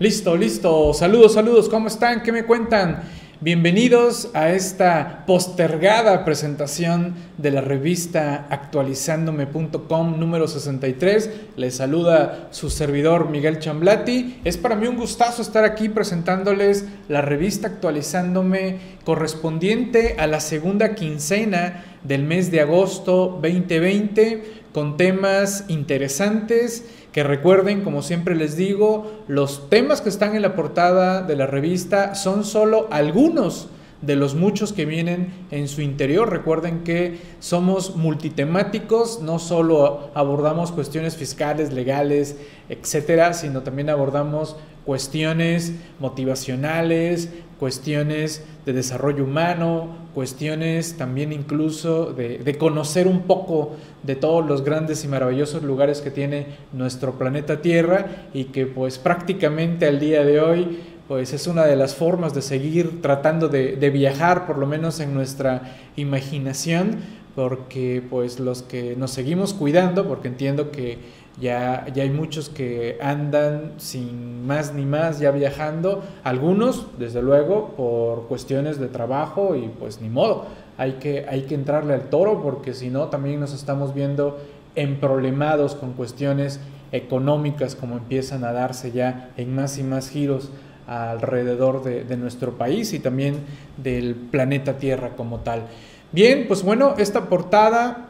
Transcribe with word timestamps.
Listo, 0.00 0.34
listo. 0.34 0.94
Saludos, 0.94 1.34
saludos. 1.34 1.68
¿Cómo 1.68 1.88
están? 1.88 2.22
¿Qué 2.22 2.32
me 2.32 2.46
cuentan? 2.46 3.02
Bienvenidos 3.42 4.30
a 4.32 4.48
esta 4.48 5.26
postergada 5.26 6.24
presentación 6.24 7.16
de 7.36 7.50
la 7.50 7.60
revista 7.60 8.46
actualizándome.com 8.48 10.18
número 10.18 10.48
63. 10.48 11.30
Les 11.56 11.74
saluda 11.74 12.48
su 12.50 12.70
servidor 12.70 13.28
Miguel 13.28 13.58
Chamblati. 13.58 14.40
Es 14.42 14.56
para 14.56 14.74
mí 14.74 14.86
un 14.86 14.96
gustazo 14.96 15.42
estar 15.42 15.64
aquí 15.64 15.90
presentándoles 15.90 16.86
la 17.08 17.20
revista 17.20 17.68
actualizándome 17.68 18.78
correspondiente 19.04 20.16
a 20.18 20.26
la 20.26 20.40
segunda 20.40 20.94
quincena 20.94 21.84
del 22.04 22.24
mes 22.24 22.50
de 22.50 22.62
agosto 22.62 23.38
2020 23.42 24.60
con 24.72 24.96
temas 24.96 25.64
interesantes 25.68 26.86
que 27.12 27.24
recuerden, 27.24 27.82
como 27.82 28.02
siempre 28.02 28.34
les 28.34 28.56
digo, 28.56 29.10
los 29.26 29.68
temas 29.68 30.00
que 30.00 30.08
están 30.08 30.36
en 30.36 30.42
la 30.42 30.54
portada 30.54 31.22
de 31.22 31.36
la 31.36 31.46
revista 31.46 32.14
son 32.14 32.44
solo 32.44 32.86
algunos 32.90 33.68
de 34.02 34.16
los 34.16 34.34
muchos 34.34 34.72
que 34.72 34.86
vienen 34.86 35.32
en 35.50 35.68
su 35.68 35.82
interior. 35.82 36.30
Recuerden 36.30 36.84
que 36.84 37.18
somos 37.38 37.96
multitemáticos, 37.96 39.20
no 39.20 39.38
solo 39.38 40.10
abordamos 40.14 40.72
cuestiones 40.72 41.16
fiscales, 41.16 41.72
legales, 41.72 42.36
etcétera, 42.68 43.34
sino 43.34 43.62
también 43.62 43.90
abordamos 43.90 44.56
cuestiones 44.84 45.74
motivacionales, 45.98 47.28
cuestiones 47.58 48.42
de 48.64 48.72
desarrollo 48.72 49.24
humano, 49.24 49.88
cuestiones 50.14 50.96
también 50.96 51.32
incluso 51.32 52.12
de, 52.12 52.56
conocer 52.58 53.06
un 53.06 53.22
poco 53.22 53.76
de 54.02 54.16
todos 54.16 54.46
los 54.46 54.64
grandes 54.64 55.04
y 55.04 55.08
maravillosos 55.08 55.62
lugares 55.62 56.00
que 56.00 56.10
tiene 56.10 56.46
nuestro 56.72 57.18
planeta 57.18 57.60
Tierra 57.60 58.28
y 58.32 58.44
que 58.44 58.66
pues 58.66 58.98
prácticamente 58.98 59.86
al 59.86 60.00
día 60.00 60.24
de 60.24 60.40
hoy 60.40 60.80
pues 61.06 61.32
es 61.32 61.46
una 61.46 61.64
de 61.66 61.76
las 61.76 61.94
formas 61.94 62.34
de 62.34 62.40
seguir 62.40 63.02
tratando 63.02 63.48
de, 63.48 63.76
de 63.76 63.90
viajar 63.90 64.46
por 64.46 64.56
lo 64.56 64.66
menos 64.66 64.98
en 65.00 65.12
nuestra 65.12 65.76
imaginación 65.96 66.96
porque 67.34 68.02
pues 68.08 68.40
los 68.40 68.62
que 68.62 68.96
nos 68.96 69.10
seguimos 69.10 69.54
cuidando 69.54 70.08
porque 70.08 70.28
entiendo 70.28 70.70
que 70.70 70.98
ya, 71.38 71.86
ya 71.94 72.02
hay 72.02 72.10
muchos 72.10 72.48
que 72.48 72.98
andan 73.00 73.74
sin 73.78 74.46
más 74.46 74.74
ni 74.74 74.84
más 74.84 75.18
ya 75.20 75.30
viajando, 75.30 76.02
algunos 76.24 76.86
desde 76.98 77.22
luego 77.22 77.74
por 77.76 78.26
cuestiones 78.26 78.78
de 78.78 78.88
trabajo 78.88 79.54
y 79.54 79.68
pues 79.68 80.00
ni 80.00 80.08
modo, 80.08 80.46
hay 80.76 80.92
que, 80.94 81.26
hay 81.28 81.42
que 81.42 81.54
entrarle 81.54 81.94
al 81.94 82.08
toro 82.10 82.42
porque 82.42 82.74
si 82.74 82.90
no 82.90 83.08
también 83.08 83.40
nos 83.40 83.54
estamos 83.54 83.94
viendo 83.94 84.38
emproblemados 84.74 85.74
con 85.74 85.92
cuestiones 85.92 86.60
económicas 86.92 87.74
como 87.74 87.96
empiezan 87.96 88.44
a 88.44 88.52
darse 88.52 88.92
ya 88.92 89.30
en 89.36 89.54
más 89.54 89.78
y 89.78 89.82
más 89.82 90.10
giros 90.10 90.50
alrededor 90.86 91.84
de, 91.84 92.04
de, 92.04 92.16
nuestro 92.16 92.58
país 92.58 92.92
y 92.92 92.98
también 92.98 93.36
del 93.76 94.14
planeta 94.16 94.78
Tierra 94.78 95.10
como 95.10 95.38
tal. 95.40 95.62
Bien, 96.10 96.46
pues 96.48 96.64
bueno, 96.64 96.96
esta 96.98 97.26
portada, 97.28 98.08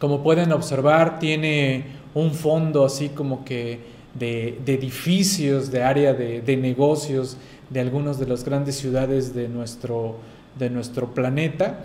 como 0.00 0.24
pueden 0.24 0.50
observar, 0.50 1.20
tiene 1.20 1.99
un 2.14 2.32
fondo 2.32 2.84
así 2.84 3.08
como 3.10 3.44
que 3.44 3.80
de, 4.14 4.58
edificios, 4.66 5.70
de 5.70 5.82
área 5.82 6.14
de, 6.14 6.56
negocios 6.56 7.36
de 7.70 7.80
algunas 7.80 8.18
de 8.18 8.26
las 8.26 8.44
grandes 8.44 8.76
ciudades 8.76 9.34
de 9.34 9.48
nuestro, 9.48 10.16
de 10.58 10.70
nuestro 10.70 11.14
planeta. 11.14 11.84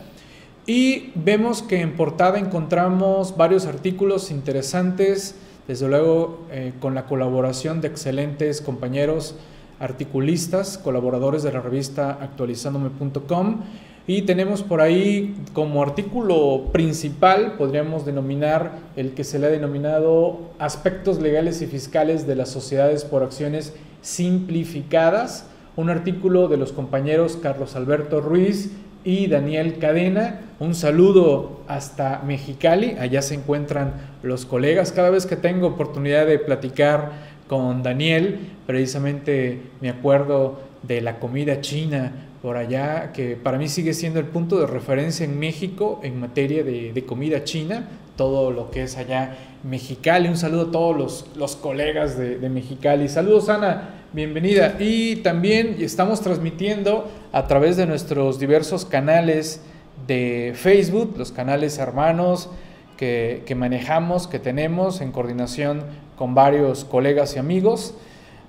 Y 0.66 1.12
vemos 1.14 1.62
que 1.62 1.82
en 1.82 1.96
portada 1.96 2.40
encontramos 2.40 3.38
varios 3.38 3.68
artículos 3.68 4.32
interesantes, 4.32 5.36
desde 5.68 5.88
luego 5.88 6.46
eh, 6.52 6.74
con 6.80 6.96
la 6.96 7.06
colaboración 7.06 7.82
de 7.82 7.88
excelentes 7.88 8.62
compañeros 8.62 9.36
articulistas, 9.80 10.78
colaboradores 10.78 11.44
de 11.44 11.52
la 11.52 11.62
revista 11.62 12.18
actualizándome.com 12.22 13.62
y 14.08 14.22
tenemos 14.24 14.62
por 14.62 14.82
ahí 14.82 15.36
como 15.54 15.82
artículo 15.82 16.66
principal, 16.72 17.54
podríamos 17.58 18.06
denominar 18.06 18.74
el 18.96 19.14
que 19.14 19.24
se 19.24 19.40
le 19.40 19.48
ha 19.48 19.50
denominado 19.50 20.52
aspectos 20.60 21.20
legales 21.20 21.62
y 21.62 21.66
fiscales 21.66 22.28
de 22.28 22.36
las 22.36 22.50
sociedades 22.50 23.04
por 23.04 23.24
acciones 23.24 23.74
simplificadas, 24.02 25.48
un 25.76 25.90
artículo 25.90 26.48
de 26.48 26.58
los 26.58 26.72
compañeros 26.72 27.38
Carlos 27.42 27.76
Alberto 27.76 28.22
Ruiz 28.22 28.72
y 29.04 29.28
Daniel 29.28 29.80
Cadena. 29.80 30.42
Un 30.60 30.76
saludo 30.76 31.62
hasta 31.68 32.22
Mexicali, 32.26 32.96
allá 33.00 33.24
se 33.24 33.34
encuentran 33.34 33.94
los 34.22 34.46
colegas. 34.46 34.92
Cada 34.92 35.10
vez 35.10 35.26
que 35.26 35.36
tengo 35.36 35.68
oportunidad 35.68 36.28
de 36.28 36.38
platicar 36.38 37.12
con 37.48 37.82
Daniel, 37.82 38.40
precisamente 38.68 39.62
me 39.82 39.90
acuerdo 39.90 40.60
de 40.84 41.02
la 41.02 41.20
comida 41.20 41.62
china 41.62 42.25
por 42.46 42.58
allá, 42.58 43.12
que 43.12 43.36
para 43.36 43.58
mí 43.58 43.68
sigue 43.68 43.96
siendo 43.96 44.20
el 44.20 44.28
punto 44.28 44.60
de 44.60 44.68
referencia 44.68 45.24
en 45.24 45.40
México 45.40 46.00
en 46.04 46.20
materia 46.20 46.64
de, 46.64 47.04
comida 47.04 47.44
china, 47.44 47.90
todo 48.16 48.52
lo 48.52 48.70
que 48.70 48.84
es 48.84 48.98
allá 48.98 49.36
Mexicali. 49.64 50.30
Un 50.30 50.38
saludo 50.38 50.68
a 50.68 50.72
todos 50.72 50.96
los, 50.96 51.26
los 51.36 51.56
colegas 51.56 52.20
de, 52.20 52.38
de, 52.38 52.50
Mexicali. 52.50 53.10
Saludos 53.10 53.50
Ana, 53.50 54.06
bienvenida. 54.14 54.76
Y 54.78 55.16
también 55.24 55.78
estamos 55.80 56.22
transmitiendo 56.22 57.10
a 57.32 57.48
través 57.48 57.78
de 57.78 57.88
nuestros 57.88 58.38
diversos 58.38 58.86
canales 58.86 59.62
de 60.06 60.54
Facebook, 60.54 61.16
los 61.18 61.32
canales 61.32 61.80
hermanos 61.80 62.52
que, 62.96 63.42
que 63.48 63.56
manejamos, 63.56 64.28
que 64.28 64.38
tenemos 64.38 65.02
en 65.02 65.12
coordinación 65.12 65.82
con 66.16 66.36
varios 66.36 66.86
colegas 66.86 67.36
y 67.36 67.40
amigos. 67.40 67.96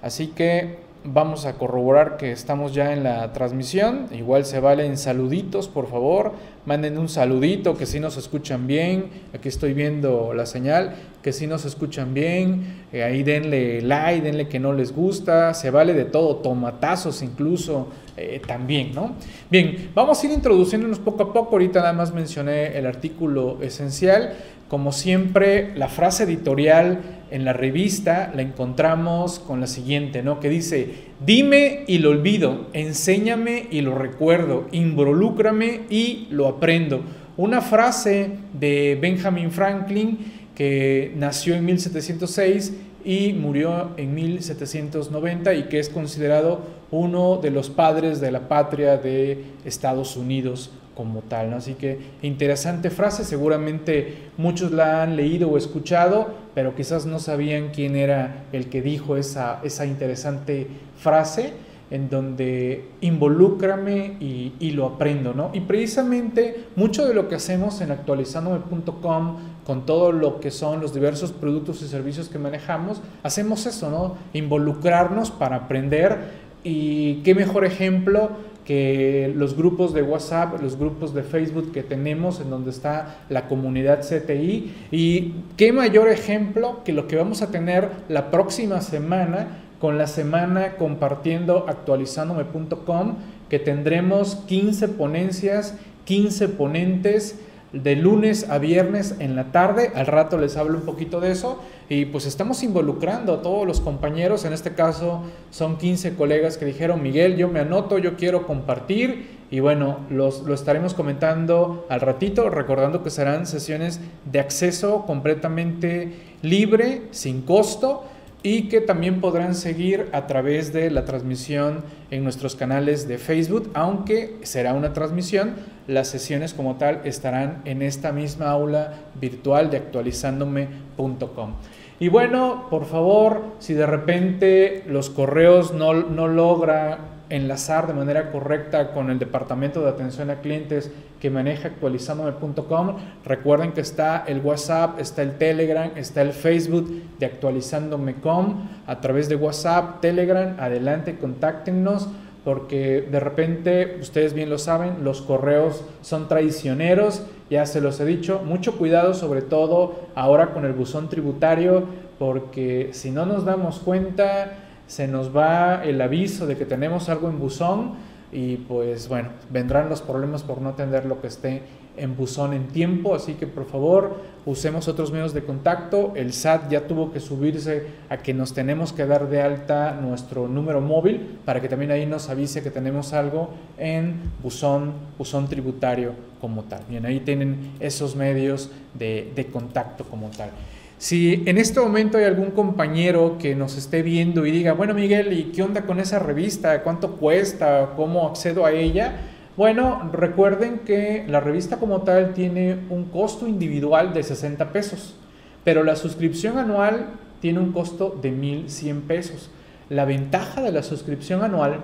Así 0.03 0.27
que 0.27 0.84
vamos 1.06 1.47
a 1.47 1.55
corroborar 1.55 2.17
que 2.17 2.33
estamos 2.33 2.75
ya 2.75 2.93
en 2.93 3.05
la 3.05 3.33
transmisión. 3.33 4.06
Igual 4.12 4.44
se 4.44 4.61
valen 4.61 4.97
saluditos, 4.97 5.69
por 5.69 5.89
favor. 5.89 6.33
Manden 6.65 6.99
un 6.99 7.09
saludito, 7.09 7.77
que 7.77 7.87
si 7.87 8.00
nos 8.00 8.17
escuchan 8.17 8.67
bien. 8.67 9.11
Aquí 9.33 9.49
estoy 9.49 9.72
viendo 9.72 10.34
la 10.34 10.47
señal, 10.47 10.95
que 11.22 11.33
si 11.33 11.47
nos 11.47 11.65
escuchan 11.65 12.12
bien. 12.12 12.84
Eh, 12.93 13.05
ahí 13.05 13.22
denle 13.22 13.81
like, 13.83 14.22
denle 14.22 14.49
que 14.49 14.59
no 14.59 14.72
les 14.72 14.95
gusta. 14.95 15.55
Se 15.55 15.71
vale 15.71 15.95
de 15.95 16.05
todo, 16.05 16.37
tomatazos 16.37 17.22
incluso 17.22 17.89
eh, 18.16 18.41
también, 18.47 18.95
¿no? 18.95 19.12
Bien, 19.50 19.91
vamos 19.95 20.22
a 20.22 20.27
ir 20.27 20.33
introduciéndonos 20.33 20.99
poco 20.99 21.22
a 21.22 21.33
poco. 21.33 21.53
Ahorita 21.53 21.81
nada 21.81 21.93
más 21.93 22.12
mencioné 22.12 22.77
el 22.77 22.87
artículo 22.87 23.59
esencial. 23.62 24.34
Como 24.69 24.91
siempre, 24.91 25.77
la 25.77 25.88
frase 25.88 26.25
editorial 26.25 27.00
en 27.31 27.44
la 27.44 27.53
revista 27.53 28.32
la 28.34 28.43
encontramos 28.43 29.38
con 29.38 29.60
la 29.60 29.69
siguiente, 29.69 30.22
¿no? 30.22 30.41
Que 30.41 30.49
dice, 30.49 30.91
dime 31.25 31.84
y 31.87 31.99
lo 31.99 32.10
olvido, 32.10 32.66
enséñame 32.72 33.66
y 33.71 33.81
lo 33.82 33.94
recuerdo, 33.97 34.66
involúcrame 34.72 35.82
y 35.88 36.27
lo 36.31 36.49
aprendo. 36.49 37.03
Una 37.37 37.60
frase 37.60 38.31
de 38.54 38.99
Benjamin 39.00 39.53
Franklin 39.53 40.19
que 40.56 41.12
nació 41.15 41.54
en 41.54 41.65
1706 41.65 42.75
y 43.04 43.34
murió 43.34 43.91
en 43.97 44.15
1790 44.15 45.54
y 45.54 45.62
que 45.65 45.78
es 45.78 45.88
considerado 45.88 46.62
uno 46.91 47.37
de 47.37 47.53
los 47.53 47.71
padres 47.71 48.21
de 48.21 48.33
la 48.33 48.48
patria 48.48 48.97
de 48.97 49.44
Estados 49.65 50.16
Unidos 50.16 50.72
como 50.97 51.21
tal. 51.21 51.51
¿no? 51.51 51.57
Así 51.57 51.75
que 51.75 51.99
interesante 52.23 52.91
frase, 52.91 53.25
seguramente 53.25 54.31
muchos 54.39 54.73
la 54.73 55.03
han 55.03 55.15
leído 55.15 55.51
o 55.51 55.59
escuchado, 55.59 56.34
pero 56.55 56.75
quizás 56.75 57.07
no 57.07 57.19
sabían 57.19 57.69
quién 57.69 57.95
era 57.95 58.47
el 58.53 58.69
que 58.69 58.83
dijo 58.83 59.17
esa, 59.17 59.61
esa 59.62 59.87
interesante 59.87 60.67
frase 60.97 61.53
en 61.89 62.11
donde 62.11 62.89
involúcrame 63.01 64.17
y, 64.19 64.55
y, 64.59 64.73
lo 64.73 64.87
aprendo, 64.87 65.34
¿no? 65.34 65.51
Y 65.53 65.61
precisamente 65.61 66.65
mucho 66.75 67.07
de 67.07 67.15
lo 67.15 67.28
que 67.28 67.37
hacemos 67.37 67.81
en 67.81 67.93
actualizandome.com 67.93 69.37
con 69.65 69.87
todo 69.87 70.11
lo 70.11 70.41
que 70.41 70.51
son 70.51 70.81
los 70.81 70.93
diversos 70.93 71.31
productos 71.31 71.83
y 71.83 71.87
servicios 71.87 72.28
que 72.28 72.41
manejamos, 72.41 73.01
hacemos 73.23 73.67
eso, 73.67 73.89
¿no? 73.89 74.17
Involucrarnos 74.33 75.31
para 75.31 75.57
aprender 75.57 76.19
y 76.65 77.16
qué 77.22 77.37
mejor 77.37 77.65
ejemplo 77.65 78.31
que 78.66 79.33
los 79.34 79.57
grupos 79.57 79.95
de 79.95 80.03
WhatsApp, 80.03 80.60
los 80.60 80.77
grupos 80.77 81.15
de 81.15 81.22
Facebook 81.22 81.71
que 81.72 81.84
tenemos 81.84 82.41
en 82.41 82.51
donde 82.51 82.71
está 82.71 83.21
la 83.28 83.47
comunidad 83.47 84.01
CTI 84.01 84.74
y 84.91 85.34
qué 85.57 85.72
mayor 85.72 86.09
ejemplo 86.09 86.83
que 86.84 86.92
lo 86.92 87.07
que 87.07 87.15
vamos 87.15 87.42
a 87.42 87.51
tener 87.53 87.89
la 88.09 88.33
próxima 88.33 88.80
semana 88.80 89.63
con 89.78 89.98
la 89.98 90.09
semana 90.09 90.77
compartiendo 90.77 91.66
actualizándome.com 91.68 93.15
que 93.48 93.60
tendremos 93.60 94.34
15 94.47 94.89
ponencias, 94.89 95.78
15 96.04 96.48
ponentes 96.48 97.39
de 97.72 97.97
lunes 97.97 98.48
a 98.48 98.59
viernes 98.59 99.16
en 99.18 99.36
la 99.36 99.53
tarde. 99.53 99.91
Al 99.95 100.07
rato 100.07 100.39
les 100.39 100.57
hablo 100.57 100.78
un 100.78 100.84
poquito 100.84 101.21
de 101.21 101.33
eso. 101.33 101.60
Y 101.89 102.07
pues 102.07 102.27
estamos 102.27 102.63
involucrando 102.63 103.34
a 103.34 103.42
todos 103.42 103.66
los 103.66 103.80
compañeros. 103.80 104.45
En 104.45 104.53
este 104.53 104.74
caso 104.74 105.22
son 105.51 105.78
15 105.78 106.15
colegas 106.15 106.59
que 106.59 106.65
dijeron, 106.65 107.03
Miguel, 107.03 107.36
yo 107.36 107.48
me 107.48 107.60
anoto, 107.60 107.98
yo 107.98 108.16
quiero 108.16 108.47
compartir. 108.47 109.36
Y 109.51 109.60
bueno, 109.60 109.98
los, 110.10 110.42
lo 110.42 110.54
estaremos 110.54 110.95
comentando 110.95 111.86
al 111.89 112.01
ratito, 112.01 112.51
recordando 112.51 113.03
que 113.03 113.10
serán 113.10 113.47
sesiones 113.47 114.01
de 114.24 114.41
acceso 114.41 115.04
completamente 115.07 116.12
libre, 116.42 117.03
sin 117.12 117.42
costo 117.42 118.04
y 118.47 118.69
que 118.69 118.81
también 118.81 119.21
podrán 119.21 119.57
seguir 119.57 120.09
a 120.13 120.28
través 120.28 120.72
de 120.72 120.89
la 120.93 121.04
transmisión 121.04 121.83
en 122.13 122.22
nuestros 122.22 122.54
canales 122.54 123.09
de 123.09 123.19
Facebook, 123.19 123.72
aunque 123.75 124.37
será 124.45 124.72
una 124.72 124.93
transmisión, 124.93 125.57
las 125.89 126.07
sesiones 126.07 126.54
como 126.54 126.77
tal 126.77 127.01
estarán 127.03 127.63
en 127.65 127.83
esta 127.83 128.13
misma 128.13 128.51
aula 128.51 128.93
virtual 129.21 129.69
de 129.69 129.78
actualizándome.com. 129.78 131.54
Y 131.98 132.07
bueno, 132.07 132.69
por 132.71 132.84
favor, 132.84 133.43
si 133.59 133.75
de 133.75 133.84
repente 133.84 134.84
los 134.87 135.10
correos 135.10 135.75
no, 135.75 135.93
no 135.93 136.28
logra 136.28 137.16
enlazar 137.28 137.87
de 137.87 137.95
manera 137.95 138.31
correcta 138.31 138.93
con 138.93 139.11
el 139.11 139.19
departamento 139.19 139.83
de 139.83 139.89
atención 139.89 140.31
a 140.31 140.41
clientes 140.41 140.91
que 141.21 141.31
maneja 141.31 141.69
actualizándome.com. 141.69 142.97
Recuerden 143.25 143.73
que 143.73 143.81
está 143.81 144.25
el 144.27 144.41
WhatsApp, 144.41 145.01
está 145.01 145.23
el 145.23 145.39
Telegram, 145.39 145.91
está 145.97 146.23
el 146.23 146.33
Facebook 146.33 146.89
de 147.19 147.27
actualizándome.com. 147.27 148.69
A 148.87 149.01
través 149.01 149.28
de 149.28 149.37
WhatsApp, 149.37 150.01
Telegram, 150.01 150.57
adelante, 150.59 151.19
contáctenos 151.19 152.09
porque 152.47 153.05
de 153.11 153.19
repente, 153.19 153.99
ustedes 154.01 154.33
bien 154.33 154.51
lo 154.51 154.59
saben, 154.59 155.03
los 155.03 155.21
correos 155.21 155.83
son 156.01 156.29
traicioneros, 156.29 157.27
ya 157.51 157.67
se 157.67 157.81
los 157.81 157.99
he 157.99 158.05
dicho, 158.05 158.41
mucho 158.45 158.79
cuidado 158.79 159.15
sobre 159.15 159.43
todo 159.43 160.07
ahora 160.15 160.55
con 160.55 160.65
el 160.65 160.72
buzón 160.72 161.09
tributario, 161.09 161.83
porque 162.21 162.91
si 162.93 163.11
no 163.11 163.27
nos 163.27 163.45
damos 163.45 163.81
cuenta, 163.81 164.66
se 164.86 165.09
nos 165.09 165.34
va 165.34 165.84
el 165.84 166.00
aviso 166.00 166.47
de 166.47 166.56
que 166.56 166.65
tenemos 166.65 167.09
algo 167.09 167.28
en 167.28 167.38
buzón 167.38 167.94
y 168.33 168.56
pues 168.56 169.09
bueno, 169.09 169.30
vendrán 169.50 169.88
los 169.88 170.03
problemas 170.03 170.42
por 170.42 170.60
no 170.60 170.71
atender 170.71 171.04
lo 171.06 171.21
que 171.21 171.28
esté 171.28 171.62
en 171.97 172.16
buzón 172.16 172.53
en 172.53 172.68
tiempo, 172.68 173.15
así 173.15 173.34
que 173.34 173.47
por 173.47 173.65
favor 173.66 174.21
usemos 174.44 174.88
otros 174.88 175.12
medios 175.12 175.33
de 175.33 175.42
contacto. 175.42 176.12
El 176.15 176.33
SAT 176.33 176.71
ya 176.71 176.86
tuvo 176.86 177.10
que 177.12 177.21
subirse 177.21 177.86
a 178.10 178.18
que 178.18 178.34
nos 178.34 178.53
tenemos 178.53 178.92
que 178.92 179.06
dar 179.06 179.28
de 179.28 179.41
alta 179.41 179.92
nuestro 180.00 180.48
número 180.48 180.80
móvil 180.80 181.38
para 181.44 181.60
que 181.60 181.68
también 181.68 181.91
ahí 181.91 182.04
nos 182.04 182.28
avise 182.28 182.62
que 182.62 182.71
tenemos 182.71 183.12
algo 183.12 183.50
en 183.78 184.15
buzón, 184.42 184.92
buzón 185.16 185.48
tributario 185.48 186.12
como 186.41 186.65
tal. 186.65 186.83
Bien, 186.88 187.06
ahí 187.06 187.21
tienen 187.21 187.72
esos 187.80 188.15
medios 188.15 188.71
de, 188.94 189.33
de 189.34 189.47
contacto 189.47 190.04
como 190.04 190.28
tal. 190.30 190.50
Si 190.98 191.43
en 191.45 191.59
este 191.59 191.78
momento 191.78 192.16
hay 192.16 192.25
algún 192.25 192.53
compañero 192.53 193.37
que 193.39 193.54
nos 193.54 193.77
esté 193.77 194.03
viendo 194.03 194.47
y 194.47 194.51
diga, 194.51 194.72
bueno 194.72 194.95
Miguel, 194.95 195.33
¿y 195.34 195.45
qué 195.53 195.63
onda 195.63 195.83
con 195.83 196.01
esa 196.01 196.19
revista? 196.19 196.83
¿Cuánto 196.83 197.16
cuesta? 197.16 197.93
¿Cómo 197.97 198.27
accedo 198.27 198.65
a 198.65 198.72
ella? 198.72 199.21
Bueno, 199.59 200.10
recuerden 200.13 200.81
que 200.81 201.25
la 201.28 201.41
revista 201.41 201.78
como 201.78 202.03
tal 202.03 202.33
tiene 202.33 202.78
un 202.89 203.04
costo 203.04 203.47
individual 203.47 204.15
de 204.15 204.22
60 204.22 204.72
pesos, 204.72 205.16
pero 205.65 205.84
la 205.84 205.97
suscripción 205.97 206.59
anual 206.59 207.09
tiene 207.41 207.59
un 207.60 207.72
costo 207.72 208.19
de 208.22 208.33
1.100 208.33 209.03
pesos. 209.03 209.51
La 209.91 210.07
ventaja 210.07 210.63
de 210.63 210.72
la 210.72 210.83
suscripción 210.83 211.43
anual 211.45 211.81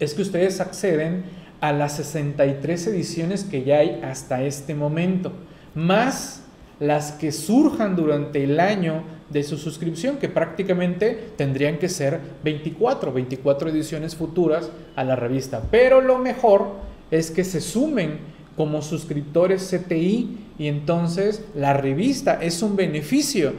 es 0.00 0.14
que 0.14 0.22
ustedes 0.22 0.60
acceden 0.60 1.24
a 1.60 1.72
las 1.72 1.96
63 1.96 2.86
ediciones 2.86 3.44
que 3.44 3.64
ya 3.64 3.78
hay 3.78 4.00
hasta 4.02 4.42
este 4.42 4.74
momento, 4.74 5.32
más 5.74 6.43
las 6.80 7.12
que 7.12 7.32
surjan 7.32 7.96
durante 7.96 8.44
el 8.44 8.60
año 8.60 9.02
de 9.30 9.42
su 9.42 9.56
suscripción, 9.56 10.18
que 10.18 10.28
prácticamente 10.28 11.30
tendrían 11.36 11.78
que 11.78 11.88
ser 11.88 12.20
24, 12.42 13.12
24 13.12 13.70
ediciones 13.70 14.14
futuras 14.16 14.70
a 14.96 15.04
la 15.04 15.16
revista. 15.16 15.62
Pero 15.70 16.00
lo 16.00 16.18
mejor 16.18 16.72
es 17.10 17.30
que 17.30 17.44
se 17.44 17.60
sumen 17.60 18.18
como 18.56 18.82
suscriptores 18.82 19.68
CTI 19.70 20.38
y 20.58 20.68
entonces 20.68 21.44
la 21.54 21.72
revista 21.72 22.38
es 22.40 22.62
un 22.62 22.76
beneficio 22.76 23.52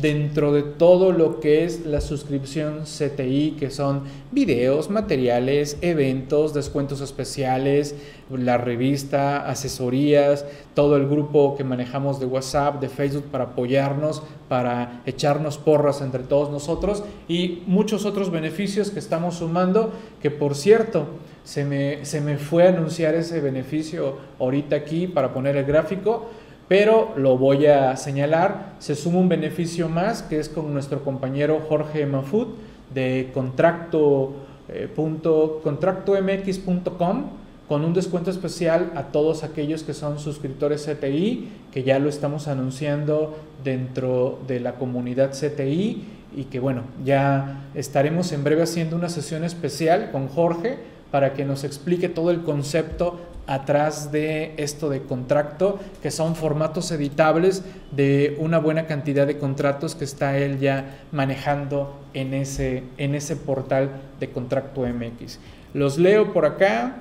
dentro 0.00 0.52
de 0.52 0.62
todo 0.62 1.12
lo 1.12 1.40
que 1.40 1.64
es 1.64 1.86
la 1.86 2.00
suscripción 2.00 2.82
CTI, 2.84 3.56
que 3.58 3.70
son 3.70 4.02
videos, 4.32 4.90
materiales, 4.90 5.78
eventos, 5.82 6.52
descuentos 6.52 7.00
especiales, 7.00 7.94
la 8.30 8.58
revista, 8.58 9.48
asesorías, 9.48 10.44
todo 10.74 10.96
el 10.96 11.06
grupo 11.06 11.54
que 11.56 11.64
manejamos 11.64 12.18
de 12.18 12.26
WhatsApp, 12.26 12.80
de 12.80 12.88
Facebook 12.88 13.24
para 13.30 13.44
apoyarnos, 13.44 14.22
para 14.48 15.02
echarnos 15.06 15.58
porras 15.58 16.00
entre 16.00 16.24
todos 16.24 16.50
nosotros 16.50 17.04
y 17.28 17.62
muchos 17.66 18.04
otros 18.04 18.30
beneficios 18.30 18.90
que 18.90 18.98
estamos 18.98 19.36
sumando, 19.36 19.92
que 20.20 20.30
por 20.30 20.54
cierto, 20.56 21.06
se 21.44 21.64
me, 21.64 22.04
se 22.06 22.20
me 22.20 22.38
fue 22.38 22.66
a 22.66 22.70
anunciar 22.70 23.14
ese 23.14 23.40
beneficio 23.40 24.16
ahorita 24.40 24.76
aquí 24.76 25.06
para 25.06 25.34
poner 25.34 25.56
el 25.56 25.64
gráfico 25.64 26.30
pero 26.68 27.12
lo 27.16 27.36
voy 27.36 27.66
a 27.66 27.96
señalar, 27.96 28.74
se 28.78 28.94
suma 28.94 29.18
un 29.18 29.28
beneficio 29.28 29.88
más 29.88 30.22
que 30.22 30.38
es 30.38 30.48
con 30.48 30.72
nuestro 30.72 31.02
compañero 31.04 31.60
Jorge 31.68 32.06
Mafut 32.06 32.56
de 32.92 33.30
contracto, 33.34 34.32
eh, 34.68 34.88
contractomx.com 34.94 37.24
con 37.68 37.84
un 37.84 37.94
descuento 37.94 38.30
especial 38.30 38.92
a 38.94 39.04
todos 39.04 39.42
aquellos 39.42 39.82
que 39.82 39.94
son 39.94 40.18
suscriptores 40.18 40.86
CTI, 40.86 41.48
que 41.72 41.82
ya 41.82 41.98
lo 41.98 42.10
estamos 42.10 42.46
anunciando 42.46 43.34
dentro 43.62 44.38
de 44.46 44.60
la 44.60 44.74
comunidad 44.74 45.32
CTI 45.32 46.04
y 46.36 46.44
que 46.44 46.60
bueno, 46.60 46.82
ya 47.04 47.64
estaremos 47.74 48.32
en 48.32 48.44
breve 48.44 48.62
haciendo 48.62 48.96
una 48.96 49.08
sesión 49.08 49.44
especial 49.44 50.10
con 50.10 50.28
Jorge 50.28 50.76
para 51.10 51.32
que 51.32 51.44
nos 51.44 51.64
explique 51.64 52.08
todo 52.08 52.30
el 52.30 52.42
concepto 52.42 53.18
atrás 53.46 54.10
de 54.10 54.54
esto 54.56 54.88
de 54.88 55.02
contrato, 55.02 55.78
que 56.02 56.10
son 56.10 56.34
formatos 56.34 56.90
editables 56.90 57.62
de 57.92 58.36
una 58.38 58.58
buena 58.58 58.86
cantidad 58.86 59.26
de 59.26 59.38
contratos 59.38 59.94
que 59.94 60.04
está 60.04 60.38
él 60.38 60.58
ya 60.58 60.98
manejando 61.12 61.94
en 62.14 62.34
ese, 62.34 62.84
en 62.96 63.14
ese 63.14 63.36
portal 63.36 63.90
de 64.20 64.30
Contrato 64.30 64.82
MX. 64.82 65.38
Los 65.74 65.98
leo 65.98 66.32
por 66.32 66.46
acá. 66.46 67.00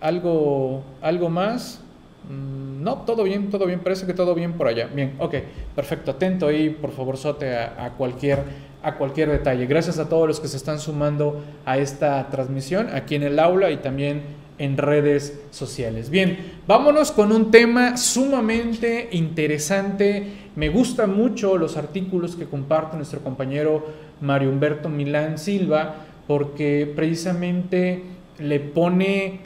¿Algo, 0.00 0.82
algo 1.00 1.30
más? 1.30 1.80
Mm, 2.28 2.82
no, 2.82 2.98
todo 3.02 3.24
bien, 3.24 3.50
todo 3.50 3.64
bien, 3.64 3.80
parece 3.80 4.04
que 4.04 4.12
todo 4.12 4.34
bien 4.34 4.52
por 4.52 4.66
allá. 4.66 4.86
Bien, 4.94 5.14
ok, 5.18 5.34
perfecto, 5.74 6.10
atento 6.10 6.46
ahí, 6.46 6.68
por 6.68 6.90
favor, 6.92 7.16
Sote, 7.16 7.56
a, 7.56 7.86
a, 7.86 7.90
cualquier, 7.92 8.40
a 8.82 8.96
cualquier 8.96 9.30
detalle. 9.30 9.64
Gracias 9.64 9.98
a 9.98 10.08
todos 10.08 10.28
los 10.28 10.40
que 10.40 10.48
se 10.48 10.58
están 10.58 10.78
sumando 10.78 11.42
a 11.64 11.78
esta 11.78 12.28
transmisión 12.28 12.88
aquí 12.92 13.14
en 13.14 13.22
el 13.22 13.38
aula 13.38 13.70
y 13.70 13.78
también 13.78 14.43
en 14.58 14.76
redes 14.76 15.40
sociales. 15.50 16.10
Bien, 16.10 16.38
vámonos 16.66 17.12
con 17.12 17.32
un 17.32 17.50
tema 17.50 17.96
sumamente 17.96 19.08
interesante. 19.12 20.26
Me 20.56 20.68
gustan 20.68 21.16
mucho 21.16 21.58
los 21.58 21.76
artículos 21.76 22.36
que 22.36 22.46
comparte 22.46 22.96
nuestro 22.96 23.20
compañero 23.20 23.84
Mario 24.20 24.50
Humberto 24.50 24.88
Milán 24.88 25.38
Silva 25.38 25.96
porque 26.26 26.90
precisamente 26.94 28.02
le 28.38 28.60
pone 28.60 29.40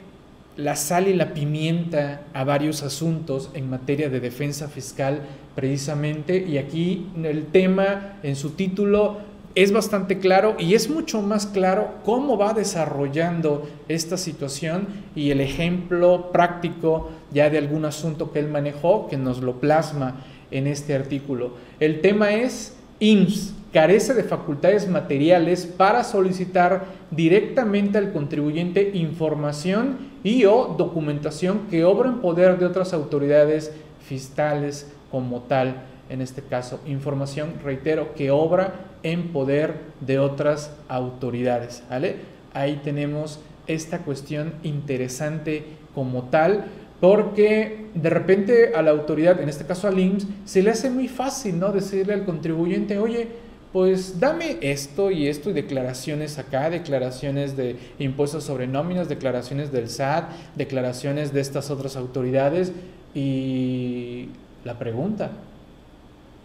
la 0.55 0.75
sal 0.75 1.07
y 1.07 1.13
la 1.13 1.33
pimienta 1.33 2.21
a 2.33 2.43
varios 2.43 2.83
asuntos 2.83 3.49
en 3.53 3.69
materia 3.69 4.09
de 4.09 4.19
defensa 4.19 4.67
fiscal 4.67 5.21
precisamente 5.55 6.45
y 6.45 6.57
aquí 6.57 7.07
el 7.23 7.45
tema 7.45 8.17
en 8.23 8.35
su 8.35 8.51
título 8.51 9.19
es 9.55 9.71
bastante 9.71 10.19
claro 10.19 10.55
y 10.59 10.75
es 10.75 10.89
mucho 10.89 11.21
más 11.21 11.45
claro 11.45 11.95
cómo 12.05 12.37
va 12.37 12.53
desarrollando 12.53 13.67
esta 13.87 14.17
situación 14.17 14.87
y 15.15 15.31
el 15.31 15.41
ejemplo 15.41 16.31
práctico 16.31 17.09
ya 17.31 17.49
de 17.49 17.57
algún 17.57 17.85
asunto 17.85 18.31
que 18.31 18.39
él 18.39 18.47
manejó 18.47 19.07
que 19.07 19.17
nos 19.17 19.41
lo 19.41 19.59
plasma 19.59 20.23
en 20.51 20.67
este 20.67 20.95
artículo. 20.95 21.53
El 21.79 22.01
tema 22.01 22.33
es 22.33 22.75
IMSS 22.99 23.53
carece 23.73 24.13
de 24.13 24.23
facultades 24.23 24.87
materiales 24.87 25.65
para 25.65 26.03
solicitar 26.03 26.85
directamente 27.11 27.97
al 27.97 28.11
contribuyente 28.11 28.91
información 28.95 29.97
y 30.23 30.45
o 30.45 30.75
documentación 30.77 31.67
que 31.69 31.85
obra 31.85 32.09
en 32.09 32.19
poder 32.19 32.57
de 32.57 32.65
otras 32.65 32.93
autoridades 32.93 33.71
fiscales 34.01 34.91
como 35.11 35.41
tal 35.41 35.83
en 36.09 36.21
este 36.21 36.41
caso, 36.41 36.79
información, 36.87 37.53
reitero, 37.63 38.15
que 38.15 38.31
obra 38.31 38.73
en 39.03 39.31
poder 39.31 39.75
de 40.01 40.19
otras 40.19 40.71
autoridades. 40.87 41.83
¿vale? 41.89 42.17
Ahí 42.53 42.81
tenemos 42.83 43.39
esta 43.67 43.99
cuestión 43.99 44.53
interesante 44.63 45.63
como 45.93 46.23
tal, 46.23 46.65
porque 46.99 47.85
de 47.93 48.09
repente 48.09 48.73
a 48.75 48.81
la 48.81 48.91
autoridad, 48.91 49.39
en 49.39 49.49
este 49.49 49.65
caso 49.65 49.87
al 49.87 49.99
IMSS, 49.99 50.27
se 50.45 50.61
le 50.61 50.71
hace 50.71 50.89
muy 50.89 51.07
fácil 51.07 51.59
¿no? 51.59 51.71
decirle 51.71 52.13
al 52.13 52.25
contribuyente, 52.25 52.99
oye, 52.99 53.27
pues 53.71 54.19
dame 54.19 54.57
esto 54.61 55.11
y 55.11 55.27
esto 55.27 55.51
y 55.51 55.53
declaraciones 55.53 56.39
acá, 56.39 56.69
declaraciones 56.71 57.55
de 57.55 57.77
impuestos 57.99 58.43
sobre 58.43 58.65
nóminas, 58.67 59.07
declaraciones 59.07 59.71
del 59.71 59.89
SAT, 59.89 60.31
declaraciones 60.55 61.33
de 61.33 61.41
estas 61.41 61.69
otras 61.69 61.95
autoridades 61.95 62.71
y 63.13 64.29
la 64.65 64.79
pregunta, 64.79 65.31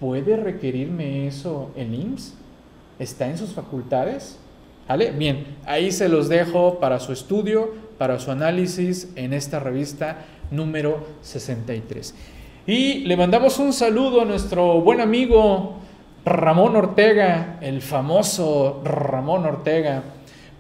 ¿Puede 0.01 0.37
requerirme 0.37 1.27
eso 1.27 1.71
el 1.77 1.95
IMSS? 1.95 2.35
¿Está 2.99 3.27
en 3.27 3.39
sus 3.39 3.53
facultades? 3.53 4.39
¿Vale? 4.89 5.11
Bien, 5.13 5.57
ahí 5.65 5.91
se 5.91 6.09
los 6.09 6.29
dejo 6.29 6.79
para 6.79 7.01
su 7.01 7.13
estudio, 7.13 7.73
para 7.99 8.19
su 8.19 8.31
análisis 8.31 9.09
en 9.17 9.33
esta 9.33 9.59
revista 9.59 10.19
número 10.51 11.07
63. 11.23 12.15
Y 12.67 13.01
le 13.01 13.17
mandamos 13.17 13.59
un 13.59 13.73
saludo 13.73 14.23
a 14.23 14.25
nuestro 14.25 14.81
buen 14.81 15.01
amigo 15.01 15.77
Ramón 16.25 16.77
Ortega, 16.77 17.59
el 17.61 17.83
famoso 17.83 18.83
Ramón 18.85 19.45
Ortega. 19.45 20.03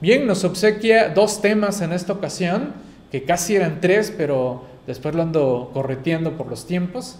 Bien, 0.00 0.26
nos 0.26 0.44
obsequia 0.44 1.10
dos 1.10 1.40
temas 1.40 1.80
en 1.80 1.92
esta 1.92 2.12
ocasión, 2.12 2.74
que 3.10 3.24
casi 3.24 3.56
eran 3.56 3.80
tres, 3.80 4.12
pero 4.16 4.64
después 4.86 5.14
lo 5.14 5.22
ando 5.22 5.70
correteando 5.72 6.32
por 6.36 6.48
los 6.48 6.66
tiempos. 6.66 7.18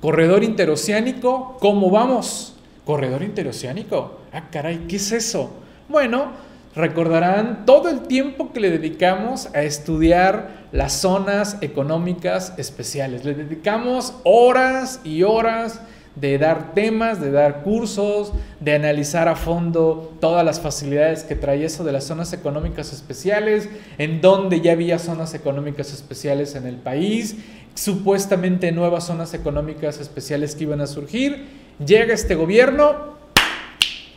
Corredor 0.00 0.44
interoceánico, 0.44 1.56
¿cómo 1.58 1.90
vamos? 1.90 2.55
Corredor 2.86 3.24
interoceánico. 3.24 4.20
Ah, 4.32 4.48
caray, 4.48 4.86
¿qué 4.88 4.94
es 4.96 5.10
eso? 5.10 5.50
Bueno, 5.88 6.30
recordarán 6.76 7.66
todo 7.66 7.88
el 7.88 8.02
tiempo 8.02 8.52
que 8.52 8.60
le 8.60 8.70
dedicamos 8.70 9.48
a 9.54 9.62
estudiar 9.62 10.68
las 10.70 10.92
zonas 10.92 11.58
económicas 11.62 12.54
especiales. 12.58 13.24
Le 13.24 13.34
dedicamos 13.34 14.14
horas 14.22 15.00
y 15.02 15.24
horas 15.24 15.80
de 16.14 16.38
dar 16.38 16.74
temas, 16.74 17.20
de 17.20 17.32
dar 17.32 17.64
cursos, 17.64 18.32
de 18.60 18.76
analizar 18.76 19.26
a 19.26 19.34
fondo 19.34 20.16
todas 20.20 20.44
las 20.44 20.60
facilidades 20.60 21.24
que 21.24 21.34
trae 21.34 21.64
eso 21.64 21.82
de 21.82 21.90
las 21.90 22.04
zonas 22.04 22.32
económicas 22.32 22.92
especiales, 22.92 23.68
en 23.98 24.20
donde 24.20 24.60
ya 24.60 24.72
había 24.72 25.00
zonas 25.00 25.34
económicas 25.34 25.92
especiales 25.92 26.54
en 26.54 26.68
el 26.68 26.76
país, 26.76 27.36
supuestamente 27.74 28.70
nuevas 28.70 29.04
zonas 29.04 29.34
económicas 29.34 29.98
especiales 29.98 30.54
que 30.54 30.62
iban 30.62 30.80
a 30.80 30.86
surgir. 30.86 31.65
Llega 31.84 32.14
este 32.14 32.34
gobierno, 32.34 33.16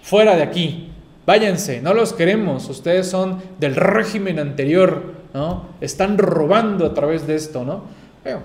fuera 0.02 0.36
de 0.36 0.44
aquí, 0.44 0.92
váyanse, 1.26 1.82
no 1.82 1.94
los 1.94 2.14
queremos, 2.14 2.70
ustedes 2.70 3.08
son 3.08 3.42
del 3.60 3.76
régimen 3.76 4.40
anterior, 4.40 5.14
¿no? 5.34 5.66
Están 5.82 6.18
robando 6.18 6.86
a 6.86 6.94
través 6.94 7.28
de 7.28 7.36
esto, 7.36 7.66
¿no? 7.66 7.84
Pero 8.24 8.42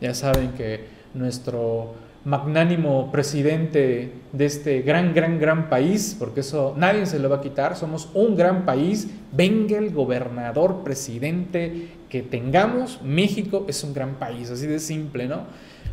ya 0.00 0.14
saben 0.14 0.52
que 0.52 0.86
nuestro 1.12 1.94
magnánimo 2.24 3.12
presidente 3.12 4.12
de 4.32 4.46
este 4.46 4.82
gran, 4.82 5.14
gran, 5.14 5.38
gran 5.38 5.68
país, 5.70 6.16
porque 6.18 6.40
eso 6.40 6.74
nadie 6.76 7.06
se 7.06 7.20
lo 7.20 7.28
va 7.28 7.36
a 7.36 7.40
quitar, 7.40 7.76
somos 7.76 8.08
un 8.14 8.36
gran 8.36 8.64
país, 8.64 9.08
venga 9.32 9.78
el 9.78 9.92
gobernador, 9.92 10.82
presidente 10.82 11.88
que 12.08 12.22
tengamos, 12.22 13.00
México 13.02 13.64
es 13.68 13.84
un 13.84 13.94
gran 13.94 14.14
país, 14.14 14.50
así 14.50 14.66
de 14.66 14.80
simple, 14.80 15.28
¿no? 15.28 15.42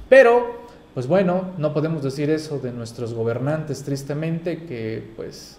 Pero, 0.10 0.63
pues 0.94 1.08
bueno, 1.08 1.52
no 1.58 1.74
podemos 1.74 2.04
decir 2.04 2.30
eso 2.30 2.60
de 2.60 2.72
nuestros 2.72 3.14
gobernantes, 3.14 3.84
tristemente, 3.84 4.66
que 4.66 5.04
pues 5.16 5.58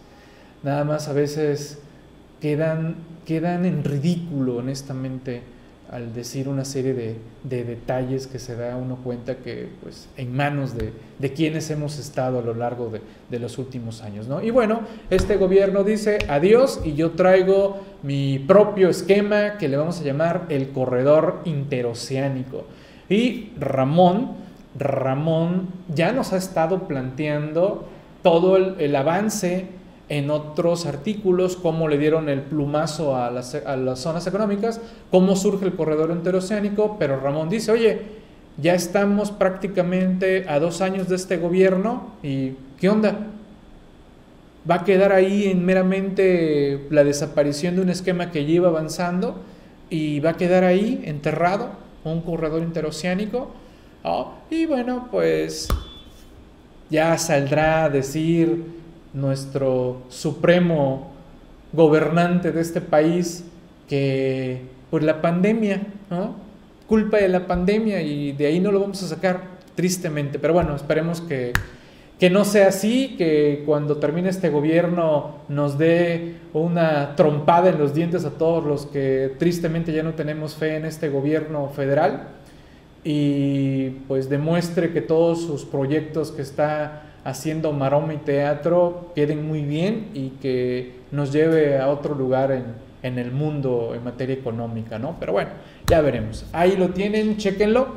nada 0.63 0.85
más 0.85 1.09
a 1.09 1.13
veces 1.13 1.79
quedan, 2.41 2.97
quedan 3.25 3.65
en 3.65 3.85
ridículo, 3.85 4.57
honestamente 4.57 5.55
al 5.91 6.15
decir 6.15 6.49
una 6.49 6.65
serie 6.65 6.93
de, 6.93 7.65
detalles 7.65 8.27
que 8.27 8.39
se 8.39 8.57
da 8.57 8.77
uno 8.77 8.97
cuenta 8.97 9.37
que 9.37 9.69
pues 9.83 10.09
en 10.17 10.35
manos 10.35 10.75
de, 10.77 10.93
quienes 11.33 11.71
hemos 11.71 11.99
estado 11.99 12.41
a 12.41 12.43
lo 12.43 12.55
largo 12.55 12.91
de, 13.31 13.39
los 13.39 13.59
últimos 13.59 14.03
años. 14.03 14.27
¿no? 14.27 14.43
Y 14.43 14.51
bueno, 14.51 14.81
este 15.11 15.37
gobierno 15.37 15.85
dice 15.85 16.19
adiós 16.29 16.81
y 16.85 16.95
yo 16.95 17.13
traigo 17.13 17.81
mi 18.03 18.39
propio 18.41 18.89
esquema 18.89 19.59
que 19.59 19.69
le 19.69 19.77
vamos 19.77 20.01
a 20.01 20.05
llamar 20.05 20.47
el 20.49 20.71
corredor 20.71 21.43
interoceánico. 21.45 22.65
Y 23.09 23.51
Ramón, 23.59 24.44
Ramón 24.79 25.69
ya 25.95 26.13
nos 26.13 26.33
ha 26.33 26.37
estado 26.37 26.89
planteando 26.89 27.87
todo 28.23 28.57
el 28.57 28.97
avance 28.97 29.69
en 30.09 30.31
otros 30.31 30.87
artículos, 30.87 31.57
cómo 31.57 31.89
le 31.89 31.99
dieron 31.99 32.29
el 32.29 32.43
plumazo 32.43 33.17
a 33.17 33.31
las, 33.31 33.57
zonas 33.97 34.27
económicas, 34.27 34.81
cómo 35.11 35.35
surge 35.37 35.65
el 35.65 35.75
corredor 35.75 36.11
interoceánico, 36.11 36.97
pero 36.99 37.21
Ramón 37.21 37.49
dice, 37.49 37.73
oye, 37.73 38.03
ya 38.59 38.75
estamos 38.75 39.31
prácticamente 39.31 40.47
a 40.49 40.61
dos 40.61 40.81
años 40.81 41.09
de 41.09 41.17
este 41.17 41.39
gobierno 41.39 42.13
y 42.23 42.53
¿qué 42.79 42.89
onda? 42.89 43.17
¿Va 44.71 44.77
a 44.77 44.85
quedar 44.85 45.13
ahí 45.13 45.47
en 45.47 45.65
meramente 45.65 46.87
la 46.91 47.05
desaparición 47.05 47.77
de 47.77 47.83
un 47.83 47.89
esquema 47.89 48.31
que 48.31 48.45
lleva 48.45 48.69
avanzando 48.69 49.41
y 49.91 50.21
va 50.21 50.31
a 50.31 50.37
quedar 50.37 50.65
ahí 50.65 51.03
enterrado 51.05 51.71
un 52.05 52.21
corredor 52.21 52.63
interoceánico? 52.63 53.51
Y 54.51 54.67
bueno, 54.67 55.09
pues 55.11 55.67
ya 56.91 57.17
saldrá 57.17 57.85
a 57.85 57.89
decir 57.89 58.63
nuestro 59.15 60.03
supremo 60.11 61.11
gobernante 61.73 62.53
de 62.53 62.61
este 62.61 62.83
país 62.83 63.45
que 63.89 64.61
por 64.91 65.03
la 65.03 65.23
pandemia. 65.23 65.83
Culpa 66.87 67.17
de 67.17 67.29
la 67.29 67.47
pandemia 67.47 68.03
y 68.03 68.33
de 68.33 68.47
ahí 68.47 68.61
no 68.61 68.71
lo 68.71 68.81
vamos 68.81 69.03
a 69.03 69.09
sacar, 69.09 69.41
tristemente. 69.75 70.39
Pero 70.39 70.53
bueno, 70.53 70.77
esperemos 70.77 71.23
que, 71.23 71.55
que 72.21 72.29
no 72.29 72.45
sea 72.45 72.69
así, 72.69 73.15
que 73.17 73.63
cuando 73.65 73.97
termine 73.97 74.29
este 74.29 74.51
gobierno 74.51 75.39
nos 75.49 75.79
dé 75.79 76.37
una 76.53 77.17
trompada 77.17 77.71
en 77.71 77.79
los 77.79 77.95
dientes 77.95 78.27
a 78.27 78.33
todos 78.33 78.63
los 78.65 78.85
que 78.85 79.33
tristemente 79.39 79.95
ya 79.95 80.03
no 80.03 80.13
tenemos 80.13 80.57
fe 80.57 80.77
en 80.77 80.85
este 80.85 81.09
gobierno 81.09 81.71
federal 81.71 82.44
y 83.05 83.91
pues 84.09 84.31
demuestre 84.31 84.93
que 84.93 85.03
todos 85.03 85.43
sus 85.43 85.65
proyectos 85.65 86.33
que 86.33 86.41
está 86.43 87.03
haciendo 87.25 87.73
maroma 87.73 88.15
y 88.15 88.19
teatro 88.19 89.13
queden 89.15 89.47
muy 89.47 89.63
bien 89.63 90.09
y 90.15 90.31
que 90.41 90.95
nos 91.11 91.33
lleve 91.33 91.79
a 91.79 91.89
otro 91.89 92.15
lugar 92.15 92.51
en, 93.03 93.19
el 93.19 93.31
mundo 93.31 93.93
en 93.95 94.03
materia 94.03 94.35
económica, 94.35 94.99
¿no? 94.99 95.17
Pero 95.21 95.33
bueno, 95.33 95.51
ya 95.87 96.01
veremos. 96.01 96.47
Ahí 96.53 96.77
lo 96.77 96.91
tienen, 96.91 97.37
chéquenlo. 97.37 97.97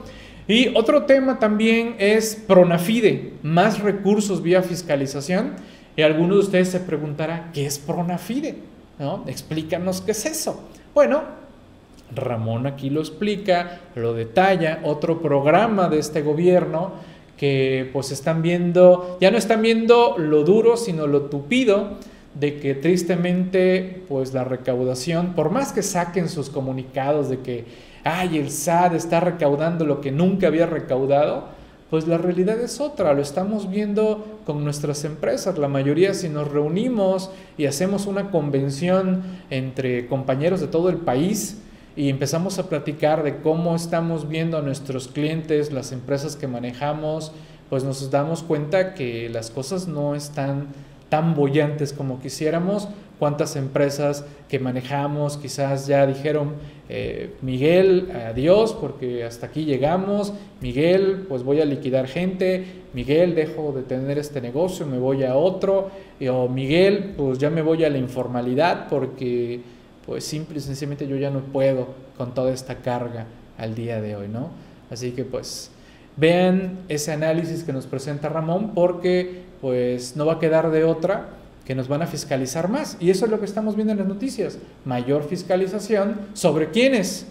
Y 0.50 0.76
otro 0.76 1.04
tema 1.04 1.40
también 1.40 1.96
es 1.98 2.36
Pronafide, 2.36 3.34
más 3.42 3.80
recursos 3.80 4.42
vía 4.42 4.62
fiscalización. 4.62 5.54
Y 5.96 6.02
alguno 6.02 6.36
de 6.36 6.42
ustedes 6.42 6.70
se 6.70 6.82
preguntará, 6.82 7.52
¿qué 7.54 7.66
es 7.66 7.80
Pronafide? 7.80 8.56
¿No? 9.00 9.24
Explícanos 9.28 10.02
qué 10.02 10.12
es 10.12 10.26
eso. 10.26 10.70
Bueno, 10.94 11.24
Ramón 12.16 12.68
aquí 12.68 12.90
lo 12.90 13.02
explica, 13.02 13.82
lo 13.96 14.14
detalla, 14.14 14.80
otro 14.84 15.22
programa 15.22 15.90
de 15.90 16.00
este 16.00 16.22
gobierno 16.22 16.94
que 17.38 17.90
pues 17.94 18.12
están 18.12 18.42
viendo, 18.42 19.18
ya 19.22 19.32
no 19.32 19.38
están 19.38 19.62
viendo 19.62 20.16
lo 20.18 20.44
duro, 20.44 20.76
sino 20.76 21.08
lo 21.08 21.24
tupido 21.24 21.98
de 22.34 22.60
que 22.60 22.76
tristemente 22.76 24.04
pues 24.08 24.34
la 24.34 24.44
recaudación, 24.44 25.34
por 25.34 25.52
más 25.52 25.72
que 25.72 25.84
saquen 25.84 26.30
sus 26.30 26.50
comunicados 26.50 27.30
de 27.30 27.40
que, 27.40 27.66
ay, 28.04 28.38
el 28.38 28.52
SAT 28.52 28.94
está 28.94 29.20
recaudando 29.20 29.86
lo 29.86 30.02
que 30.02 30.12
nunca 30.12 30.48
había 30.48 30.66
recaudado, 30.66 31.46
pues 31.90 32.06
la 32.06 32.18
realidad 32.18 32.60
es 32.60 32.82
otra, 32.82 33.14
lo 33.14 33.22
estamos 33.22 33.70
viendo 33.70 34.40
con 34.46 34.64
nuestras 34.64 35.06
empresas, 35.06 35.58
la 35.58 35.70
mayoría 35.70 36.14
si 36.14 36.28
nos 36.28 36.52
reunimos 36.52 37.32
y 37.58 37.66
hacemos 37.66 38.08
una 38.08 38.30
convención 38.30 39.24
entre 39.50 40.08
compañeros 40.08 40.60
de 40.60 40.68
todo 40.68 40.90
el 40.90 40.98
país, 40.98 41.62
y 41.98 42.10
empezamos 42.10 42.60
a 42.60 42.70
platicar 42.70 43.24
de 43.24 43.38
cómo 43.38 43.76
estamos 43.76 44.30
viendo 44.30 44.60
a 44.60 44.62
nuestros 44.62 45.08
clientes, 45.08 45.72
las 45.72 45.92
empresas 45.92 46.36
que 46.36 46.48
manejamos, 46.48 47.32
pues 47.72 47.84
nos 47.84 48.12
damos 48.12 48.44
cuenta 48.44 48.94
que 48.94 49.28
las 49.30 49.50
cosas 49.50 49.88
no 49.88 50.14
están 50.14 50.68
tan 51.10 51.34
bollantes 51.34 51.94
como 51.94 52.20
quisiéramos. 52.20 52.88
Cuántas 53.18 53.56
empresas 53.56 54.26
que 54.48 54.60
manejamos 54.60 55.38
quizás 55.38 55.88
ya 55.88 56.06
dijeron, 56.06 56.54
eh, 56.88 57.34
Miguel, 57.42 58.12
adiós, 58.12 58.74
porque 58.80 59.24
hasta 59.24 59.48
aquí 59.48 59.66
llegamos. 59.66 60.34
Miguel, 60.62 61.26
pues 61.28 61.42
voy 61.42 61.62
a 61.62 61.66
liquidar 61.66 62.08
gente. 62.08 62.64
Miguel, 62.94 63.34
dejo 63.34 63.74
de 63.76 63.82
tener 63.82 64.20
este 64.20 64.40
negocio, 64.40 64.86
me 64.86 65.00
voy 65.00 65.24
a 65.24 65.36
otro. 65.36 65.90
o 66.30 66.48
Miguel, 66.48 67.16
pues 67.18 67.40
ya 67.40 67.50
me 67.50 67.64
voy 67.64 67.84
a 67.86 67.90
la 67.90 67.98
informalidad 67.98 68.88
porque 68.88 69.62
pues 70.08 70.24
simple 70.24 70.58
y 70.58 70.62
sencillamente 70.62 71.06
yo 71.08 71.18
ya 71.18 71.30
no 71.30 71.42
puedo 71.42 71.90
con 72.18 72.34
toda 72.34 72.52
esta 72.52 72.78
carga 72.78 73.28
al 73.58 73.76
día 73.76 74.02
de 74.02 74.16
hoy, 74.16 74.30
¿no? 74.30 74.50
Así 74.90 75.12
que 75.12 75.26
pues 75.26 75.70
vean 76.16 76.80
ese 76.88 77.12
análisis 77.12 77.64
que 77.64 77.74
nos 77.74 77.86
presenta 77.86 78.30
Ramón 78.30 78.72
porque 78.74 79.44
pues 79.62 80.16
no 80.16 80.26
va 80.26 80.34
a 80.34 80.40
quedar 80.40 80.72
de 80.72 80.86
otra 80.86 81.30
que 81.66 81.76
nos 81.76 81.90
van 81.90 82.02
a 82.02 82.08
fiscalizar 82.08 82.70
más. 82.70 82.96
Y 83.02 83.10
eso 83.10 83.26
es 83.26 83.32
lo 83.32 83.40
que 83.40 83.46
estamos 83.46 83.76
viendo 83.76 83.92
en 83.92 84.00
las 84.00 84.08
noticias. 84.08 84.58
Mayor 84.86 85.24
fiscalización 85.26 86.16
sobre 86.34 86.72
quiénes, 86.72 87.28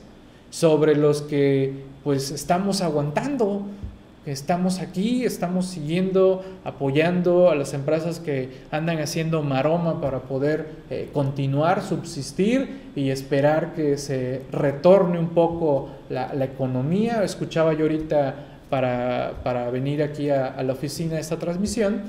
sobre 0.50 0.94
los 0.94 1.22
que 1.22 1.84
pues 2.04 2.30
estamos 2.30 2.82
aguantando, 2.82 3.62
estamos 4.26 4.80
aquí, 4.80 5.24
estamos 5.24 5.66
siguiendo, 5.66 6.44
apoyando 6.64 7.48
a 7.48 7.54
las 7.54 7.74
empresas 7.74 8.18
que 8.18 8.48
andan 8.72 8.98
haciendo 8.98 9.42
maroma 9.42 10.00
para 10.00 10.22
poder 10.22 10.66
eh, 10.90 11.08
continuar, 11.12 11.82
subsistir 11.82 12.90
y 12.96 13.10
esperar 13.10 13.74
que 13.74 13.96
se 13.96 14.42
retorne 14.50 15.20
un 15.20 15.28
poco 15.28 15.90
la, 16.10 16.32
economía. 16.44 17.22
Escuchaba 17.22 17.72
yo 17.74 17.82
ahorita 17.82 18.34
para, 18.68 19.70
venir 19.70 20.02
aquí 20.02 20.28
a, 20.30 20.60
la 20.60 20.72
oficina 20.72 21.14
de 21.14 21.20
esta 21.20 21.38
transmisión, 21.38 22.02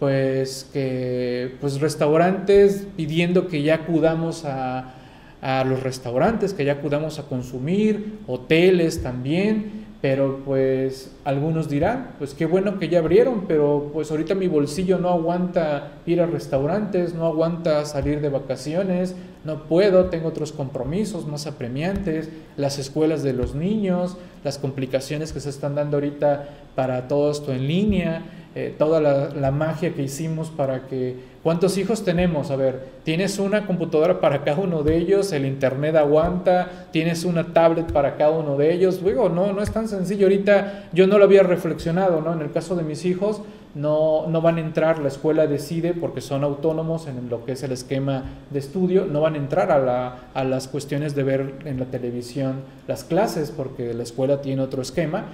pues 0.00 0.68
que 0.72 1.54
pues 1.60 1.80
restaurantes 1.80 2.88
pidiendo 2.96 3.46
que 3.46 3.62
ya 3.62 3.76
acudamos 3.76 4.44
a, 4.44 4.94
a 5.40 5.62
los 5.62 5.80
restaurantes, 5.82 6.54
que 6.54 6.64
ya 6.64 6.72
acudamos 6.72 7.20
a 7.20 7.24
consumir, 7.24 8.18
hoteles 8.26 9.02
también, 9.02 9.81
Pero 10.02 10.40
pues 10.44 11.12
algunos 11.24 11.70
dirán, 11.70 12.16
pues 12.18 12.34
qué 12.34 12.44
bueno 12.44 12.80
que 12.80 12.88
ya 12.88 12.98
abrieron, 12.98 13.44
pero 13.46 13.90
pues 13.92 14.10
ahorita 14.10 14.34
mi 14.34 14.48
bolsillo 14.48 14.98
no 14.98 15.08
aguanta 15.08 15.92
ir 16.06 16.20
a 16.20 16.26
restaurantes, 16.26 17.14
no 17.14 17.24
aguanta 17.24 17.84
salir 17.84 18.20
de 18.20 18.28
vacaciones, 18.28 19.14
no 19.44 19.62
puedo, 19.62 20.06
tengo 20.06 20.28
otros 20.28 20.50
compromisos 20.50 21.28
más 21.28 21.46
apremiantes, 21.46 22.30
las 22.56 22.80
escuelas 22.80 23.22
de 23.22 23.32
los 23.32 23.54
niños, 23.54 24.16
las 24.42 24.58
complicaciones 24.58 25.32
que 25.32 25.38
se 25.38 25.50
están 25.50 25.76
dando 25.76 25.98
ahorita 25.98 26.48
para 26.74 27.06
todo 27.06 27.30
esto 27.30 27.52
en 27.52 27.68
línea, 27.68 28.22
eh, 28.54 28.74
toda 28.76 29.00
la, 29.00 29.50
magia 29.50 29.94
que 29.94 30.02
hicimos 30.02 30.50
para 30.50 30.86
que... 30.86 31.32
¿Cuántos 31.42 31.76
hijos 31.78 32.04
tenemos? 32.04 32.50
A 32.50 32.56
ver, 32.56 32.80
tienes 33.02 33.38
una 33.38 33.66
computadora 33.66 34.20
para 34.20 34.44
cada 34.44 34.58
uno 34.58 34.82
de 34.82 34.96
ellos, 34.96 35.32
el 35.32 35.44
internet 35.44 35.96
aguanta, 35.96 36.86
tienes 36.92 37.24
una 37.24 37.52
tablet 37.52 37.90
para 37.92 38.16
cada 38.16 38.30
uno 38.30 38.56
de 38.56 38.72
ellos. 38.72 39.00
Luego, 39.02 39.28
no, 39.28 39.52
no 39.52 39.62
es 39.62 39.72
tan 39.72 39.88
sencillo. 39.88 40.26
Ahorita 40.26 40.84
yo 40.92 41.06
no 41.06 41.18
lo 41.18 41.24
había 41.24 41.42
reflexionado, 41.42 42.20
¿no? 42.20 42.32
En 42.34 42.42
el 42.42 42.52
caso 42.52 42.76
de 42.76 42.84
mis 42.84 43.04
hijos, 43.04 43.42
no, 43.74 44.26
no 44.28 44.42
van 44.42 44.58
a 44.58 44.60
entrar, 44.60 44.98
la 44.98 45.08
escuela 45.08 45.46
decide, 45.46 45.94
porque 45.94 46.20
son 46.20 46.44
autónomos 46.44 47.06
en 47.06 47.30
lo 47.30 47.44
que 47.44 47.52
es 47.52 47.62
el 47.62 47.72
esquema 47.72 48.24
de 48.50 48.58
estudio, 48.58 49.06
no 49.06 49.22
van 49.22 49.34
a 49.34 49.38
entrar 49.38 49.72
a, 49.72 49.78
la, 49.78 50.18
a 50.34 50.44
las 50.44 50.68
cuestiones 50.68 51.14
de 51.14 51.22
ver 51.22 51.54
en 51.64 51.78
la 51.78 51.86
televisión 51.86 52.60
las 52.86 53.04
clases, 53.04 53.50
porque 53.50 53.94
la 53.94 54.02
escuela 54.02 54.42
tiene 54.42 54.62
otro 54.62 54.82
esquema. 54.82 55.24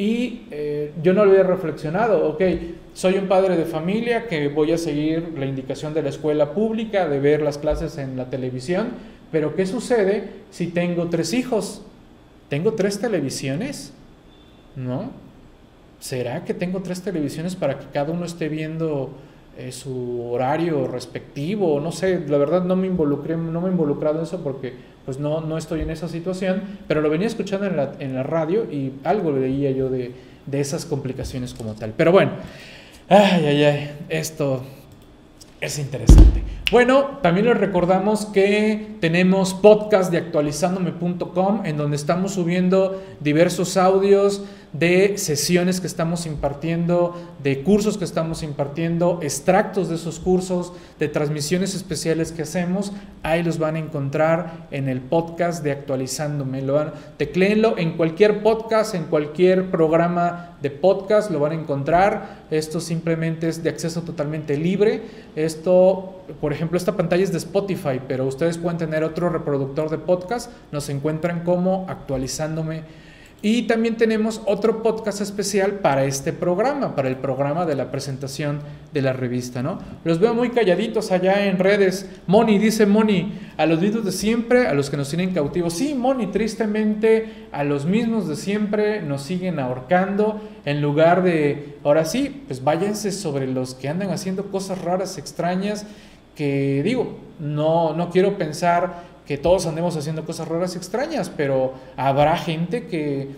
Y 0.00 0.46
eh, 0.50 0.94
yo 1.02 1.12
no 1.12 1.26
lo 1.26 1.32
había 1.32 1.42
reflexionado, 1.42 2.26
ok, 2.26 2.42
soy 2.94 3.18
un 3.18 3.28
padre 3.28 3.58
de 3.58 3.66
familia 3.66 4.28
que 4.28 4.48
voy 4.48 4.72
a 4.72 4.78
seguir 4.78 5.34
la 5.36 5.44
indicación 5.44 5.92
de 5.92 6.00
la 6.00 6.08
escuela 6.08 6.54
pública, 6.54 7.06
de 7.06 7.20
ver 7.20 7.42
las 7.42 7.58
clases 7.58 7.98
en 7.98 8.16
la 8.16 8.30
televisión, 8.30 8.92
pero 9.30 9.54
¿qué 9.54 9.66
sucede 9.66 10.30
si 10.50 10.68
tengo 10.68 11.10
tres 11.10 11.34
hijos? 11.34 11.82
¿Tengo 12.48 12.72
tres 12.72 12.98
televisiones? 12.98 13.92
¿No? 14.74 15.10
¿Será 15.98 16.46
que 16.46 16.54
tengo 16.54 16.80
tres 16.80 17.02
televisiones 17.02 17.54
para 17.54 17.78
que 17.78 17.84
cada 17.92 18.10
uno 18.10 18.24
esté 18.24 18.48
viendo 18.48 19.10
eh, 19.68 19.72
su 19.72 20.30
horario 20.30 20.86
respectivo? 20.86 21.80
No 21.80 21.92
sé, 21.92 22.24
la 22.28 22.38
verdad 22.38 22.64
no 22.64 22.76
me 22.76 22.86
involucré, 22.86 23.36
no 23.36 23.60
me 23.60 23.68
he 23.68 23.72
involucrado 23.72 24.18
en 24.18 24.24
eso 24.24 24.42
porque 24.42 24.72
pues 25.04 25.18
no, 25.18 25.40
no 25.40 25.58
estoy 25.58 25.80
en 25.80 25.90
esa 25.90 26.08
situación, 26.08 26.62
pero 26.86 27.00
lo 27.00 27.10
venía 27.10 27.26
escuchando 27.26 27.66
en 27.66 27.76
la, 27.76 27.92
en 27.98 28.14
la 28.14 28.22
radio 28.22 28.64
y 28.70 28.92
algo 29.04 29.32
leía 29.32 29.70
yo 29.70 29.88
de, 29.88 30.12
de 30.46 30.60
esas 30.60 30.84
complicaciones 30.84 31.54
como 31.54 31.74
tal. 31.74 31.94
Pero 31.96 32.12
bueno, 32.12 32.32
ay, 33.08 33.46
ay, 33.46 33.64
ay, 33.64 33.90
esto 34.08 34.62
es 35.60 35.78
interesante. 35.78 36.42
Bueno, 36.70 37.18
también 37.22 37.46
les 37.46 37.58
recordamos 37.58 38.26
que 38.26 38.96
tenemos 39.00 39.54
podcast 39.54 40.10
de 40.10 40.18
actualizandome.com 40.18 41.66
en 41.66 41.76
donde 41.76 41.96
estamos 41.96 42.34
subiendo 42.34 43.02
diversos 43.20 43.76
audios 43.76 44.44
de 44.72 45.18
sesiones 45.18 45.80
que 45.80 45.88
estamos 45.88 46.26
impartiendo, 46.26 47.14
de 47.42 47.62
cursos 47.62 47.98
que 47.98 48.04
estamos 48.04 48.42
impartiendo, 48.42 49.18
extractos 49.20 49.88
de 49.88 49.96
esos 49.96 50.20
cursos, 50.20 50.72
de 50.98 51.08
transmisiones 51.08 51.74
especiales 51.74 52.30
que 52.30 52.42
hacemos. 52.42 52.92
Ahí 53.22 53.42
los 53.42 53.58
van 53.58 53.76
a 53.76 53.80
encontrar 53.80 54.68
en 54.70 54.88
el 54.88 55.00
podcast 55.00 55.64
de 55.64 55.72
Actualizándome. 55.72 56.62
Lo 56.62 56.74
van, 56.74 56.92
tecleenlo 57.16 57.76
en 57.78 57.96
cualquier 57.96 58.42
podcast, 58.42 58.94
en 58.94 59.04
cualquier 59.04 59.70
programa 59.70 60.56
de 60.62 60.70
podcast, 60.70 61.30
lo 61.30 61.40
van 61.40 61.52
a 61.52 61.56
encontrar. 61.56 62.44
Esto 62.50 62.80
simplemente 62.80 63.48
es 63.48 63.62
de 63.62 63.70
acceso 63.70 64.02
totalmente 64.02 64.56
libre. 64.56 65.02
Esto, 65.34 66.22
por 66.40 66.52
ejemplo, 66.52 66.76
esta 66.76 66.96
pantalla 66.96 67.24
es 67.24 67.32
de 67.32 67.38
Spotify, 67.38 68.00
pero 68.06 68.24
ustedes 68.26 68.56
pueden 68.56 68.78
tener 68.78 69.02
otro 69.02 69.30
reproductor 69.30 69.90
de 69.90 69.98
podcast. 69.98 70.52
Nos 70.70 70.88
encuentran 70.90 71.42
como 71.42 71.86
Actualizándome 71.88 73.09
y 73.42 73.62
también 73.62 73.96
tenemos 73.96 74.42
otro 74.44 74.82
podcast 74.82 75.22
especial 75.22 75.78
para 75.78 76.04
este 76.04 76.32
programa, 76.32 76.94
para 76.94 77.08
el 77.08 77.16
programa 77.16 77.64
de 77.64 77.74
la 77.74 77.90
presentación 77.90 78.60
de 78.92 79.00
la 79.00 79.14
revista, 79.14 79.62
¿no? 79.62 79.78
Los 80.04 80.18
veo 80.18 80.34
muy 80.34 80.50
calladitos 80.50 81.10
allá 81.10 81.46
en 81.46 81.58
redes. 81.58 82.06
Moni, 82.26 82.58
dice 82.58 82.84
Moni, 82.84 83.32
a 83.56 83.64
los 83.64 83.80
mismos 83.80 84.04
de 84.04 84.12
siempre, 84.12 84.66
a 84.66 84.74
los 84.74 84.90
que 84.90 84.98
nos 84.98 85.08
tienen 85.08 85.32
cautivos. 85.32 85.72
Sí, 85.72 85.94
Moni, 85.94 86.26
tristemente, 86.26 87.48
a 87.50 87.64
los 87.64 87.86
mismos 87.86 88.28
de 88.28 88.36
siempre 88.36 89.00
nos 89.00 89.22
siguen 89.22 89.58
ahorcando. 89.58 90.40
En 90.66 90.82
lugar 90.82 91.22
de, 91.22 91.78
ahora 91.82 92.04
sí, 92.04 92.42
pues 92.46 92.62
váyanse 92.62 93.10
sobre 93.10 93.46
los 93.46 93.74
que 93.74 93.88
andan 93.88 94.10
haciendo 94.10 94.50
cosas 94.50 94.82
raras, 94.82 95.16
extrañas, 95.16 95.86
que 96.36 96.82
digo, 96.82 97.18
no, 97.38 97.94
no 97.94 98.10
quiero 98.10 98.36
pensar 98.36 99.09
que 99.30 99.38
todos 99.38 99.64
andemos 99.66 99.96
haciendo 99.96 100.24
cosas 100.24 100.48
raras 100.48 100.74
y 100.74 100.78
extrañas, 100.78 101.30
pero 101.30 101.74
habrá 101.96 102.36
gente 102.36 102.88
que 102.88 103.28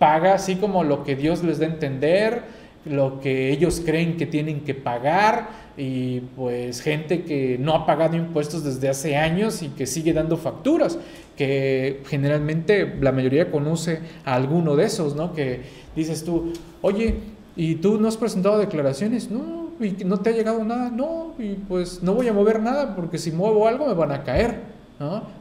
paga 0.00 0.34
así 0.34 0.56
como 0.56 0.82
lo 0.82 1.04
que 1.04 1.14
Dios 1.14 1.44
les 1.44 1.60
da 1.60 1.66
a 1.66 1.68
entender, 1.68 2.42
lo 2.84 3.20
que 3.20 3.52
ellos 3.52 3.80
creen 3.86 4.16
que 4.16 4.26
tienen 4.26 4.62
que 4.62 4.74
pagar 4.74 5.48
y 5.76 6.22
pues 6.34 6.80
gente 6.80 7.22
que 7.22 7.56
no 7.56 7.72
ha 7.76 7.86
pagado 7.86 8.16
impuestos 8.16 8.64
desde 8.64 8.88
hace 8.88 9.16
años 9.16 9.62
y 9.62 9.68
que 9.68 9.86
sigue 9.86 10.12
dando 10.12 10.36
facturas, 10.38 10.98
que 11.36 12.02
generalmente 12.08 12.96
la 13.00 13.12
mayoría 13.12 13.52
conoce 13.52 14.00
a 14.24 14.34
alguno 14.34 14.74
de 14.74 14.86
esos, 14.86 15.14
¿no? 15.14 15.34
Que 15.34 15.60
dices 15.94 16.24
tú, 16.24 16.52
oye, 16.82 17.14
¿y 17.54 17.76
tú 17.76 18.00
no 18.00 18.08
has 18.08 18.16
presentado 18.16 18.58
declaraciones? 18.58 19.30
No, 19.30 19.68
y 19.80 20.04
no 20.04 20.18
te 20.18 20.30
ha 20.30 20.32
llegado 20.32 20.64
nada, 20.64 20.90
no, 20.90 21.34
y 21.38 21.52
pues 21.52 22.02
no 22.02 22.14
voy 22.14 22.26
a 22.26 22.32
mover 22.32 22.60
nada 22.60 22.96
porque 22.96 23.18
si 23.18 23.30
muevo 23.30 23.68
algo 23.68 23.86
me 23.86 23.94
van 23.94 24.10
a 24.10 24.24
caer. 24.24 24.77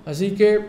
Así 0.06 0.32
que 0.32 0.60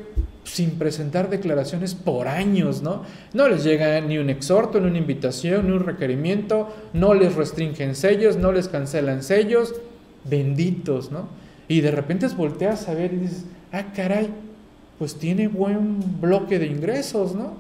sin 0.45 0.73
presentar 0.73 1.29
declaraciones 1.29 1.95
por 1.95 2.27
años, 2.27 2.83
¿no? 2.83 3.03
No 3.35 3.49
les 3.49 3.65
llega 3.65 4.01
ni 4.01 4.19
un 4.19 4.31
exhorto, 4.31 4.81
ni 4.81 4.89
una 4.89 4.99
invitación, 4.99 5.67
ni 5.67 5.73
un 5.73 5.85
requerimiento, 5.85 6.69
no 6.95 7.13
les 7.15 7.35
restringen 7.35 7.95
sellos, 7.95 8.37
no 8.37 8.51
les 8.51 8.69
cancelan 8.69 9.23
sellos, 9.23 9.75
benditos, 10.25 11.11
¿no? 11.13 11.29
Y 11.69 11.83
de 11.83 11.91
repente 11.91 12.27
volteas 12.29 12.89
a 12.89 12.95
ver 12.95 13.13
y 13.13 13.19
dices, 13.19 13.45
ah, 13.73 13.93
caray, 13.95 14.31
pues 14.99 15.17
tiene 15.17 15.49
buen 15.49 16.21
bloque 16.21 16.59
de 16.59 16.67
ingresos, 16.67 17.35
¿no? 17.35 17.53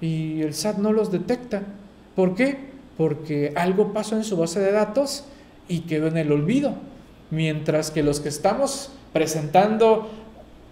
Y 0.00 0.40
el 0.40 0.54
SAT 0.54 0.78
no 0.78 0.92
los 0.92 1.12
detecta. 1.12 1.62
¿Por 2.16 2.34
qué? 2.34 2.56
Porque 2.96 3.52
algo 3.56 3.92
pasó 3.92 4.16
en 4.16 4.24
su 4.24 4.36
base 4.36 4.58
de 4.58 4.72
datos 4.72 5.24
y 5.68 5.80
quedó 5.80 6.08
en 6.08 6.16
el 6.16 6.32
olvido. 6.32 6.74
Mientras 7.30 7.90
que 7.90 8.02
los 8.02 8.20
que 8.20 8.30
estamos 8.30 8.90
presentando 9.12 10.10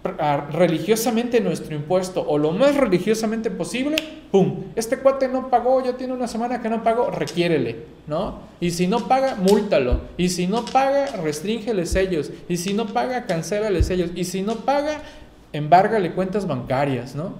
religiosamente 0.03 1.39
nuestro 1.41 1.75
impuesto 1.75 2.25
o 2.27 2.37
lo 2.37 2.51
más 2.51 2.75
religiosamente 2.75 3.51
posible, 3.51 3.97
¡pum! 4.31 4.63
Este 4.75 4.97
cuate 4.97 5.27
no 5.27 5.49
pagó, 5.49 5.83
ya 5.83 5.95
tiene 5.95 6.13
una 6.13 6.27
semana 6.27 6.61
que 6.61 6.69
no 6.69 6.83
pagó, 6.83 7.11
requiérele, 7.11 7.85
¿no? 8.07 8.39
Y 8.59 8.71
si 8.71 8.87
no 8.87 9.07
paga, 9.07 9.35
múltalo. 9.35 10.01
Y 10.17 10.29
si 10.29 10.47
no 10.47 10.65
paga, 10.65 11.07
restríngele 11.17 11.85
sellos. 11.85 12.31
Y 12.49 12.57
si 12.57 12.73
no 12.73 12.87
paga, 12.87 13.25
cancélale 13.25 13.83
sellos. 13.83 14.09
Y 14.15 14.23
si 14.23 14.41
no 14.41 14.55
paga, 14.57 15.01
embárgale 15.53 16.13
cuentas 16.13 16.47
bancarias, 16.47 17.15
¿no? 17.15 17.33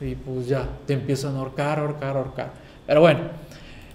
Y 0.00 0.14
pues 0.14 0.48
ya, 0.48 0.68
te 0.86 0.94
empiezan 0.94 1.36
a 1.36 1.40
ahorcar, 1.40 1.78
ahorcar, 1.78 2.16
ahorcar. 2.16 2.52
Pero 2.86 3.02
bueno, 3.02 3.20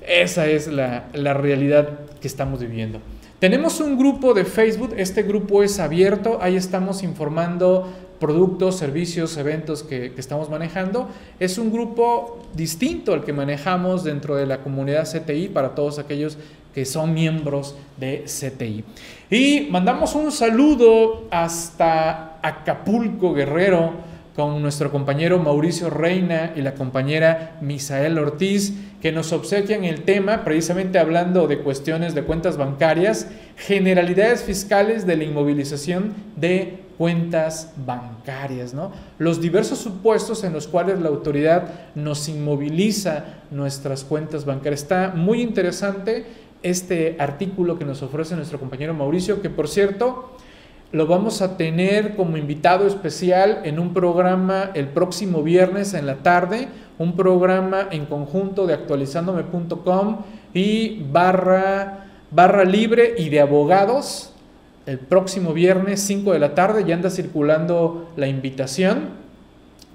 esa 0.07 0.45
es 0.45 0.67
la, 0.67 1.05
la 1.13 1.33
realidad 1.33 1.89
que 2.21 2.27
estamos 2.27 2.59
viviendo. 2.59 2.99
Tenemos 3.39 3.81
un 3.81 3.97
grupo 3.97 4.33
de 4.33 4.45
Facebook, 4.45 4.93
este 4.95 5.23
grupo 5.23 5.61
es 5.61 5.79
abierto, 5.79 6.39
ahí 6.41 6.55
estamos 6.55 7.03
informando 7.03 7.85
productos, 8.17 8.77
servicios, 8.77 9.35
eventos 9.35 9.83
que, 9.83 10.13
estamos 10.17 10.49
manejando. 10.49 11.09
Es 11.37 11.57
un 11.57 11.69
grupo 11.69 12.39
distinto 12.55 13.13
al 13.13 13.25
que 13.25 13.33
manejamos 13.33 14.05
dentro 14.05 14.37
de 14.37 14.45
la 14.45 14.59
comunidad 14.59 15.05
CTI 15.05 15.49
para 15.49 15.75
todos 15.75 15.99
aquellos 15.99 16.37
que 16.73 16.85
son 16.85 17.13
miembros 17.13 17.75
de 17.97 18.23
CTI. 18.23 18.85
Y 19.29 19.67
mandamos 19.69 20.15
un 20.15 20.31
saludo 20.31 21.25
hasta 21.29 22.39
Acapulco 22.41 23.33
Guerrero 23.33 24.14
con 24.35 24.61
nuestro 24.61 24.91
compañero 24.91 25.39
Mauricio 25.39 25.89
Reina 25.89 26.51
y 26.55 26.61
la 26.61 26.75
compañera 26.75 27.57
Misael 27.61 28.17
Ortiz, 28.17 28.73
que 29.01 29.13
nos 29.13 29.31
obsequian 29.31 29.85
el 29.85 30.03
tema, 30.03 30.43
precisamente 30.43 30.99
hablando 30.99 31.47
de 31.47 31.59
cuestiones 31.59 32.13
de 32.15 32.23
cuentas 32.23 32.57
bancarias, 32.57 33.29
generalidades 33.55 34.43
fiscales 34.43 35.05
de 35.05 35.15
la 35.15 35.23
inmovilización 35.23 36.13
de 36.35 36.83
cuentas 36.97 37.73
bancarias, 37.85 38.73
¿no? 38.73 38.91
Los 39.19 39.41
diversos 39.41 39.79
supuestos 39.79 40.43
en 40.43 40.51
los 40.53 40.67
cuales 40.67 40.99
la 40.99 41.09
autoridad 41.09 41.69
nos 41.95 42.27
inmoviliza 42.27 43.25
nuestras 43.51 44.03
cuentas 44.03 44.45
bancarias. 44.45 44.81
Está 44.81 45.13
muy 45.15 45.41
interesante 45.41 46.25
este 46.61 47.15
artículo 47.19 47.77
que 47.77 47.85
nos 47.85 48.01
ofrece 48.01 48.35
nuestro 48.35 48.59
compañero 48.59 48.93
Mauricio, 48.93 49.41
que 49.41 49.49
por 49.49 49.67
cierto, 49.67 50.35
lo 50.95 51.07
vamos 51.07 51.41
a 51.41 51.57
tener 51.57 52.15
como 52.15 52.37
invitado 52.37 52.87
especial 52.87 53.59
en 53.65 53.79
un 53.79 53.93
programa 53.93 54.71
el 54.75 54.87
próximo 54.87 55.43
viernes 55.43 55.93
en 55.93 56.05
la 56.05 56.23
tarde, 56.23 56.69
un 56.97 57.17
programa 57.17 57.89
en 57.91 58.05
conjunto 58.05 58.65
de 58.65 58.75
actualizandome.com 58.75 60.19
y 60.53 61.03
barra, 61.11 62.05
barra 62.31 62.63
libre 62.63 63.13
y 63.17 63.27
de 63.27 63.41
abogados. 63.41 64.31
El 64.85 64.99
próximo 64.99 65.51
viernes 65.51 65.99
5 65.99 66.31
de 66.31 66.39
la 66.39 66.55
tarde 66.55 66.85
ya 66.87 66.95
anda 66.95 67.09
circulando 67.09 68.13
la 68.15 68.29
invitación. 68.29 69.09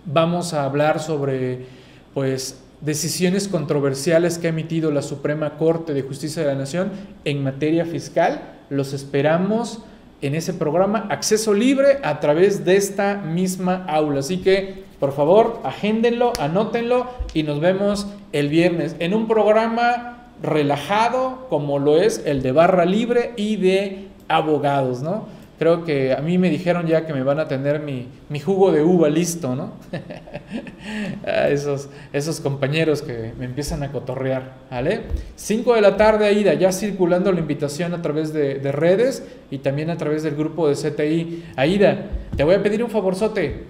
Vamos 0.05 0.53
a 0.53 0.65
hablar 0.65 1.01
sobre 1.01 1.65
pues 2.13 2.63
decisiones 2.83 3.49
controversiales 3.49 4.37
que 4.37 4.49
ha 4.49 4.51
emitido 4.51 4.91
la 4.91 5.01
Suprema 5.01 5.57
Corte 5.57 5.95
de 5.95 6.03
Justicia 6.03 6.43
de 6.43 6.49
la 6.49 6.57
Nación 6.57 6.91
en 7.25 7.43
materia 7.43 7.87
fiscal. 7.87 8.43
Los 8.69 8.93
esperamos 8.93 9.83
en 10.23 10.35
ese 10.35 10.55
programa 10.55 11.07
Acceso 11.11 11.55
Libre 11.55 11.99
a 12.03 12.21
través 12.21 12.65
de 12.65 12.77
esta 12.77 13.17
misma 13.17 13.85
aula. 13.89 14.21
Así 14.21 14.39
que, 14.39 14.85
por 14.99 15.13
favor, 15.13 15.61
agéndenlo, 15.65 16.33
anótenlo 16.41 17.07
y 17.35 17.43
nos 17.43 17.61
vemos 17.61 18.07
el 18.33 18.49
viernes 18.49 18.97
en 18.99 19.15
un 19.15 19.27
programa 19.27 20.29
relajado 20.43 21.47
como 21.49 21.79
lo 21.79 22.01
es 22.01 22.23
el 22.25 22.43
de 22.43 22.53
Barra 22.53 22.85
Libre 22.85 23.33
y 23.37 23.57
de 23.57 24.09
abogados, 24.29 25.03
¿no? 25.03 25.40
Creo 25.61 25.85
que 25.85 26.15
a 26.15 26.23
mí 26.23 26.39
me 26.39 26.49
dijeron 26.49 26.87
ya 26.87 27.05
que 27.05 27.13
me 27.13 27.23
van 27.23 27.39
a 27.39 27.47
tener 27.47 27.81
mi, 27.81 28.09
jugo 28.41 28.73
de 28.73 28.83
uva 28.83 29.11
listo, 29.11 29.55
¿no? 29.55 29.75
esos, 31.51 31.91
esos 32.15 32.41
compañeros 32.41 33.03
que 33.03 33.35
me 33.39 33.45
empiezan 33.45 33.83
a 33.83 33.93
cotorrear, 33.93 34.55
¿vale? 34.71 35.03
5 35.37 35.75
de 35.75 35.83
la 35.83 35.99
tarde, 35.99 36.25
Aida, 36.25 36.55
ya 36.55 36.73
circulando 36.73 37.31
la 37.31 37.41
invitación 37.41 37.93
a 37.93 38.01
través 38.01 38.33
de, 38.33 38.55
de, 38.55 38.73
redes 38.73 39.23
y 39.51 39.59
también 39.59 39.91
a 39.91 39.99
través 39.99 40.23
del 40.23 40.35
grupo 40.35 40.67
de 40.67 40.77
CTI. 40.77 41.45
Aida, 41.57 42.07
te 42.35 42.43
voy 42.43 42.55
a 42.55 42.63
pedir 42.63 42.83
un 42.83 42.89
favorzote. 42.89 43.65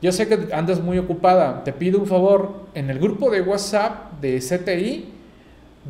Yo 0.00 0.12
sé 0.12 0.28
que 0.28 0.54
andas 0.54 0.80
muy 0.80 0.98
ocupada, 0.98 1.64
te 1.64 1.72
pido 1.72 1.98
un 1.98 2.06
favor, 2.06 2.66
en 2.74 2.88
el 2.88 3.00
grupo 3.00 3.30
de 3.32 3.40
WhatsApp 3.40 4.12
de 4.20 4.38
CTI, 4.38 5.06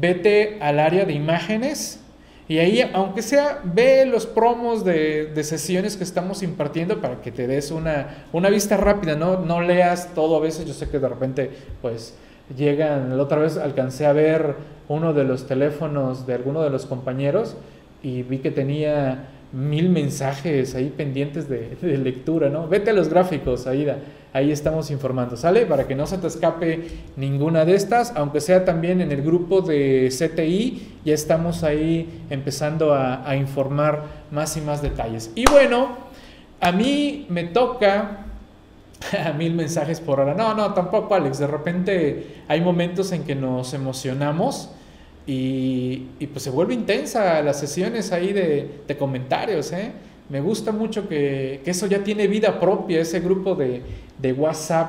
vete 0.00 0.56
al 0.62 0.80
área 0.80 1.04
de 1.04 1.12
imágenes 1.12 2.01
y 2.48 2.58
ahí, 2.58 2.90
aunque 2.92 3.22
sea, 3.22 3.60
ve 3.64 4.04
los 4.04 4.26
promos 4.26 4.84
de, 4.84 5.32
sesiones 5.42 5.96
que 5.96 6.04
estamos 6.04 6.42
impartiendo 6.42 7.00
para 7.00 7.20
que 7.20 7.30
te 7.30 7.46
des 7.46 7.70
una, 7.70 8.26
una 8.32 8.50
vista 8.50 8.76
rápida, 8.76 9.14
¿no? 9.14 9.38
No 9.38 9.60
leas 9.60 10.14
todo 10.14 10.36
a 10.36 10.40
veces, 10.40 10.66
yo 10.66 10.74
sé 10.74 10.88
que 10.88 10.98
de 10.98 11.08
repente, 11.08 11.50
pues, 11.80 12.14
llegan, 12.56 13.16
la 13.16 13.22
otra 13.22 13.38
vez 13.38 13.56
alcancé 13.56 14.06
a 14.06 14.12
ver 14.12 14.56
uno 14.88 15.12
de 15.12 15.24
los 15.24 15.46
teléfonos 15.46 16.26
de 16.26 16.34
alguno 16.34 16.62
de 16.62 16.70
los 16.70 16.86
compañeros 16.86 17.56
y 18.02 18.22
vi 18.22 18.38
que 18.38 18.50
tenía 18.50 19.28
mil 19.52 19.90
mensajes 19.90 20.74
ahí 20.74 20.92
pendientes 20.94 21.48
de, 21.48 21.76
lectura, 21.98 22.48
¿no? 22.48 22.68
Vete 22.68 22.90
a 22.90 22.92
los 22.92 23.08
gráficos, 23.08 23.66
Aida, 23.66 23.98
ahí 24.32 24.50
estamos 24.50 24.90
informando, 24.90 25.36
¿sale? 25.36 25.66
Para 25.66 25.86
que 25.86 25.94
no 25.94 26.06
se 26.06 26.18
te 26.18 26.26
escape 26.26 26.88
ninguna 27.16 27.64
de 27.64 27.74
estas, 27.74 28.12
aunque 28.16 28.40
sea 28.40 28.64
también 28.64 29.00
en 29.00 29.12
el 29.12 29.22
grupo 29.22 29.60
de 29.60 30.08
CTI, 30.10 30.98
ya 31.04 31.14
estamos 31.14 31.62
ahí 31.62 32.22
empezando 32.30 32.94
a, 32.94 33.36
informar 33.36 34.04
más 34.30 34.56
y 34.56 34.60
más 34.60 34.82
detalles. 34.82 35.30
Y 35.34 35.44
bueno, 35.50 35.96
a 36.60 36.72
mí 36.72 37.26
me 37.28 37.44
toca 37.44 38.26
a 39.24 39.32
mil 39.32 39.54
mensajes 39.54 40.00
por 40.00 40.20
hora. 40.20 40.34
No, 40.34 40.54
no, 40.54 40.72
tampoco, 40.72 41.14
Alex. 41.14 41.38
De 41.38 41.46
repente 41.46 42.42
hay 42.48 42.60
momentos 42.60 43.12
en 43.12 43.24
que 43.24 43.34
nos 43.34 43.74
emocionamos 43.74 44.70
y, 45.26 46.06
pues 46.32 46.42
se 46.42 46.50
vuelve 46.50 46.74
intensa 46.74 47.42
las 47.42 47.60
sesiones 47.60 48.12
ahí 48.12 48.32
de, 48.32 48.96
comentarios. 48.98 49.72
¿eh? 49.72 49.92
Me 50.32 50.40
gusta 50.40 50.72
mucho 50.72 51.10
que, 51.10 51.60
eso 51.66 51.86
ya 51.86 52.02
tiene 52.02 52.26
vida 52.26 52.58
propia, 52.58 53.02
ese 53.02 53.20
grupo 53.20 53.54
de, 53.54 54.32
WhatsApp. 54.32 54.88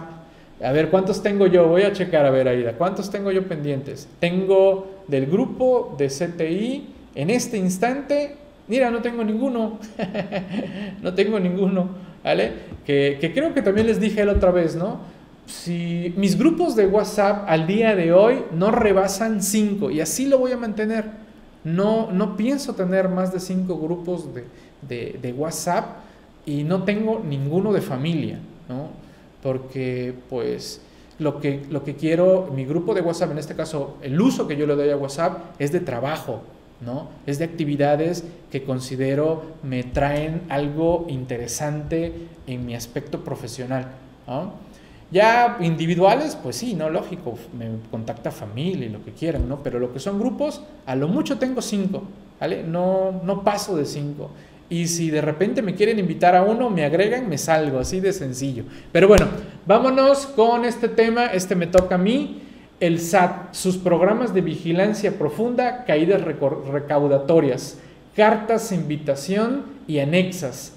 A 0.63 0.71
ver, 0.71 0.89
¿cuántos 0.89 1.21
tengo 1.21 1.47
yo? 1.47 1.67
Voy 1.67 1.81
a 1.81 1.91
checar, 1.91 2.25
a 2.25 2.29
ver, 2.29 2.47
Aida, 2.47 2.77
¿cuántos 2.77 3.11
tengo 3.11 3.29
yo 3.29 3.45
pendientes? 3.45 4.07
Tengo 4.21 5.03
del 5.09 5.25
grupo 5.25 5.95
de 5.97 6.07
CTI, 6.07 6.87
en 7.15 7.29
este 7.29 7.57
instante, 7.57 8.37
mira, 8.69 8.89
no 8.89 9.01
tengo 9.01 9.21
ninguno, 9.25 9.79
no 11.01 11.13
tengo 11.13 11.37
ninguno, 11.41 11.89
¿vale? 12.23 12.53
Que, 12.85 13.29
creo 13.35 13.53
que 13.53 13.61
también 13.61 13.87
les 13.87 13.99
dije 13.99 14.23
la 14.23 14.31
otra 14.31 14.51
vez, 14.51 14.77
¿no? 14.77 15.11
si 15.45 16.13
mis 16.15 16.37
grupos 16.37 16.77
de 16.77 16.87
WhatsApp 16.87 17.43
al 17.49 17.67
día 17.67 17.97
de 17.97 18.13
hoy 18.13 18.45
no 18.53 18.71
rebasan 18.71 19.43
5 19.43 19.91
y 19.91 19.99
así 19.99 20.25
lo 20.25 20.37
voy 20.37 20.53
a 20.53 20.57
mantener. 20.57 21.21
No, 21.65 22.11
no 22.11 22.37
pienso 22.37 22.75
tener 22.75 23.09
más 23.09 23.33
de 23.33 23.41
5 23.41 23.77
grupos 23.77 24.33
de, 24.33 24.45
de, 24.87 25.33
WhatsApp 25.37 25.97
y 26.45 26.63
no 26.63 26.83
tengo 26.83 27.21
ninguno 27.25 27.73
de 27.73 27.81
familia, 27.81 28.39
¿no? 28.69 28.89
Porque 29.41 30.13
pues 30.29 30.81
lo 31.19 31.39
que, 31.39 31.65
lo 31.69 31.83
que 31.83 31.95
quiero, 31.95 32.49
mi 32.53 32.65
grupo 32.65 32.93
de 32.93 33.01
WhatsApp, 33.01 33.31
en 33.31 33.37
este 33.37 33.55
caso, 33.55 33.97
el 34.01 34.19
uso 34.19 34.47
que 34.47 34.55
yo 34.55 34.65
le 34.65 34.75
doy 34.75 34.89
a 34.89 34.97
WhatsApp 34.97 35.59
es 35.59 35.71
de 35.71 35.79
trabajo, 35.79 36.41
¿no? 36.81 37.09
Es 37.25 37.39
de 37.39 37.45
actividades 37.45 38.23
que 38.51 38.63
considero 38.63 39.43
me 39.63 39.83
traen 39.83 40.41
algo 40.49 41.05
interesante 41.09 42.13
en 42.47 42.65
mi 42.65 42.75
aspecto 42.75 43.23
profesional. 43.23 43.87
Ya 45.11 45.57
individuales, 45.61 46.35
pues 46.41 46.55
sí, 46.55 46.73
no, 46.73 46.89
lógico, 46.89 47.37
me 47.57 47.67
contacta 47.91 48.31
familia 48.31 48.87
y 48.87 48.89
lo 48.89 49.03
que 49.05 49.11
quieran, 49.11 49.47
¿no? 49.47 49.61
Pero 49.61 49.77
lo 49.77 49.93
que 49.93 49.99
son 49.99 50.17
grupos, 50.17 50.63
a 50.87 50.95
lo 50.95 51.07
mucho 51.07 51.37
tengo 51.37 51.61
cinco, 51.61 52.01
¿vale? 52.39 52.63
No, 52.63 53.21
no 53.23 53.43
paso 53.43 53.75
de 53.75 53.85
cinco. 53.85 54.31
Y 54.69 54.87
si 54.87 55.09
de 55.09 55.21
repente 55.21 55.61
me 55.61 55.75
quieren 55.75 55.99
invitar 55.99 56.35
a 56.35 56.43
uno, 56.43 56.69
me 56.69 56.85
agregan, 56.85 57.29
me 57.29 57.37
salgo, 57.37 57.79
así 57.79 57.99
de 57.99 58.13
sencillo. 58.13 58.63
Pero 58.91 59.07
bueno, 59.07 59.27
vámonos 59.65 60.25
con 60.25 60.65
este 60.65 60.87
tema, 60.87 61.27
este 61.27 61.55
me 61.55 61.67
toca 61.67 61.95
a 61.95 61.99
mí. 61.99 62.41
El 62.79 62.99
SAT, 62.99 63.53
sus 63.53 63.77
programas 63.77 64.33
de 64.33 64.41
vigilancia 64.41 65.17
profunda, 65.17 65.85
caídas 65.85 66.21
recaudatorias, 66.21 67.77
cartas, 68.15 68.71
invitación 68.71 69.63
y 69.87 69.99
anexas. 69.99 70.73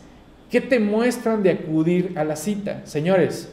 ¿Qué 0.50 0.60
te 0.60 0.78
muestran 0.78 1.42
de 1.42 1.50
acudir 1.50 2.12
a 2.16 2.22
la 2.22 2.36
cita? 2.36 2.82
Señores, 2.84 3.48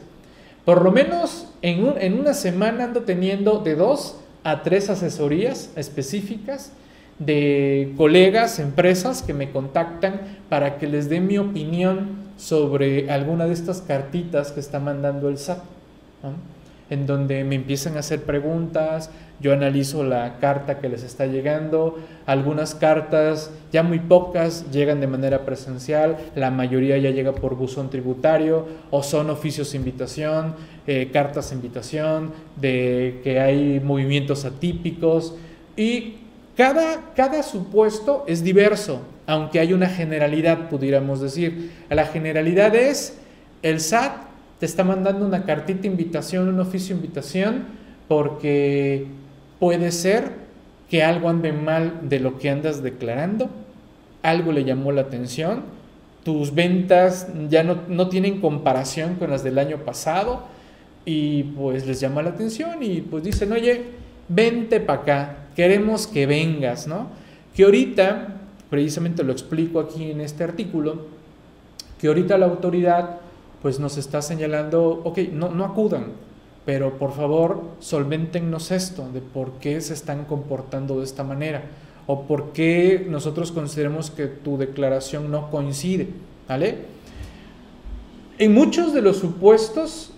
por 0.64 0.82
lo 0.82 0.92
menos 0.92 1.48
en, 1.62 2.18
una 2.18 2.34
semana 2.34 2.84
ando 2.84 3.02
teniendo 3.02 3.58
de 3.58 3.74
dos 3.74 4.16
a 4.44 4.62
tres 4.62 4.88
asesorías 4.88 5.70
específicas 5.76 6.72
de 7.18 7.92
colegas, 7.96 8.58
empresas 8.58 9.22
que 9.22 9.34
me 9.34 9.50
contactan 9.50 10.20
para 10.48 10.78
que 10.78 10.86
les 10.86 11.08
dé 11.08 11.20
mi 11.20 11.38
opinión 11.38 12.24
sobre 12.36 13.10
alguna 13.10 13.46
de 13.46 13.52
estas 13.52 13.80
cartitas 13.80 14.52
que 14.52 14.60
está 14.60 14.80
mandando 14.80 15.28
el 15.28 15.38
SAT 15.38 15.58
en 16.90 17.06
donde 17.06 17.44
me 17.44 17.54
empiezan 17.54 17.96
a 17.96 18.00
hacer 18.00 18.22
preguntas, 18.22 19.10
yo 19.40 19.52
analizo 19.52 20.04
la 20.04 20.38
carta 20.38 20.78
que 20.78 20.88
les 20.88 21.02
está 21.02 21.26
llegando, 21.26 21.98
algunas 22.26 22.74
cartas, 22.74 23.50
ya 23.72 23.82
muy 23.82 23.98
pocas, 23.98 24.70
llegan 24.70 25.00
de 25.00 25.06
manera 25.06 25.44
presencial, 25.44 26.16
la 26.36 26.50
mayoría 26.50 26.98
ya 26.98 27.10
llega 27.10 27.32
por 27.32 27.56
buzón 27.56 27.90
tributario 27.90 28.66
o 28.90 29.02
son 29.02 29.30
oficios 29.30 29.72
de 29.72 29.78
invitación, 29.78 30.54
eh, 30.86 31.10
cartas 31.12 31.50
de 31.50 31.56
invitación, 31.56 32.32
de 32.56 33.20
que 33.24 33.40
hay 33.40 33.80
movimientos 33.80 34.44
atípicos 34.44 35.34
y 35.76 36.18
cada, 36.56 37.12
cada 37.14 37.42
supuesto 37.42 38.24
es 38.26 38.42
diverso, 38.44 39.02
aunque 39.26 39.60
hay 39.60 39.72
una 39.72 39.88
generalidad, 39.88 40.68
pudiéramos 40.68 41.20
decir. 41.20 41.72
La 41.90 42.06
generalidad 42.06 42.74
es 42.74 43.18
el 43.62 43.80
SAT 43.80 44.34
te 44.58 44.66
está 44.66 44.84
mandando 44.84 45.26
una 45.26 45.44
cartita 45.44 45.86
invitación, 45.86 46.48
un 46.48 46.60
oficio 46.60 46.94
invitación, 46.94 47.64
porque 48.08 49.06
puede 49.58 49.90
ser 49.90 50.30
que 50.88 51.02
algo 51.02 51.28
ande 51.28 51.52
mal 51.52 52.00
de 52.02 52.20
lo 52.20 52.38
que 52.38 52.50
andas 52.50 52.82
declarando, 52.82 53.50
algo 54.22 54.52
le 54.52 54.64
llamó 54.64 54.92
la 54.92 55.02
atención, 55.02 55.62
tus 56.22 56.54
ventas 56.54 57.28
ya 57.48 57.62
no, 57.62 57.80
no 57.88 58.08
tienen 58.08 58.40
comparación 58.40 59.16
con 59.16 59.30
las 59.30 59.44
del 59.44 59.58
año 59.58 59.78
pasado 59.78 60.44
y 61.04 61.42
pues 61.42 61.86
les 61.86 62.00
llama 62.00 62.22
la 62.22 62.30
atención 62.30 62.82
y 62.82 63.00
pues 63.02 63.24
dicen, 63.24 63.52
oye, 63.52 63.82
vente 64.28 64.80
para 64.80 65.02
acá, 65.02 65.36
queremos 65.54 66.06
que 66.06 66.26
vengas, 66.26 66.86
¿no? 66.86 67.08
Que 67.54 67.64
ahorita, 67.64 68.40
precisamente 68.70 69.22
lo 69.22 69.32
explico 69.32 69.80
aquí 69.80 70.10
en 70.10 70.20
este 70.20 70.44
artículo, 70.44 71.06
que 72.00 72.08
ahorita 72.08 72.36
la 72.38 72.46
autoridad 72.46 73.18
pues 73.62 73.80
nos 73.80 73.96
está 73.96 74.20
señalando, 74.20 75.00
ok, 75.04 75.18
no, 75.32 75.64
acudan, 75.64 76.08
pero 76.66 76.98
por 76.98 77.14
favor 77.14 77.62
solventennos 77.80 78.70
esto 78.70 79.08
de 79.12 79.22
por 79.22 79.52
qué 79.52 79.80
se 79.80 79.94
están 79.94 80.26
comportando 80.26 80.98
de 80.98 81.04
esta 81.04 81.24
manera 81.24 81.62
o 82.06 82.24
por 82.24 82.52
qué 82.52 83.06
nosotros 83.08 83.52
consideramos 83.52 84.10
que 84.10 84.26
tu 84.26 84.58
declaración 84.58 85.30
no 85.30 85.50
coincide, 85.50 86.08
¿vale? 86.46 86.78
En 88.36 88.52
muchos 88.52 88.92
de 88.92 89.00
los 89.00 89.16
supuestos 89.16 90.10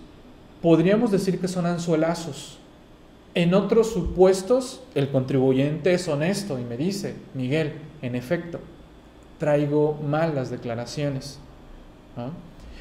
podríamos 0.60 1.12
decir 1.12 1.38
que 1.38 1.46
son 1.46 1.66
anzuelazos. 1.66 2.58
En 3.36 3.52
otros 3.52 3.92
supuestos 3.92 4.82
el 4.94 5.10
contribuyente 5.10 5.92
es 5.92 6.08
honesto 6.08 6.58
y 6.58 6.64
me 6.64 6.78
dice, 6.78 7.14
Miguel, 7.34 7.74
en 8.00 8.14
efecto, 8.14 8.60
traigo 9.38 9.92
mal 9.92 10.34
las 10.34 10.50
declaraciones. 10.50 11.38
¿no? 12.16 12.30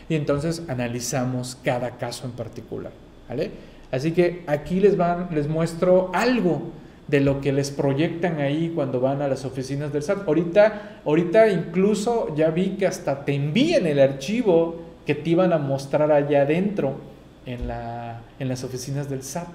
y 0.08 0.15
entonces 0.15 0.63
analizamos 0.68 1.58
cada 1.63 1.98
caso 1.98 2.26
en 2.26 2.32
particular. 2.32 2.91
¿vale? 3.28 3.52
Así 3.91 4.12
que 4.12 4.44
aquí 4.48 4.80
les, 4.80 4.98
van, 4.98 5.28
les 5.34 5.48
muestro 5.48 6.10
algo 6.13 6.72
de 7.08 7.20
lo 7.20 7.41
que 7.41 7.52
les 7.52 7.70
proyectan 7.70 8.39
ahí 8.39 8.72
cuando 8.74 9.00
van 9.00 9.22
a 9.22 9.28
las 9.28 9.46
oficinas 9.46 9.94
del 9.94 10.04
SAT. 10.04 10.26
Ahorita, 10.28 11.02
ahorita 11.06 11.50
incluso 11.50 12.34
ya 12.36 12.50
vi 12.50 12.78
que 12.78 12.88
hasta 12.88 13.26
te 13.26 13.36
envían 13.36 13.86
el 13.86 14.00
archivo 14.00 14.78
que 15.06 15.15
te 15.15 15.32
iban 15.32 15.54
a 15.54 15.58
mostrar 15.58 16.12
allá 16.12 16.44
adentro 16.44 16.96
en, 17.46 17.68
la, 17.68 18.22
en 18.39 18.48
las 18.48 18.63
oficinas 18.63 19.10
del 19.10 19.22
SAT. 19.22 19.48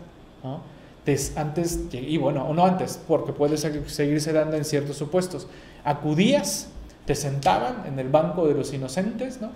Antes, 1.36 1.80
y 1.92 2.18
bueno, 2.18 2.52
no 2.52 2.64
antes, 2.64 3.00
porque 3.08 3.32
puede 3.32 3.56
seguirse 3.56 4.32
dando 4.32 4.56
en 4.56 4.64
ciertos 4.64 4.96
supuestos, 4.96 5.46
acudías, 5.84 6.68
te 7.06 7.14
sentaban 7.14 7.84
en 7.86 7.98
el 7.98 8.08
banco 8.08 8.46
de 8.46 8.54
los 8.54 8.72
inocentes, 8.72 9.40
¿no? 9.40 9.50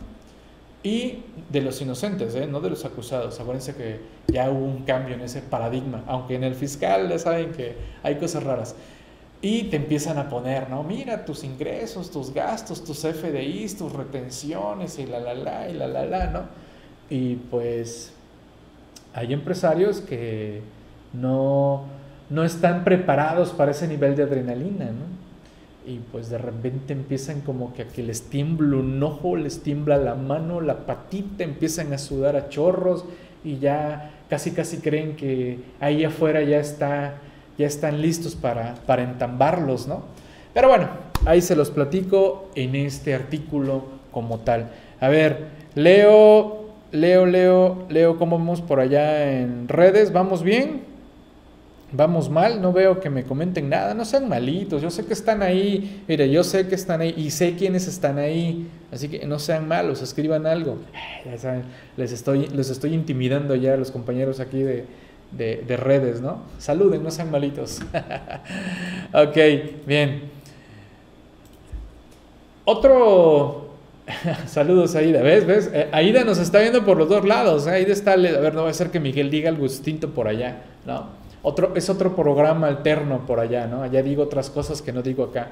Y 0.83 1.23
de 1.51 1.63
los 1.63 1.81
inocentes, 1.81 2.35
¿eh? 2.35 2.47
no 2.47 2.61
de 2.61 2.71
los 2.71 2.85
acusados. 2.85 3.41
Acuérdense 3.41 3.75
que 3.75 4.01
ya 4.29 4.51
hubo 4.51 4.65
un 4.65 4.85
cambio 4.85 5.15
en 5.15 5.23
ese 5.23 5.41
paradigma, 5.41 6.05
aunque 6.07 6.35
en 6.35 6.45
el 6.45 6.55
fiscal 6.55 7.09
ya 7.09 7.19
saben 7.19 7.53
que 7.53 7.77
hay 8.03 8.17
cosas 8.17 8.43
raras. 8.43 8.75
Y 9.41 9.65
te 9.65 9.77
empiezan 9.77 10.19
a 10.19 10.29
poner, 10.29 10.69
¿no? 10.69 10.83
Mira 10.83 11.25
tus 11.25 11.45
ingresos, 11.45 12.11
tus 12.11 12.33
gastos, 12.33 12.85
tus 12.85 12.99
FDIs, 12.99 13.79
tus 13.79 13.93
retenciones 13.93 14.99
y 14.99 15.07
la, 15.07 15.21
la, 15.21 15.35
la, 15.35 15.69
y 15.71 15.75
la, 15.75 15.87
la, 15.87 16.05
la, 16.05 16.27
¿no? 16.27 16.43
Y 17.09 17.37
pues 17.37 18.13
hay 19.15 19.33
empresarios 19.33 20.01
que 20.01 20.61
no, 21.15 21.85
no 22.31 22.45
están 22.45 22.85
preparados 22.85 23.51
para 23.51 23.71
ese 23.71 23.89
nivel 23.89 24.17
de 24.17 24.25
adrenalina, 24.25 24.87
¿no? 24.87 25.15
Y 25.87 25.99
pues 26.13 26.31
de 26.31 26.39
repente 26.39 26.95
empiezan 26.95 27.43
como 27.43 27.75
que 27.75 27.83
a 27.83 27.89
que 27.89 28.03
les 28.03 28.23
tiembla 28.23 28.79
un 28.79 29.03
ojo, 29.03 29.37
les 29.37 29.63
tiembla 29.63 29.99
la 29.99 30.15
mano, 30.15 30.61
la 30.61 30.87
patita, 30.87 31.45
empiezan 31.45 31.93
a 31.93 31.99
sudar 31.99 32.37
a 32.37 32.49
chorros 32.49 33.05
y 33.45 33.59
ya 33.59 34.11
casi 34.31 34.53
casi 34.53 34.79
creen 34.79 35.15
que 35.15 35.59
ahí 35.81 36.05
afuera 36.05 36.43
ya 36.43 36.59
está 36.59 37.19
ya 37.59 37.67
están 37.67 38.03
listos 38.03 38.35
para, 38.35 38.75
para 38.87 39.03
entambarlos, 39.03 39.87
¿no? 39.87 40.03
Pero 40.53 40.69
bueno, 40.69 40.89
ahí 41.25 41.41
se 41.41 41.57
los 41.57 41.71
platico 41.71 42.49
en 42.55 42.75
este 42.75 43.15
artículo 43.15 43.85
como 44.11 44.39
tal. 44.39 44.71
A 45.01 45.09
ver, 45.09 45.47
leo, 45.75 46.65
leo, 46.93 47.27
leo, 47.27 47.87
leo 47.89 48.19
cómo 48.19 48.39
vamos 48.39 48.61
por 48.61 48.81
allá 48.81 49.31
en 49.33 49.69
redes. 49.69 50.13
¿Vamos 50.13 50.43
bien? 50.43 50.94
Vamos 51.97 52.29
mal, 52.29 52.61
no 52.61 52.73
veo 52.73 53.01
que 53.01 53.09
me 53.09 53.25
comenten 53.25 53.69
nada, 53.69 53.95
no 53.95 54.05
sean 54.05 54.29
malitos, 54.29 54.83
yo 54.83 54.91
sé 54.91 55.07
que 55.07 55.13
están 55.13 55.43
ahí, 55.43 56.03
mire, 56.09 56.29
yo 56.29 56.43
sé 56.43 56.67
que 56.67 56.75
están 56.75 57.01
ahí 57.01 57.15
y 57.17 57.31
sé 57.31 57.55
quiénes 57.55 57.87
están 57.87 58.19
ahí, 58.19 58.67
así 58.93 59.09
que 59.09 59.25
no 59.27 59.39
sean 59.39 59.69
malos, 59.69 60.03
escriban 60.03 60.47
algo. 60.47 60.79
Ya 61.25 61.39
saben, 61.39 61.63
les 61.97 62.13
estoy, 62.13 62.49
les 62.49 62.71
estoy 62.71 62.95
intimidando 62.95 63.55
ya 63.55 63.75
a 63.75 63.77
los 63.77 63.91
compañeros 63.91 64.41
aquí 64.41 64.63
de, 64.63 64.87
de 65.31 65.77
redes, 65.77 66.21
¿no? 66.21 66.43
Saluden, 66.59 67.03
no 67.03 67.11
sean 67.11 67.31
malitos. 67.31 67.81
ok, 69.13 69.37
bien. 69.87 70.31
Otro... 72.65 73.61
Saludos 74.47 74.95
Aida, 74.97 75.23
¿ves? 75.23 75.47
¿ves? 75.47 75.71
Eh, 75.73 75.89
Aida 75.93 76.25
nos 76.25 76.39
está 76.39 76.61
viendo 76.61 76.85
por 76.85 76.99
los 76.99 77.09
dos 77.09 77.25
lados, 77.25 77.67
¿eh? 77.67 77.71
Aida 77.71 77.93
está, 77.93 78.13
a 78.13 78.17
ver, 78.17 78.55
no 78.55 78.65
va 78.65 78.71
a 78.71 78.75
ser 78.75 78.91
que 78.91 79.01
Miguel 79.01 79.31
diga 79.31 79.49
algo 79.49 79.63
distinto 79.63 80.11
por 80.11 80.29
allá, 80.29 80.63
¿no? 80.85 81.24
Es 81.75 81.91
otro 81.91 82.17
programa 82.17 82.69
alterno 82.69 83.27
por 83.27 83.39
allá, 83.39 83.67
¿no? 83.67 83.83
Allá 83.83 84.03
digo 84.03 84.23
otras 84.23 84.49
cosas 84.49 84.81
que 84.81 84.93
no 84.93 85.03
digo 85.03 85.25
acá. 85.25 85.51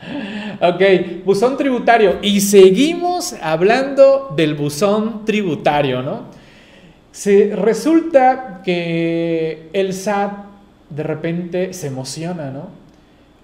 ok, 0.60 1.24
buzón 1.24 1.56
tributario. 1.56 2.18
Y 2.22 2.40
seguimos 2.40 3.34
hablando 3.42 4.32
del 4.36 4.54
buzón 4.54 5.24
tributario, 5.24 6.02
¿no? 6.02 6.26
Se, 7.10 7.54
resulta 7.56 8.60
que 8.64 9.70
el 9.72 9.92
SAT 9.92 10.32
de 10.90 11.02
repente 11.02 11.72
se 11.72 11.88
emociona, 11.88 12.50
¿no? 12.50 12.68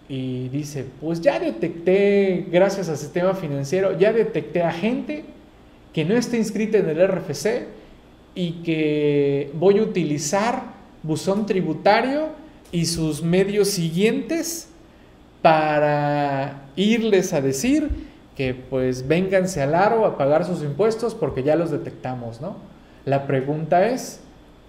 Y 0.09 0.49
dice, 0.49 0.87
pues 1.01 1.21
ya 1.21 1.41
detecté, 1.41 2.47
gracias 2.53 2.89
al 2.89 2.99
sistema 2.99 3.35
financiero, 3.35 3.99
ya 3.99 4.13
detecté 4.13 4.63
a 4.63 4.73
gente 4.73 5.25
que 5.93 6.05
no 6.05 6.17
está 6.17 6.37
inscrita 6.37 6.79
en 6.79 6.89
el 6.89 7.09
RFC 7.09 7.67
y 8.35 8.63
que 8.63 9.51
voy 9.55 9.79
a 9.79 9.83
utilizar 9.83 10.80
buzón 11.03 11.47
tributario 11.47 12.29
y 12.73 12.87
sus 12.87 13.23
medios 13.23 13.69
siguientes 13.69 14.69
para 15.43 16.63
irles 16.77 17.33
a 17.33 17.41
decir 17.41 17.89
que 18.37 18.55
pues 18.55 19.07
vénganse 19.09 19.63
al 19.63 19.75
aro 19.75 20.05
a 20.07 20.17
pagar 20.17 20.45
sus 20.45 20.63
impuestos 20.63 21.15
porque 21.15 21.43
ya 21.43 21.57
los 21.57 21.71
detectamos, 21.71 22.41
¿no? 22.41 22.57
La 23.05 23.27
pregunta 23.27 23.87
es, 23.89 24.21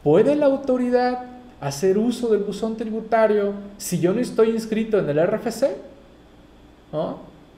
¿puede 0.04 0.36
la 0.36 0.48
autoridad 0.48 1.26
hacer 1.60 1.98
uso 1.98 2.30
del 2.30 2.44
buzón 2.44 2.76
tributario 2.76 3.54
si 3.78 4.00
yo 4.00 4.14
no 4.14 4.20
estoy 4.20 4.50
inscrito 4.50 5.00
en 5.00 5.10
el 5.10 5.26
RFC? 5.26 5.76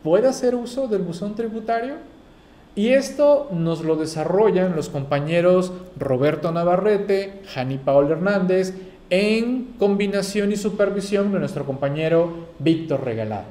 ¿Puede 0.04 0.28
hacer 0.28 0.56
uso 0.56 0.88
del 0.88 1.02
buzón 1.04 1.36
tributario? 1.36 1.96
Y 2.76 2.90
esto 2.90 3.50
nos 3.52 3.84
lo 3.84 3.96
desarrollan 3.96 4.76
los 4.76 4.90
compañeros 4.90 5.72
Roberto 5.98 6.52
Navarrete, 6.52 7.42
Jani 7.54 7.78
Paul 7.78 8.12
Hernández, 8.12 8.74
en 9.12 9.76
combinación 9.78 10.52
y 10.52 10.56
supervisión 10.56 11.32
de 11.32 11.40
nuestro 11.40 11.66
compañero 11.66 12.48
Víctor 12.58 13.06
Regalado. 13.06 13.46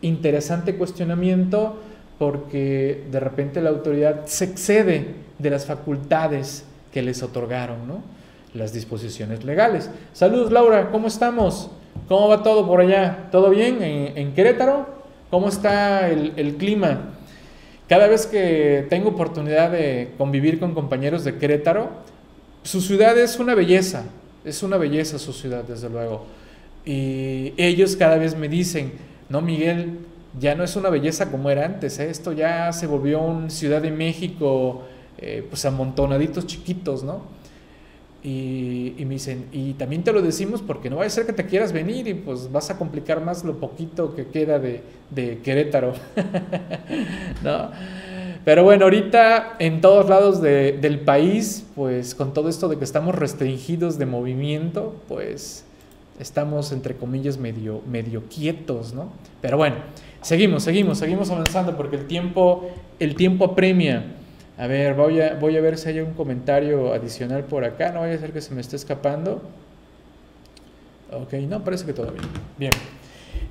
Interesante 0.00 0.76
cuestionamiento 0.76 1.76
porque 2.18 3.04
de 3.10 3.18
repente 3.18 3.60
la 3.60 3.70
autoridad 3.70 4.26
se 4.26 4.44
excede 4.44 5.06
de 5.40 5.50
las 5.50 5.66
facultades 5.66 6.64
que 6.92 7.02
les 7.02 7.20
otorgaron, 7.22 7.88
¿no? 7.88 8.00
las 8.54 8.72
disposiciones 8.72 9.44
legales. 9.44 9.90
Saludos 10.12 10.52
Laura, 10.52 10.90
¿cómo 10.90 11.08
estamos? 11.08 11.70
¿Cómo 12.06 12.28
va 12.28 12.42
todo 12.42 12.66
por 12.66 12.80
allá? 12.80 13.28
¿Todo 13.32 13.50
bien 13.50 13.82
en, 13.82 14.34
Querétaro? 14.34 14.86
¿Cómo 15.30 15.48
está 15.48 16.08
el, 16.10 16.32
el 16.36 16.56
clima? 16.56 17.10
Cada 17.92 18.06
vez 18.06 18.24
que 18.26 18.86
tengo 18.88 19.10
oportunidad 19.10 19.70
de 19.70 20.12
convivir 20.16 20.58
con 20.58 20.72
compañeros 20.72 21.24
de 21.24 21.36
Querétaro, 21.36 21.90
su 22.62 22.80
ciudad 22.80 23.18
es 23.18 23.38
una 23.38 23.54
belleza, 23.54 24.04
es 24.46 24.62
una 24.62 24.78
belleza 24.78 25.18
su 25.18 25.34
ciudad, 25.34 25.62
desde 25.62 25.90
luego. 25.90 26.24
Y 26.86 27.52
ellos 27.58 27.94
cada 27.96 28.16
vez 28.16 28.34
me 28.34 28.48
dicen, 28.48 28.92
no, 29.28 29.42
Miguel, 29.42 29.98
ya 30.40 30.54
no 30.54 30.64
es 30.64 30.74
una 30.74 30.88
belleza 30.88 31.30
como 31.30 31.50
era 31.50 31.66
antes, 31.66 31.98
¿eh? 31.98 32.08
esto 32.08 32.32
ya 32.32 32.72
se 32.72 32.86
volvió 32.86 33.20
un 33.20 33.50
Ciudad 33.50 33.82
de 33.82 33.90
México, 33.90 34.84
eh, 35.18 35.44
pues 35.46 35.62
amontonaditos 35.66 36.46
chiquitos, 36.46 37.02
¿no? 37.04 37.20
Y, 38.24 38.94
me 38.98 39.14
dicen, 39.14 39.46
y 39.50 39.72
también 39.74 40.04
te 40.04 40.12
lo 40.12 40.22
decimos 40.22 40.62
porque 40.62 40.88
no 40.88 40.96
va 40.96 41.04
a 41.04 41.10
ser 41.10 41.26
que 41.26 41.32
te 41.32 41.44
quieras 41.44 41.72
venir 41.72 42.06
y 42.06 42.14
pues 42.14 42.52
vas 42.52 42.70
a 42.70 42.78
complicar 42.78 43.20
más 43.20 43.42
lo 43.42 43.58
poquito 43.58 44.14
que 44.14 44.26
queda 44.26 44.60
de, 44.60 44.80
de 45.10 45.38
Querétaro. 45.38 45.94
¿No? 47.42 47.70
Pero 48.44 48.64
bueno, 48.64 48.84
ahorita 48.84 49.56
en 49.60 49.80
todos 49.80 50.08
lados 50.08 50.42
de, 50.42 50.72
del 50.72 51.00
país, 51.00 51.64
pues 51.76 52.14
con 52.14 52.32
todo 52.34 52.48
esto 52.48 52.68
de 52.68 52.76
que 52.76 52.84
estamos 52.84 53.14
restringidos 53.14 53.98
de 53.98 54.06
movimiento, 54.06 54.96
pues 55.06 55.64
estamos 56.18 56.72
entre 56.72 56.96
comillas 56.96 57.38
medio, 57.38 57.82
medio 57.88 58.24
quietos, 58.28 58.94
¿no? 58.94 59.12
Pero 59.40 59.56
bueno, 59.56 59.76
seguimos, 60.22 60.64
seguimos, 60.64 60.98
seguimos 60.98 61.30
avanzando 61.30 61.76
porque 61.76 61.96
el 61.96 62.06
tiempo, 62.06 62.68
el 62.98 63.14
tiempo 63.14 63.44
apremia. 63.44 64.16
A 64.62 64.68
ver, 64.68 64.94
voy 64.94 65.20
a, 65.20 65.34
voy 65.34 65.56
a 65.56 65.60
ver 65.60 65.76
si 65.76 65.88
hay 65.88 65.98
un 65.98 66.12
comentario 66.12 66.94
adicional 66.94 67.42
por 67.42 67.64
acá. 67.64 67.90
No 67.90 67.98
vaya 67.98 68.14
a 68.14 68.18
ser 68.18 68.32
que 68.32 68.40
se 68.40 68.54
me 68.54 68.60
esté 68.60 68.76
escapando. 68.76 69.42
Ok, 71.10 71.32
no, 71.48 71.64
parece 71.64 71.84
que 71.84 71.92
todo 71.92 72.12
bien. 72.12 72.24
Bien. 72.56 72.70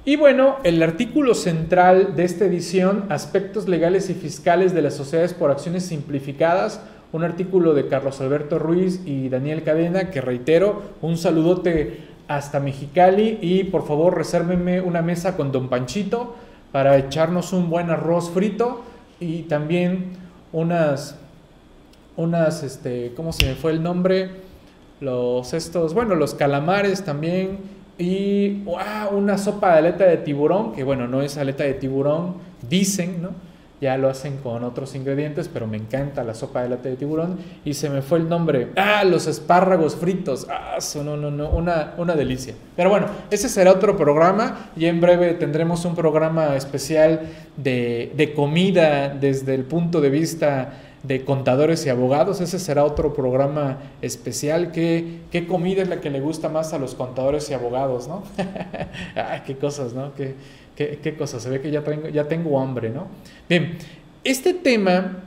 Y 0.06 0.15
bueno, 0.15 0.56
el 0.63 0.82
artículo 0.82 1.36
central 1.36 2.15
de 2.15 2.24
esta 2.24 2.45
edición, 2.45 3.08
Aspectos 3.10 3.67
legales 3.67 4.10
y 4.10 4.13
fiscales 4.13 4.74
de 4.74 4.84
las 4.84 4.93
sociedades 4.93 5.34
por 5.34 5.52
acciones 5.52 5.84
simplificadas, 5.84 6.80
un 7.12 7.26
artículo 7.26 7.74
de 7.74 7.89
Carlos 7.89 8.21
Alberto 8.21 8.58
Ruiz 8.58 9.02
y 9.06 9.28
Daniel 9.28 9.63
Cadena, 9.63 10.12
que 10.12 10.21
reitero, 10.21 10.82
un 11.02 11.17
saludote 11.17 12.06
hasta 12.30 12.62
Mexicali 12.62 13.38
y 13.41 13.65
por 13.65 13.86
favor 13.86 14.15
resérvenme 14.17 14.80
una 14.80 15.02
mesa 15.02 15.36
con 15.36 15.52
Don 15.52 15.67
Panchito 15.67 16.38
para 16.71 16.97
echarnos 16.97 17.52
un 17.52 17.69
buen 17.69 17.89
arroz 17.89 18.30
frito 18.30 18.86
y 19.19 19.41
también 19.41 20.20
unas, 20.52 21.16
unas, 22.18 22.64
este, 22.64 23.14
¿cómo 23.16 23.32
se 23.34 23.46
me 23.46 23.56
fue 23.56 23.72
el 23.72 23.84
nombre? 23.84 24.30
Los 25.00 25.54
estos, 25.54 25.94
bueno, 25.94 26.16
los 26.16 26.36
calamares 26.36 27.04
también 27.04 27.60
y 27.98 28.64
una 29.12 29.38
sopa 29.38 29.74
de 29.74 29.80
aleta 29.80 30.06
de 30.06 30.18
tiburón, 30.18 30.74
que 30.74 30.84
bueno, 30.84 31.08
no 31.08 31.22
es 31.22 31.38
aleta 31.38 31.64
de 31.64 31.74
tiburón, 31.74 32.36
dicen, 32.68 33.22
¿no? 33.22 33.51
Ya 33.82 33.98
lo 33.98 34.10
hacen 34.10 34.38
con 34.38 34.63
otros 34.63 34.94
ingredientes, 34.94 35.50
pero 35.52 35.65
me 35.65 35.76
encanta 35.76 36.24
la 36.24 36.36
sopa 36.36 36.60
de 36.60 36.67
aleta 36.67 36.88
de 36.88 36.98
tiburón. 36.98 37.39
Y 37.65 37.74
se 37.74 37.89
me 37.89 38.04
fue 38.04 38.20
el 38.20 38.30
nombre. 38.30 38.70
Ah, 38.76 39.04
los 39.04 39.26
espárragos 39.26 39.96
fritos. 39.96 40.46
Ah, 40.52 40.78
no, 41.04 41.17
no, 41.17 41.32
no, 41.32 41.50
una, 41.50 41.96
una 41.98 42.13
delicia. 42.13 42.54
Pero 42.76 42.91
bueno, 42.91 43.08
ese 43.32 43.50
será 43.50 43.72
otro 43.72 43.98
programa. 43.98 44.70
Y 44.78 44.86
en 44.86 45.02
breve 45.02 45.34
tendremos 45.34 45.84
un 45.84 45.96
programa 45.96 46.56
especial 46.56 47.22
de, 47.58 48.13
de 48.15 48.34
comida 48.36 49.10
desde 49.10 49.56
el 49.56 49.63
punto 49.63 50.00
de 50.00 50.12
vista 50.12 50.74
de 51.04 51.26
contadores 51.26 51.86
y 51.86 51.89
abogados. 51.89 52.41
Ese 52.41 52.60
será 52.60 52.84
otro 52.84 53.13
programa 53.13 53.80
especial. 54.02 54.72
¿Qué, 54.72 55.22
qué 55.32 55.48
comida 55.48 55.82
es 55.82 55.89
la 55.89 56.02
que 56.02 56.10
le 56.10 56.20
gusta 56.20 56.50
más 56.50 56.74
a 56.74 56.80
los 56.80 56.96
contadores 56.96 57.50
y 57.50 57.54
abogados, 57.54 58.08
no? 58.08 58.24
Ay, 59.15 59.41
qué 59.46 59.58
cosas, 59.58 59.94
¿no? 59.94 60.13
Qué, 60.13 60.36
qué, 61.02 61.15
cosas. 61.15 61.44
Se 61.44 61.50
ve 61.50 61.62
que 61.62 61.72
ya 61.72 61.84
tengo, 61.84 62.10
ya 62.10 62.28
tengo 62.28 62.60
hambre, 62.60 62.89
¿no? 62.89 63.08
Bien, 63.48 63.78
este 64.24 64.54
tema 64.54 65.24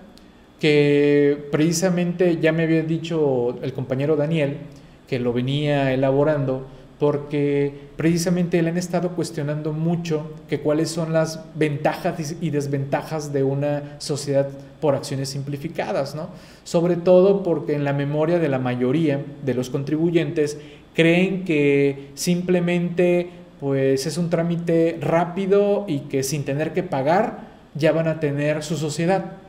que 0.61 1.49
precisamente 1.51 2.39
ya 2.41 2.53
me 2.53 2.63
había 2.63 2.83
dicho 2.83 3.59
el 3.63 3.73
compañero 3.73 4.17
Daniel, 4.17 4.59
que 5.07 5.19
lo 5.19 5.33
venía 5.33 5.93
elaborando 5.93 6.67
porque 6.99 7.75
precisamente 7.97 8.63
le 8.63 8.71
han 8.71 8.79
estado 8.79 9.11
cuestionando 9.11 9.73
mucho 9.73 10.33
que 10.49 10.61
cuáles 10.61 10.91
son 10.91 11.13
las 11.13 11.45
ventajas 11.55 12.37
y 12.41 12.51
desventajas 12.51 13.33
de 13.33 13.43
una 13.43 13.97
sociedad 13.99 14.49
por 14.81 14.95
acciones 14.95 15.29
simplificadas, 15.29 16.15
¿no? 16.15 16.29
Sobre 16.63 16.97
todo 16.97 17.43
porque 17.43 17.75
en 17.75 17.85
la 17.85 17.93
memoria 17.93 18.39
de 18.39 18.49
la 18.49 18.59
mayoría 18.59 19.23
de 19.45 19.55
los 19.55 19.71
contribuyentes 19.71 20.59
creen 20.95 21.45
que 21.45 22.11
simplemente 22.15 23.29
pues 23.61 24.07
es 24.07 24.19
un 24.19 24.31
trámite 24.31 24.99
rápido 25.01 25.85
y 25.89 26.01
que 26.01 26.23
sin 26.23 26.45
tener 26.45 26.73
que 26.73 26.83
pagar 26.83 27.55
ya 27.75 27.93
van 27.93 28.09
a 28.09 28.21
tener 28.21 28.63
su 28.63 28.77
sociedad 28.77 29.45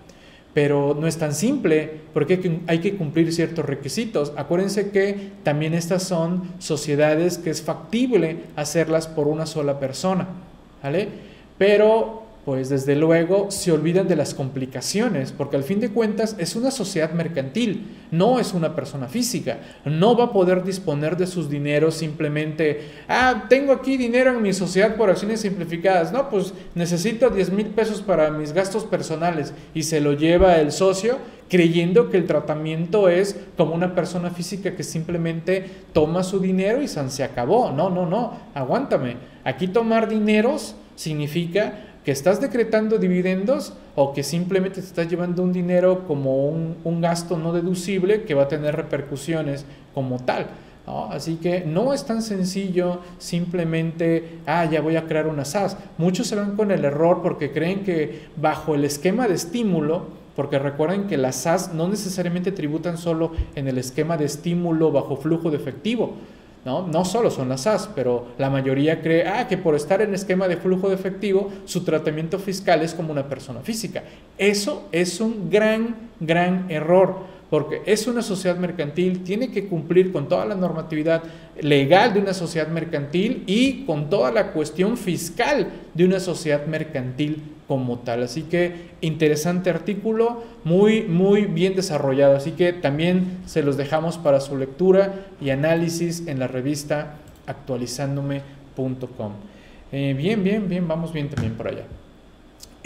pero 0.55 0.95
no 0.97 1.05
es 1.05 1.17
tan 1.17 1.35
simple 1.35 1.99
porque 2.13 2.61
hay 2.67 2.79
que 2.79 2.95
cumplir 2.95 3.33
ciertos 3.33 3.65
requisitos. 3.65 4.31
Acuérdense 4.37 4.89
que 4.89 5.31
también 5.43 5.73
estas 5.73 6.03
son 6.03 6.53
sociedades 6.59 7.37
que 7.37 7.49
es 7.49 7.61
factible 7.61 8.37
hacerlas 8.55 9.09
por 9.09 9.27
una 9.27 9.47
sola 9.47 9.81
persona, 9.81 10.29
¿vale? 10.81 11.09
Pero 11.57 12.24
pues 12.45 12.69
desde 12.69 12.95
luego 12.95 13.49
se 13.49 13.71
olvidan 13.71 14.07
de 14.07 14.15
las 14.15 14.35
complicaciones, 14.35 15.31
porque 15.31 15.57
al 15.57 15.63
fin 15.63 15.79
de 15.79 15.89
cuentas 15.89 16.35
es 16.37 16.55
una 16.55 16.69
sociedad 16.69 17.11
mercantil, 17.11 17.87
no 18.11 18.39
es 18.39 18.53
una 18.53 18.75
persona 18.75 19.07
física, 19.07 19.57
no 19.83 20.15
va 20.15 20.25
a 20.25 20.31
poder 20.31 20.63
disponer 20.63 21.17
de 21.17 21.25
sus 21.25 21.49
dineros 21.49 21.95
simplemente, 21.95 22.91
ah, 23.09 23.45
tengo 23.49 23.73
aquí 23.73 23.97
dinero 23.97 24.31
en 24.31 24.43
mi 24.43 24.53
sociedad 24.53 24.95
por 24.95 25.09
acciones 25.09 25.41
simplificadas, 25.41 26.13
no, 26.13 26.29
pues 26.29 26.53
necesito 26.75 27.31
10 27.31 27.51
mil 27.51 27.67
pesos 27.67 28.03
para 28.03 28.29
mis 28.29 28.53
gastos 28.53 28.83
personales 28.85 29.51
y 29.73 29.81
se 29.81 29.99
lo 29.99 30.13
lleva 30.13 30.57
el 30.57 30.71
socio 30.71 31.17
creyendo 31.49 32.11
que 32.11 32.17
el 32.17 32.27
tratamiento 32.27 33.09
es 33.09 33.39
como 33.57 33.73
una 33.73 33.95
persona 33.95 34.29
física 34.29 34.75
que 34.75 34.83
simplemente 34.83 35.65
toma 35.93 36.23
su 36.23 36.39
dinero 36.39 36.81
y 36.83 36.87
se 36.87 37.23
acabó, 37.23 37.71
no, 37.71 37.89
no, 37.89 38.05
no, 38.05 38.37
aguántame, 38.53 39.17
aquí 39.43 39.67
tomar 39.67 40.07
dineros 40.07 40.75
significa 40.95 41.94
que 42.05 42.11
estás 42.11 42.39
decretando 42.39 42.99
dividendos 42.99 43.73
o 43.95 44.13
que 44.13 44.21
simplemente 44.21 44.79
te 44.79 44.87
estás 44.87 45.09
llevando 45.09 45.41
un 45.41 45.51
dinero 45.51 46.05
como 46.07 46.47
un, 46.47 47.01
gasto 47.01 47.35
no 47.35 47.51
deducible 47.51 48.23
que 48.23 48.35
va 48.35 48.43
a 48.43 48.47
tener 48.47 48.75
repercusiones 48.75 49.65
como 49.93 50.19
tal. 50.19 50.45
Así 50.85 51.37
que 51.37 51.61
no 51.65 51.95
es 51.95 52.05
tan 52.05 52.21
sencillo 52.21 52.99
simplemente, 53.17 54.37
ah, 54.45 54.65
ya 54.65 54.81
voy 54.81 54.97
a 54.97 55.07
crear 55.07 55.25
una 55.25 55.45
SAS. 55.45 55.77
Muchos 55.97 56.27
se 56.27 56.35
van 56.35 56.55
con 56.55 56.69
el 56.69 56.85
error 56.85 57.21
porque 57.23 57.51
creen 57.51 57.83
que 57.83 58.27
bajo 58.35 58.75
el 58.75 58.85
esquema 58.85 59.27
de 59.27 59.33
estímulo, 59.33 60.05
porque 60.35 60.59
recuerden 60.59 61.07
que 61.07 61.17
las 61.17 61.37
SAS 61.37 61.73
no 61.73 61.87
necesariamente 61.87 62.51
tributan 62.51 62.99
solo 62.99 63.31
en 63.55 63.67
el 63.67 63.79
esquema 63.79 64.15
de 64.15 64.25
estímulo 64.25 64.91
bajo 64.91 65.17
flujo 65.17 65.49
de 65.49 65.57
efectivo, 65.57 66.13
¿no? 66.65 66.87
No 66.87 67.05
solo 67.05 67.29
son 67.29 67.47
las 67.47 67.61
SAS, 67.61 67.89
pero 67.95 68.27
la 68.37 68.49
mayoría 68.49 69.01
cree 69.01 69.27
ah, 69.27 69.47
que 69.47 69.57
por 69.57 69.75
estar 69.75 70.01
en 70.01 70.13
esquema 70.15 70.47
de 70.47 70.57
flujo 70.57 70.89
de 70.89 70.95
efectivo, 70.95 71.51
su 71.65 71.83
tratamiento 71.83 72.39
fiscal 72.39 72.81
es 72.81 72.95
como 72.95 73.11
una 73.11 73.29
persona 73.29 73.61
física. 73.61 74.03
Eso 74.37 74.89
es 74.91 75.21
un 75.21 75.49
gran, 75.49 76.09
gran 76.19 76.69
error 76.69 77.34
porque 77.49 77.81
es 77.85 78.07
una 78.07 78.21
sociedad 78.21 78.57
mercantil, 78.57 79.23
tiene 79.23 79.51
que 79.51 79.67
cumplir 79.67 80.11
con 80.11 80.27
toda 80.27 80.45
la 80.45 80.55
normatividad 80.55 81.23
legal 81.61 82.13
de 82.13 82.19
una 82.19 82.33
sociedad 82.33 82.67
mercantil 82.67 83.43
y 83.45 83.85
con 83.85 84.09
toda 84.09 84.31
la 84.31 84.51
cuestión 84.51 84.97
fiscal 84.97 85.67
de 85.93 86.05
una 86.05 86.19
sociedad 86.19 86.65
mercantil 86.65 87.43
como 87.67 87.99
tal. 87.99 88.23
Así 88.23 88.43
que 88.43 88.89
interesante 89.01 89.69
artículo, 89.69 90.43
muy, 90.63 91.03
muy 91.03 91.45
bien 91.45 91.75
desarrollado. 91.75 92.35
Así 92.35 92.51
que 92.51 92.73
también 92.73 93.39
se 93.45 93.63
los 93.63 93.77
dejamos 93.77 94.17
para 94.17 94.39
su 94.39 94.57
lectura 94.57 95.25
y 95.41 95.49
análisis 95.51 96.27
en 96.27 96.39
la 96.39 96.47
revista 96.47 97.17
actualizándome.com. 97.47 99.31
Eh, 99.91 100.15
bien, 100.17 100.43
bien, 100.43 100.67
bien, 100.67 100.87
vamos 100.87 101.13
bien 101.13 101.29
también 101.29 101.53
por 101.53 101.67
allá. 101.67 101.85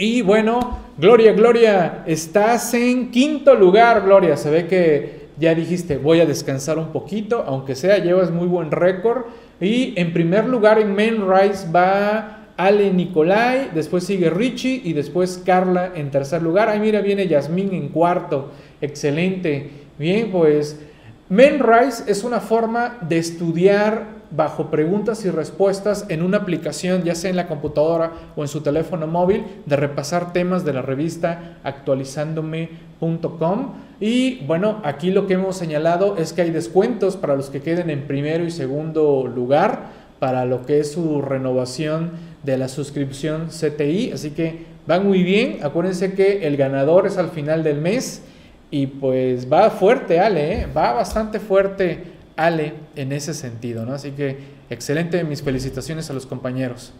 Y 0.00 0.22
bueno, 0.22 0.78
Gloria, 0.96 1.34
Gloria, 1.34 2.04
estás 2.06 2.72
en 2.72 3.10
quinto 3.10 3.54
lugar, 3.54 4.02
Gloria. 4.02 4.34
Se 4.38 4.50
ve 4.50 4.66
que 4.66 5.28
ya 5.36 5.54
dijiste, 5.54 5.98
voy 5.98 6.20
a 6.20 6.24
descansar 6.24 6.78
un 6.78 6.90
poquito, 6.90 7.44
aunque 7.46 7.74
sea, 7.74 7.98
llevas 7.98 8.30
muy 8.30 8.46
buen 8.46 8.70
récord. 8.70 9.26
Y 9.60 9.92
en 10.00 10.14
primer 10.14 10.46
lugar 10.46 10.78
en 10.78 10.94
Main 10.94 11.30
Rise 11.30 11.70
va 11.70 12.46
Ale 12.56 12.90
Nicolai, 12.94 13.72
después 13.74 14.04
sigue 14.04 14.30
Richie 14.30 14.80
y 14.82 14.94
después 14.94 15.42
Carla 15.44 15.92
en 15.94 16.10
tercer 16.10 16.40
lugar. 16.40 16.70
Ay, 16.70 16.80
mira, 16.80 17.02
viene 17.02 17.28
Yasmín 17.28 17.74
en 17.74 17.90
cuarto. 17.90 18.52
Excelente. 18.80 19.68
Bien, 19.98 20.30
pues 20.30 20.80
Rise 21.28 22.10
es 22.10 22.24
una 22.24 22.40
forma 22.40 22.96
de 23.06 23.18
estudiar 23.18 24.19
bajo 24.30 24.70
preguntas 24.70 25.24
y 25.24 25.30
respuestas 25.30 26.06
en 26.08 26.22
una 26.22 26.38
aplicación, 26.38 27.02
ya 27.02 27.14
sea 27.14 27.30
en 27.30 27.36
la 27.36 27.48
computadora 27.48 28.12
o 28.36 28.42
en 28.42 28.48
su 28.48 28.60
teléfono 28.60 29.06
móvil, 29.06 29.44
de 29.66 29.76
repasar 29.76 30.32
temas 30.32 30.64
de 30.64 30.72
la 30.72 30.82
revista 30.82 31.58
actualizándome.com. 31.64 33.72
Y 34.00 34.44
bueno, 34.46 34.80
aquí 34.84 35.10
lo 35.10 35.26
que 35.26 35.34
hemos 35.34 35.56
señalado 35.56 36.16
es 36.16 36.32
que 36.32 36.42
hay 36.42 36.50
descuentos 36.50 37.16
para 37.16 37.36
los 37.36 37.50
que 37.50 37.60
queden 37.60 37.90
en 37.90 38.06
primero 38.06 38.44
y 38.44 38.50
segundo 38.50 39.26
lugar 39.26 40.00
para 40.20 40.44
lo 40.44 40.66
que 40.66 40.80
es 40.80 40.92
su 40.92 41.22
renovación 41.22 42.10
de 42.44 42.58
la 42.58 42.68
suscripción 42.68 43.48
CTI. 43.48 44.12
Así 44.12 44.30
que 44.30 44.66
van 44.86 45.06
muy 45.06 45.22
bien. 45.22 45.58
Acuérdense 45.62 46.14
que 46.14 46.46
el 46.46 46.56
ganador 46.56 47.06
es 47.06 47.18
al 47.18 47.30
final 47.30 47.64
del 47.64 47.80
mes. 47.80 48.22
Y 48.70 48.86
pues 48.86 49.52
va 49.52 49.70
fuerte, 49.70 50.20
Ale, 50.20 50.52
¿eh? 50.52 50.66
va 50.74 50.92
bastante 50.92 51.40
fuerte 51.40 52.19
Ale 52.46 52.72
en 52.96 53.12
ese 53.12 53.34
sentido, 53.34 53.84
¿no? 53.84 53.92
Así 53.92 54.12
que 54.12 54.38
excelente, 54.70 55.24
mis 55.24 55.42
felicitaciones 55.42 56.08
a 56.08 56.14
los 56.14 56.26
compañeros. 56.26 56.92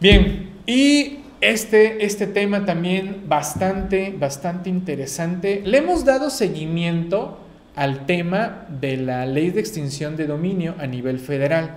Bien, 0.00 0.50
y 0.66 1.20
este, 1.40 2.04
este 2.04 2.26
tema 2.26 2.66
también 2.66 3.22
bastante, 3.26 4.14
bastante 4.18 4.68
interesante. 4.68 5.62
Le 5.64 5.78
hemos 5.78 6.04
dado 6.04 6.30
seguimiento 6.30 7.38
al 7.74 8.06
tema 8.06 8.66
de 8.80 8.96
la 8.98 9.24
ley 9.24 9.50
de 9.50 9.60
extinción 9.60 10.16
de 10.16 10.26
dominio 10.26 10.74
a 10.78 10.86
nivel 10.86 11.20
federal, 11.20 11.76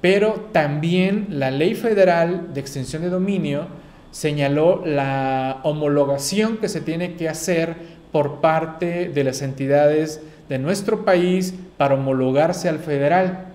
pero 0.00 0.48
también 0.52 1.26
la 1.30 1.50
ley 1.50 1.74
federal 1.74 2.52
de 2.52 2.60
extinción 2.60 3.02
de 3.02 3.08
dominio 3.08 3.68
señaló 4.10 4.84
la 4.84 5.60
homologación 5.62 6.58
que 6.58 6.68
se 6.68 6.80
tiene 6.80 7.14
que 7.14 7.28
hacer 7.28 7.76
por 8.12 8.40
parte 8.40 9.08
de 9.08 9.24
las 9.24 9.42
entidades 9.42 10.20
de 10.48 10.58
nuestro 10.58 11.04
país 11.04 11.54
para 11.76 11.94
homologarse 11.94 12.68
al 12.68 12.78
federal. 12.78 13.46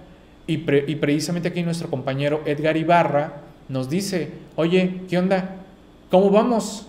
Y, 0.47 0.57
precisamente 0.57 1.47
aquí 1.47 1.63
nuestro 1.63 1.89
compañero 1.89 2.41
Edgar 2.45 2.75
Ibarra 2.75 3.41
nos 3.69 3.89
dice, 3.89 4.31
oye, 4.55 5.01
¿qué 5.09 5.17
onda? 5.17 5.55
¿Cómo 6.09 6.29
vamos? 6.29 6.87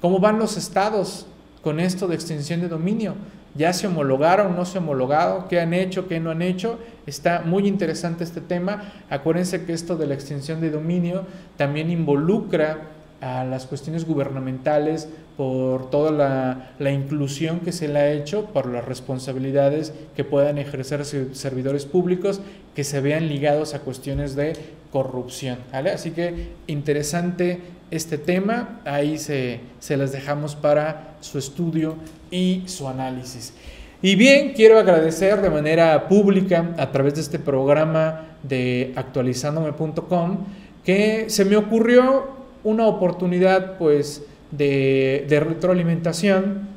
¿Cómo 0.00 0.18
van 0.18 0.38
los 0.38 0.56
estados 0.56 1.26
con 1.62 1.78
esto 1.78 2.08
de 2.08 2.16
extensión 2.16 2.60
de 2.60 2.68
dominio? 2.68 3.14
¿Ya 3.54 3.72
se 3.72 3.86
homologaron, 3.86 4.56
no 4.56 4.64
se 4.64 4.78
homologado? 4.78 5.46
¿Qué 5.48 5.60
han 5.60 5.74
hecho, 5.74 6.08
qué 6.08 6.18
no 6.18 6.30
han 6.30 6.42
hecho? 6.42 6.78
Está 7.06 7.42
muy 7.44 7.68
interesante 7.68 8.24
este 8.24 8.40
tema. 8.40 8.92
Acuérdense 9.08 9.64
que 9.64 9.72
esto 9.72 9.96
de 9.96 10.06
la 10.06 10.14
extensión 10.14 10.60
de 10.60 10.70
dominio 10.70 11.24
también 11.56 11.90
involucra 11.90 12.88
a 13.20 13.44
las 13.44 13.66
cuestiones 13.66 14.06
gubernamentales, 14.06 15.08
por 15.36 15.90
toda 15.90 16.70
la, 16.78 16.90
inclusión 16.92 17.60
que 17.60 17.72
se 17.72 17.88
le 17.88 17.98
ha 17.98 18.12
hecho, 18.12 18.46
por 18.46 18.66
las 18.66 18.84
responsabilidades 18.84 19.94
que 20.14 20.24
puedan 20.24 20.58
ejercer 20.58 21.04
servidores 21.04 21.86
públicos 21.86 22.40
que 22.74 22.84
se 22.84 23.00
vean 23.00 23.28
ligados 23.28 23.74
a 23.74 23.80
cuestiones 23.80 24.36
de 24.36 24.54
corrupción. 24.92 25.58
Así 25.72 26.10
que 26.10 26.50
interesante 26.66 27.60
este 27.90 28.18
tema, 28.18 28.80
ahí 28.84 29.18
se, 29.18 29.60
se 29.78 29.96
las 29.96 30.12
dejamos 30.12 30.56
para 30.56 31.16
su 31.20 31.38
estudio 31.38 31.96
y 32.30 32.64
su 32.66 32.86
análisis. 32.86 33.54
Y 34.02 34.16
bien, 34.16 34.52
quiero 34.54 34.78
agradecer 34.78 35.42
de 35.42 35.50
manera 35.50 36.08
pública 36.08 36.74
a 36.78 36.90
través 36.90 37.14
de 37.14 37.20
este 37.20 37.38
programa 37.38 38.26
de 38.42 38.92
actualizándome.com 38.96 40.38
que 40.84 41.28
se 41.28 41.44
me 41.44 41.56
ocurrió 41.56 42.39
una 42.64 42.86
oportunidad 42.86 43.78
pues 43.78 44.24
de, 44.50 45.26
retroalimentación 45.28 46.68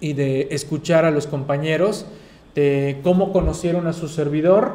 y 0.00 0.14
de 0.14 0.48
escuchar 0.50 1.04
a 1.04 1.10
los 1.10 1.26
compañeros 1.26 2.06
de 2.54 3.00
cómo 3.02 3.32
conocieron 3.32 3.86
a 3.86 3.92
su 3.92 4.08
servidor, 4.08 4.72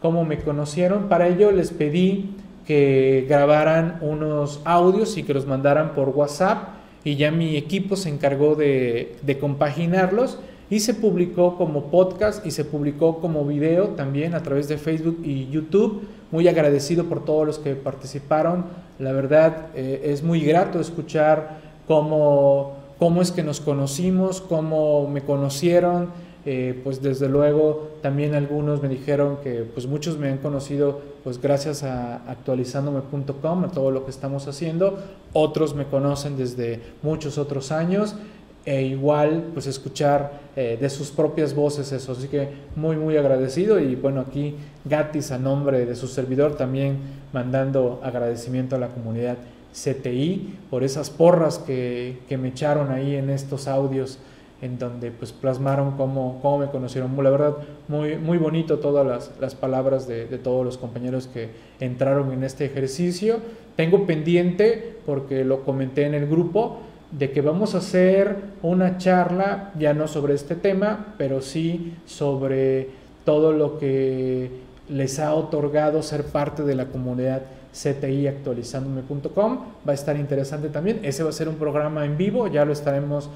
cómo 0.00 0.24
me 0.24 0.38
conocieron. 0.38 1.08
Para 1.08 1.28
ello 1.28 1.52
les 1.52 1.70
pedí 1.70 2.30
que 2.66 3.26
grabaran 3.28 3.98
unos 4.00 4.60
audios 4.64 5.16
y 5.16 5.22
que 5.22 5.34
los 5.34 5.46
mandaran 5.46 5.94
por 5.94 6.10
WhatsApp 6.10 6.68
y 7.04 7.16
ya 7.16 7.30
mi 7.30 7.56
equipo 7.56 7.96
se 7.96 8.08
encargó 8.08 8.54
de, 8.54 9.16
de, 9.22 9.38
compaginarlos 9.38 10.38
y 10.72 10.80
se 10.80 10.94
publicó 10.94 11.58
como 11.58 11.90
podcast 11.90 12.46
y 12.46 12.50
se 12.50 12.64
publicó 12.64 13.18
como 13.18 13.44
video 13.44 13.88
también 13.88 14.34
a 14.34 14.42
través 14.42 14.68
de 14.68 14.78
Facebook 14.78 15.20
y 15.22 15.46
YouTube. 15.50 16.00
Muy 16.30 16.48
agradecido 16.48 17.04
por 17.10 17.26
todos 17.26 17.46
los 17.46 17.58
que 17.58 17.74
participaron. 17.74 18.64
La 18.98 19.12
verdad 19.12 19.66
eh, 19.74 20.00
es 20.04 20.22
muy 20.22 20.40
grato 20.40 20.80
escuchar 20.80 21.60
cómo, 21.86 22.76
cómo 22.98 23.20
es 23.20 23.32
que 23.32 23.42
nos 23.42 23.60
conocimos, 23.60 24.40
cómo 24.40 25.06
me 25.08 25.20
conocieron, 25.20 26.08
eh, 26.46 26.80
pues 26.82 27.02
desde 27.02 27.28
luego 27.28 27.90
también 28.00 28.34
algunos 28.34 28.80
me 28.80 28.88
dijeron 28.88 29.40
que 29.44 29.64
pues 29.74 29.86
muchos 29.86 30.16
me 30.16 30.30
han 30.30 30.38
conocido 30.38 31.02
pues 31.22 31.38
gracias 31.38 31.82
a 31.82 32.16
actualizandome.com, 32.30 33.64
a 33.64 33.68
todo 33.68 33.90
lo 33.90 34.06
que 34.06 34.10
estamos 34.10 34.48
haciendo, 34.48 34.98
otros 35.34 35.74
me 35.74 35.84
conocen 35.84 36.38
desde 36.38 36.80
muchos 37.02 37.36
otros 37.36 37.72
años 37.72 38.16
e 38.64 38.82
igual 38.82 39.50
pues 39.52 39.66
escuchar 39.66 40.40
eh, 40.54 40.78
de 40.80 40.88
sus 40.88 41.10
propias 41.10 41.54
voces 41.54 41.90
eso, 41.92 42.12
así 42.12 42.28
que 42.28 42.48
muy 42.76 42.96
muy 42.96 43.16
agradecido 43.16 43.80
y 43.80 43.96
bueno 43.96 44.20
aquí 44.20 44.54
Gatis 44.84 45.32
a 45.32 45.38
nombre 45.38 45.84
de 45.84 45.96
su 45.96 46.06
servidor 46.06 46.56
también 46.56 46.98
mandando 47.32 48.00
agradecimiento 48.04 48.76
a 48.76 48.78
la 48.78 48.88
comunidad 48.88 49.38
CTI 49.72 50.58
por 50.70 50.84
esas 50.84 51.10
porras 51.10 51.58
que, 51.58 52.18
que 52.28 52.38
me 52.38 52.48
echaron 52.48 52.90
ahí 52.92 53.16
en 53.16 53.30
estos 53.30 53.66
audios 53.66 54.18
en 54.60 54.78
donde 54.78 55.10
pues 55.10 55.32
plasmaron 55.32 55.96
cómo, 55.96 56.38
cómo 56.40 56.58
me 56.58 56.68
conocieron. 56.68 57.12
La 57.22 57.30
verdad, 57.30 57.56
muy, 57.88 58.16
muy 58.16 58.38
bonito 58.38 58.78
todas 58.78 59.04
las, 59.04 59.32
las 59.40 59.56
palabras 59.56 60.06
de, 60.06 60.26
de, 60.26 60.38
todos 60.38 60.64
los 60.64 60.78
compañeros 60.78 61.26
que 61.26 61.48
entraron 61.80 62.32
en 62.32 62.44
este 62.44 62.64
ejercicio. 62.64 63.40
Tengo 63.74 64.06
pendiente, 64.06 64.98
porque 65.04 65.44
lo 65.44 65.64
comenté 65.64 66.04
en 66.06 66.14
el 66.14 66.28
grupo, 66.28 66.78
de 67.12 67.30
que 67.30 67.42
vamos 67.42 67.74
a 67.74 67.78
hacer 67.78 68.36
una 68.62 68.98
charla, 68.98 69.70
ya 69.78 69.94
no 69.94 70.08
sobre 70.08 70.34
este 70.34 70.54
tema, 70.54 71.14
pero 71.18 71.42
sí 71.42 71.94
sobre 72.06 72.88
todo 73.24 73.52
lo 73.52 73.78
que 73.78 74.50
les 74.88 75.18
ha 75.18 75.34
otorgado 75.34 76.02
ser 76.02 76.24
parte 76.24 76.62
de 76.62 76.74
la 76.74 76.86
comunidad 76.86 77.42
CTI 77.72 78.26
actualizandome.com. 78.26 79.58
Va 79.86 79.92
a 79.92 79.94
estar 79.94 80.16
interesante 80.16 80.68
también. 80.68 81.00
Ese 81.02 81.22
va 81.22 81.30
a 81.30 81.32
ser 81.32 81.48
un 81.48 81.56
programa 81.56 82.04
en 82.04 82.16
vivo, 82.16 82.48
ya 82.48 82.64
lo 82.64 82.72
estaremos 82.72 83.30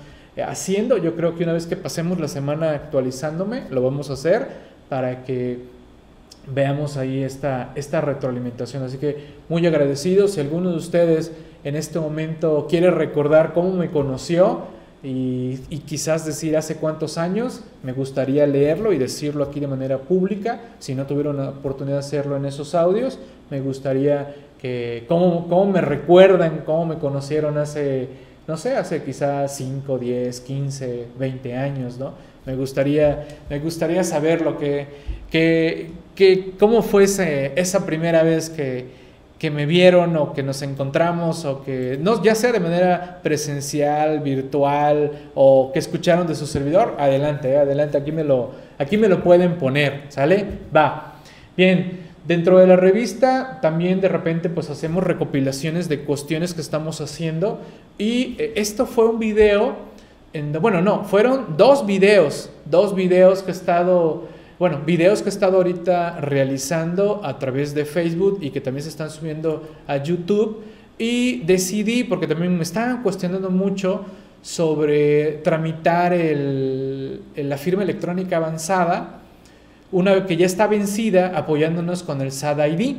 haciendo. 0.44 0.96
Yo 0.98 1.14
creo 1.14 1.36
que 1.36 1.44
una 1.44 1.52
vez 1.52 1.66
que 1.66 1.76
pasemos 1.76 2.20
la 2.20 2.28
semana 2.28 2.72
actualizándome, 2.72 3.64
lo 3.70 3.82
vamos 3.82 4.10
a 4.10 4.14
hacer 4.14 4.46
para 4.88 5.24
que 5.24 5.76
veamos 6.52 6.96
ahí 6.96 7.22
esta, 7.22 7.72
esta 7.74 8.00
retroalimentación. 8.00 8.82
Así 8.82 8.98
que 8.98 9.16
muy 9.48 9.66
agradecido. 9.66 10.28
Si 10.28 10.40
alguno 10.40 10.70
de 10.70 10.76
ustedes 10.76 11.32
en 11.66 11.74
este 11.74 11.98
momento 11.98 12.68
quiere 12.70 12.92
recordar 12.92 13.52
cómo 13.52 13.72
me 13.72 13.90
conoció 13.90 14.60
y, 15.02 15.56
quizás 15.84 16.24
decir 16.24 16.56
hace 16.56 16.76
cuántos 16.76 17.18
años, 17.18 17.64
me 17.82 17.92
gustaría 17.92 18.46
leerlo 18.46 18.92
y 18.92 18.98
decirlo 18.98 19.42
aquí 19.42 19.58
de 19.58 19.66
manera 19.66 19.98
pública. 19.98 20.60
Si 20.78 20.94
no 20.94 21.06
tuvieron 21.06 21.38
la 21.38 21.48
oportunidad 21.48 21.96
de 21.96 22.00
hacerlo 22.00 22.36
en 22.36 22.44
esos 22.44 22.76
audios, 22.76 23.18
me 23.50 23.60
gustaría 23.60 24.32
que 24.60 25.06
cómo, 25.08 25.48
cómo 25.48 25.66
me 25.72 25.80
recuerdan, 25.80 26.62
cómo 26.64 26.86
me 26.86 26.98
conocieron 26.98 27.58
hace 27.58 28.10
no 28.46 28.56
sé, 28.56 28.76
hace 28.76 29.02
quizás 29.02 29.56
5, 29.56 29.98
10, 29.98 30.40
15, 30.42 31.06
20 31.18 31.56
años, 31.56 31.98
¿no? 31.98 32.12
Me 32.44 32.54
gustaría, 32.54 33.26
me 33.50 33.58
gustaría 33.58 34.04
saber 34.04 34.40
lo 34.40 34.56
que, 34.56 34.86
que, 35.32 35.90
que 36.14 36.52
cómo 36.60 36.82
fue 36.82 37.02
esa 37.02 37.86
primera 37.86 38.22
vez 38.22 38.50
que, 38.50 38.86
que 39.46 39.50
me 39.52 39.64
vieron 39.64 40.16
o 40.16 40.32
que 40.32 40.42
nos 40.42 40.60
encontramos 40.62 41.44
o 41.44 41.62
que, 41.62 42.00
no, 42.02 42.20
ya 42.20 42.34
sea 42.34 42.50
de 42.50 42.58
manera 42.58 43.20
presencial, 43.22 44.18
virtual 44.18 45.30
o 45.36 45.70
que 45.72 45.78
escucharon 45.78 46.26
de 46.26 46.34
su 46.34 46.48
servidor, 46.48 46.96
adelante, 46.98 47.52
eh, 47.52 47.58
adelante, 47.58 47.96
aquí 47.96 48.10
me, 48.10 48.24
lo, 48.24 48.50
aquí 48.76 48.96
me 48.96 49.06
lo 49.06 49.22
pueden 49.22 49.56
poner, 49.56 50.06
¿sale? 50.08 50.44
Va. 50.74 51.20
Bien, 51.56 52.06
Dentro 52.26 52.58
de 52.58 52.66
la 52.66 52.74
revista 52.74 53.60
también 53.62 54.00
de 54.00 54.08
repente 54.08 54.48
pues 54.48 54.68
hacemos 54.68 55.04
recopilaciones 55.04 55.88
de 55.88 56.00
cuestiones 56.00 56.54
que 56.54 56.60
estamos 56.60 57.00
haciendo 57.00 57.60
y 57.98 58.34
eh, 58.40 58.54
esto 58.56 58.84
fue 58.84 59.06
un 59.06 59.20
video, 59.20 59.76
en, 60.32 60.50
bueno 60.54 60.82
no, 60.82 61.04
fueron 61.04 61.56
dos 61.56 61.86
videos, 61.86 62.50
dos 62.64 62.96
videos 62.96 63.44
que 63.44 63.52
he 63.52 63.54
estado, 63.54 64.24
bueno, 64.58 64.80
videos 64.86 65.20
que 65.20 65.28
he 65.28 65.32
estado 65.32 65.58
ahorita 65.58 66.20
realizando 66.20 67.20
a 67.22 67.38
través 67.38 67.74
de 67.74 67.84
Facebook 67.84 68.38
y 68.40 68.50
que 68.50 68.60
también 68.60 68.82
se 68.82 68.88
están 68.88 69.10
subiendo 69.10 69.68
a 69.86 69.98
YouTube 69.98 70.62
y 70.98 71.42
decidí, 71.42 72.04
porque 72.04 72.26
también 72.26 72.56
me 72.56 72.62
estaban 72.62 73.02
cuestionando 73.02 73.50
mucho 73.50 74.04
sobre 74.40 75.32
tramitar 75.42 76.12
el, 76.12 77.20
la 77.36 77.58
firma 77.58 77.82
electrónica 77.82 78.38
avanzada, 78.38 79.20
una 79.92 80.14
vez 80.14 80.24
que 80.24 80.36
ya 80.36 80.46
está 80.46 80.66
vencida, 80.66 81.36
apoyándonos 81.36 82.02
con 82.02 82.20
el 82.20 82.32
SAD 82.32 82.66
ID. 82.66 82.96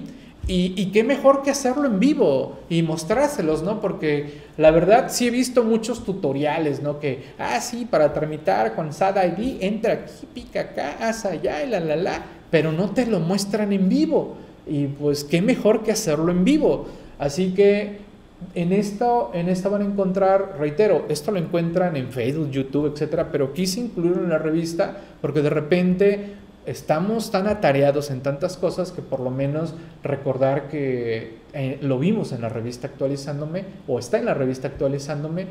Y, 0.49 0.91
qué 0.93 1.03
mejor 1.03 1.43
que 1.43 1.51
hacerlo 1.51 1.87
en 1.87 1.99
vivo 1.99 2.59
y 2.69 2.81
mostrárselos, 2.81 3.63
¿no? 3.63 3.81
Porque 3.81 4.43
la 4.55 4.71
verdad 4.71 5.07
sí 5.09 5.27
he 5.27 5.29
visto 5.29 5.65
muchos 5.65 6.05
tutoriales, 6.05 6.81
¿no? 6.81 6.99
Que, 6.99 7.25
ah, 7.37 7.59
sí, 7.59 7.85
para 7.85 8.13
tramitar 8.13 8.73
con 8.73 8.93
SAD 8.93 9.37
ID, 9.37 9.57
entra 9.61 9.93
aquí, 9.93 10.25
pica 10.33 10.61
acá, 10.61 10.97
haz 11.01 11.25
allá, 11.25 11.65
y 11.65 11.69
la, 11.69 11.81
la, 11.81 11.97
la, 11.97 12.25
pero 12.49 12.71
no 12.71 12.91
te 12.91 13.05
lo 13.05 13.19
muestran 13.19 13.73
en 13.73 13.89
vivo. 13.89 14.35
Y 14.65 14.87
pues 14.87 15.25
qué 15.25 15.41
mejor 15.41 15.83
que 15.83 15.91
hacerlo 15.91 16.31
en 16.31 16.45
vivo. 16.45 16.87
Así 17.19 17.53
que 17.53 18.07
en 18.55 18.71
esto, 18.71 19.31
en 19.33 19.49
esto 19.49 19.69
van 19.69 19.81
a 19.81 19.85
encontrar, 19.85 20.55
reitero, 20.59 21.05
esto 21.09 21.31
lo 21.31 21.39
encuentran 21.39 21.95
en 21.95 22.11
Facebook, 22.11 22.51
YouTube, 22.51 22.93
etcétera, 22.93 23.29
pero 23.31 23.53
quise 23.53 23.79
incluirlo 23.79 24.23
en 24.23 24.29
la 24.29 24.37
revista 24.37 24.97
porque 25.21 25.41
de 25.41 25.49
repente 25.49 26.35
estamos 26.67 27.31
tan 27.31 27.47
atareados 27.47 28.11
en 28.11 28.21
tantas 28.21 28.57
cosas 28.57 28.91
que 28.91 29.01
por 29.01 29.19
lo 29.19 29.31
menos 29.31 29.73
recordar 30.03 30.67
que 30.67 31.37
eh, 31.53 31.79
lo 31.81 31.97
vimos 31.97 32.33
en 32.33 32.41
la 32.41 32.49
revista 32.49 32.87
actualizándome 32.87 33.63
o 33.87 33.97
está 33.97 34.19
en 34.19 34.25
la 34.25 34.33
revista 34.33 34.67
actualizándome 34.67 35.47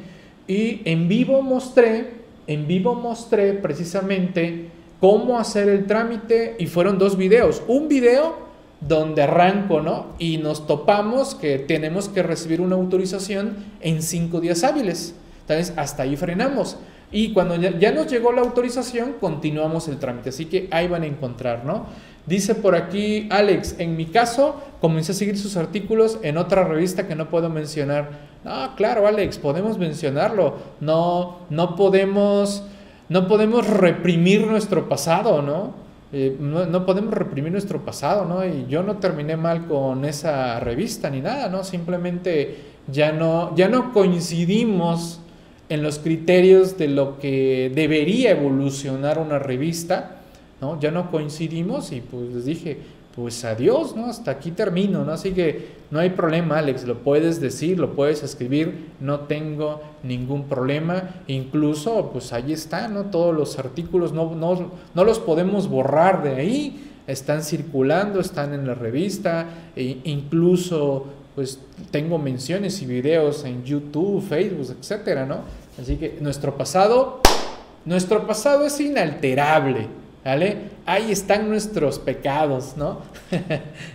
y 0.47 0.83
en 0.85 1.09
vivo 1.09 1.43
mostré, 1.43 2.11
en 2.47 2.69
vivo 2.69 2.95
mostré 2.95 3.55
precisamente 3.55 4.69
cómo 5.01 5.39
hacer 5.39 5.69
el 5.69 5.87
trámite 5.87 6.57
y 6.59 6.67
fueron 6.67 6.99
dos 6.99 7.17
videos. 7.17 7.63
Un 7.67 7.89
video 7.89 8.47
donde 8.81 9.23
arranco, 9.23 9.81
¿no? 9.81 10.15
Y 10.19 10.39
nos 10.39 10.67
topamos 10.67 11.35
que 11.35 11.59
tenemos 11.59 12.09
que 12.09 12.23
recibir 12.23 12.61
una 12.61 12.77
autorización 12.77 13.57
en 13.81 14.03
cinco 14.03 14.41
días 14.41 14.65
hábiles. 14.65 15.15
Entonces, 15.41 15.75
hasta 15.77 16.03
ahí 16.05 16.17
frenamos. 16.17 16.77
Y 17.13 17.33
cuando 17.33 17.57
ya, 17.57 17.93
nos 17.93 18.09
llegó 18.09 18.33
la 18.33 18.43
autorización, 18.43 19.15
continuamos 19.21 19.89
el 19.89 19.99
trámite. 19.99 20.31
Así 20.31 20.47
que 20.47 20.69
ahí 20.71 20.89
van 20.89 21.03
a 21.03 21.07
encontrar, 21.07 21.65
¿no? 21.65 21.87
Dice 22.27 22.57
por 22.57 22.75
aquí 22.75 23.29
Alex, 23.31 23.77
en 23.79 23.97
mi 23.97 24.07
caso 24.07 24.61
comencé 24.81 25.13
a 25.13 25.15
seguir 25.15 25.39
sus 25.39 25.57
artículos 25.57 26.19
en 26.23 26.39
otra 26.39 26.65
revista 26.65 27.07
que 27.07 27.15
no 27.15 27.31
puedo 27.31 27.49
mencionar. 27.49 28.11
No, 28.45 28.75
claro, 28.75 29.07
Alex, 29.07 29.39
podemos 29.39 29.79
mencionarlo. 29.79 30.55
No, 30.81 31.39
no 31.51 31.77
podemos, 31.77 32.65
no 33.09 33.29
podemos 33.29 33.69
reprimir 33.69 34.45
nuestro 34.47 34.89
pasado, 34.89 35.41
¿no? 35.43 35.87
Eh, 36.13 36.37
no, 36.39 36.67
no, 36.67 36.87
podemos 36.87 37.15
reprimir 37.15 37.53
nuestro 37.53 37.85
pasado, 37.85 38.25
¿no? 38.25 38.45
Y 38.45 38.67
yo 38.69 38.83
no 38.83 38.97
terminé 38.97 39.37
mal 39.37 39.67
con 39.67 40.05
esa 40.05 40.59
revista 40.61 41.11
ni 41.11 41.21
nada, 41.21 41.49
¿no? 41.49 41.63
Simplemente 41.63 42.59
ya 42.89 43.13
no, 43.13 43.55
ya 43.57 43.69
no 43.69 43.93
coincidimos 43.93 45.21
en 45.69 45.83
los 45.83 45.99
criterios 45.99 46.79
de 46.79 46.89
lo 46.89 47.19
que 47.19 47.71
debería 47.75 48.31
evolucionar 48.31 49.19
una 49.19 49.39
revista, 49.39 50.17
¿no? 50.61 50.79
Ya 50.81 50.91
no 50.91 51.11
coincidimos 51.11 51.93
y 51.93 52.01
pues 52.01 52.33
les 52.33 52.45
dije, 52.45 52.79
pues 53.17 53.45
adiós, 53.45 53.97
¿no? 53.97 54.07
Hasta 54.07 54.31
aquí 54.31 54.51
termino, 54.51 55.03
¿no? 55.05 55.13
Así 55.13 55.33
que 55.33 55.69
no 55.91 55.99
hay 55.99 56.11
problema, 56.11 56.59
Alex, 56.59 56.85
lo 56.85 56.99
puedes 56.99 57.41
decir, 57.41 57.79
lo 57.79 57.95
puedes 57.95 58.23
escribir, 58.23 58.91
no 59.01 59.21
tengo 59.21 59.81
ningún 60.03 60.45
problema, 60.45 61.15
incluso 61.27 62.11
pues 62.13 62.35
ahí 62.35 62.53
están, 62.53 62.93
¿no? 62.93 63.07
Todos 63.07 63.35
los 63.35 63.59
artículos, 63.59 64.13
no, 64.13 64.35
no, 64.35 64.71
no 64.95 65.05
los 65.05 65.19
podemos 65.19 65.69
borrar 65.69 66.23
de 66.23 66.35
ahí, 66.35 66.91
están 67.07 67.43
circulando, 67.43 68.21
están 68.21 68.53
en 68.53 68.67
la 68.67 68.75
revista, 68.75 69.47
e 69.75 69.99
incluso 70.05 71.07
pues 71.37 71.61
tengo 71.91 72.19
menciones 72.19 72.81
y 72.81 72.87
videos 72.87 73.45
en 73.45 73.63
YouTube, 73.63 74.27
Facebook, 74.27 74.75
etcétera, 74.81 75.27
¿no? 75.27 75.41
Así 75.81 75.97
que 75.97 76.17
nuestro 76.21 76.57
pasado, 76.57 77.21
nuestro 77.85 78.27
pasado 78.27 78.65
es 78.65 78.81
inalterable, 78.81 79.87
¿vale? 80.25 80.57
Ahí 80.87 81.13
están 81.13 81.51
nuestros 81.51 81.99
pecados, 81.99 82.75
¿no? 82.79 83.03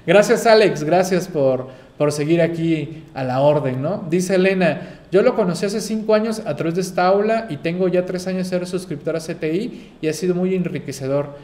gracias 0.06 0.46
Alex, 0.46 0.84
gracias 0.84 1.28
por, 1.28 1.70
por 1.98 2.12
seguir 2.12 2.44
aquí 2.44 3.06
a 3.16 3.24
la 3.24 3.42
orden, 3.42 3.82
¿no? 3.82 4.06
Dice 4.08 4.36
Elena, 4.36 5.00
yo 5.12 5.24
lo 5.24 5.36
conocí 5.36 5.66
hace 5.66 5.82
cinco 5.82 6.14
años 6.14 6.44
a 6.46 6.56
través 6.56 6.76
de 6.76 6.82
esta 6.82 7.08
aula 7.08 7.48
y 7.50 7.58
tengo 7.58 7.88
ya 7.88 8.06
tres 8.06 8.28
años 8.28 8.52
de 8.52 8.60
ser 8.60 8.68
suscriptor 8.68 9.16
a 9.16 9.20
CTI 9.20 9.94
y 10.00 10.08
ha 10.08 10.14
sido 10.14 10.36
muy 10.36 10.54
enriquecedor. 10.54 11.36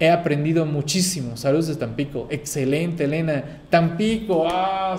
He 0.00 0.08
aprendido 0.08 0.64
muchísimo. 0.64 1.36
Saludos 1.36 1.66
de 1.66 1.74
Tampico. 1.74 2.28
Excelente, 2.30 3.04
Elena. 3.04 3.62
Tampico, 3.68 4.46
ah, 4.48 4.96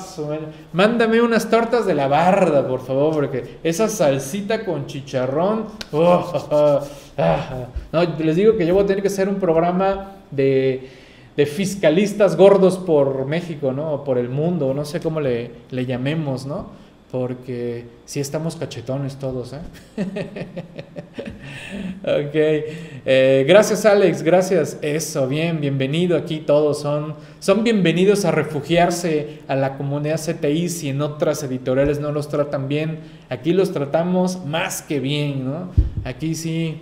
mándame 0.74 1.22
unas 1.22 1.50
tortas 1.50 1.86
de 1.86 1.96
la 1.96 2.10
barda, 2.10 2.68
por 2.68 2.82
favor, 2.82 3.14
porque 3.14 3.60
esa 3.64 3.88
salsita 3.88 4.66
con 4.66 4.88
chicharrón. 4.88 5.68
Oh, 5.94 6.34
ah, 7.18 7.68
no, 7.94 8.04
les 8.04 8.36
digo 8.36 8.58
que 8.58 8.66
yo 8.66 8.74
voy 8.74 8.84
a 8.84 8.88
tener 8.88 9.02
que 9.02 9.08
hacer 9.08 9.30
un 9.30 9.36
programa 9.36 10.18
de, 10.32 10.90
de, 11.38 11.46
fiscalistas 11.46 12.36
gordos 12.36 12.78
por 12.78 13.26
México, 13.26 13.72
¿no? 13.72 13.94
O 13.94 14.04
por 14.04 14.18
el 14.18 14.28
mundo, 14.28 14.74
no 14.74 14.84
sé 14.84 15.00
cómo 15.00 15.22
le, 15.22 15.52
le 15.72 15.86
llamemos, 15.86 16.46
¿no? 16.46 16.89
Porque 17.12 17.86
si 18.06 18.20
estamos 18.20 18.56
cachetones 18.56 19.16
todos, 19.18 19.54
¿eh? 19.54 19.60
ok. 22.04 22.36
Eh, 23.06 23.46
gracias 23.48 23.86
Alex, 23.86 24.22
gracias. 24.22 24.78
Eso, 24.84 25.28
bien, 25.28 25.60
bienvenido 25.60 26.16
aquí 26.16 26.40
todos. 26.40 26.82
Son, 26.82 27.16
son 27.40 27.64
bienvenidos 27.64 28.26
a 28.26 28.32
refugiarse 28.32 29.40
a 29.48 29.56
la 29.56 29.76
comunidad 29.76 30.20
CTI 30.20 30.70
si 30.70 30.90
en 30.90 31.02
otras 31.02 31.42
editoriales 31.42 32.00
no 32.00 32.12
los 32.12 32.30
tratan 32.30 32.68
bien. 32.68 33.00
Aquí 33.30 33.54
los 33.54 33.72
tratamos 33.72 34.46
más 34.46 34.84
que 34.84 35.00
bien, 35.00 35.46
¿no? 35.46 35.72
Aquí 36.04 36.36
sí, 36.36 36.80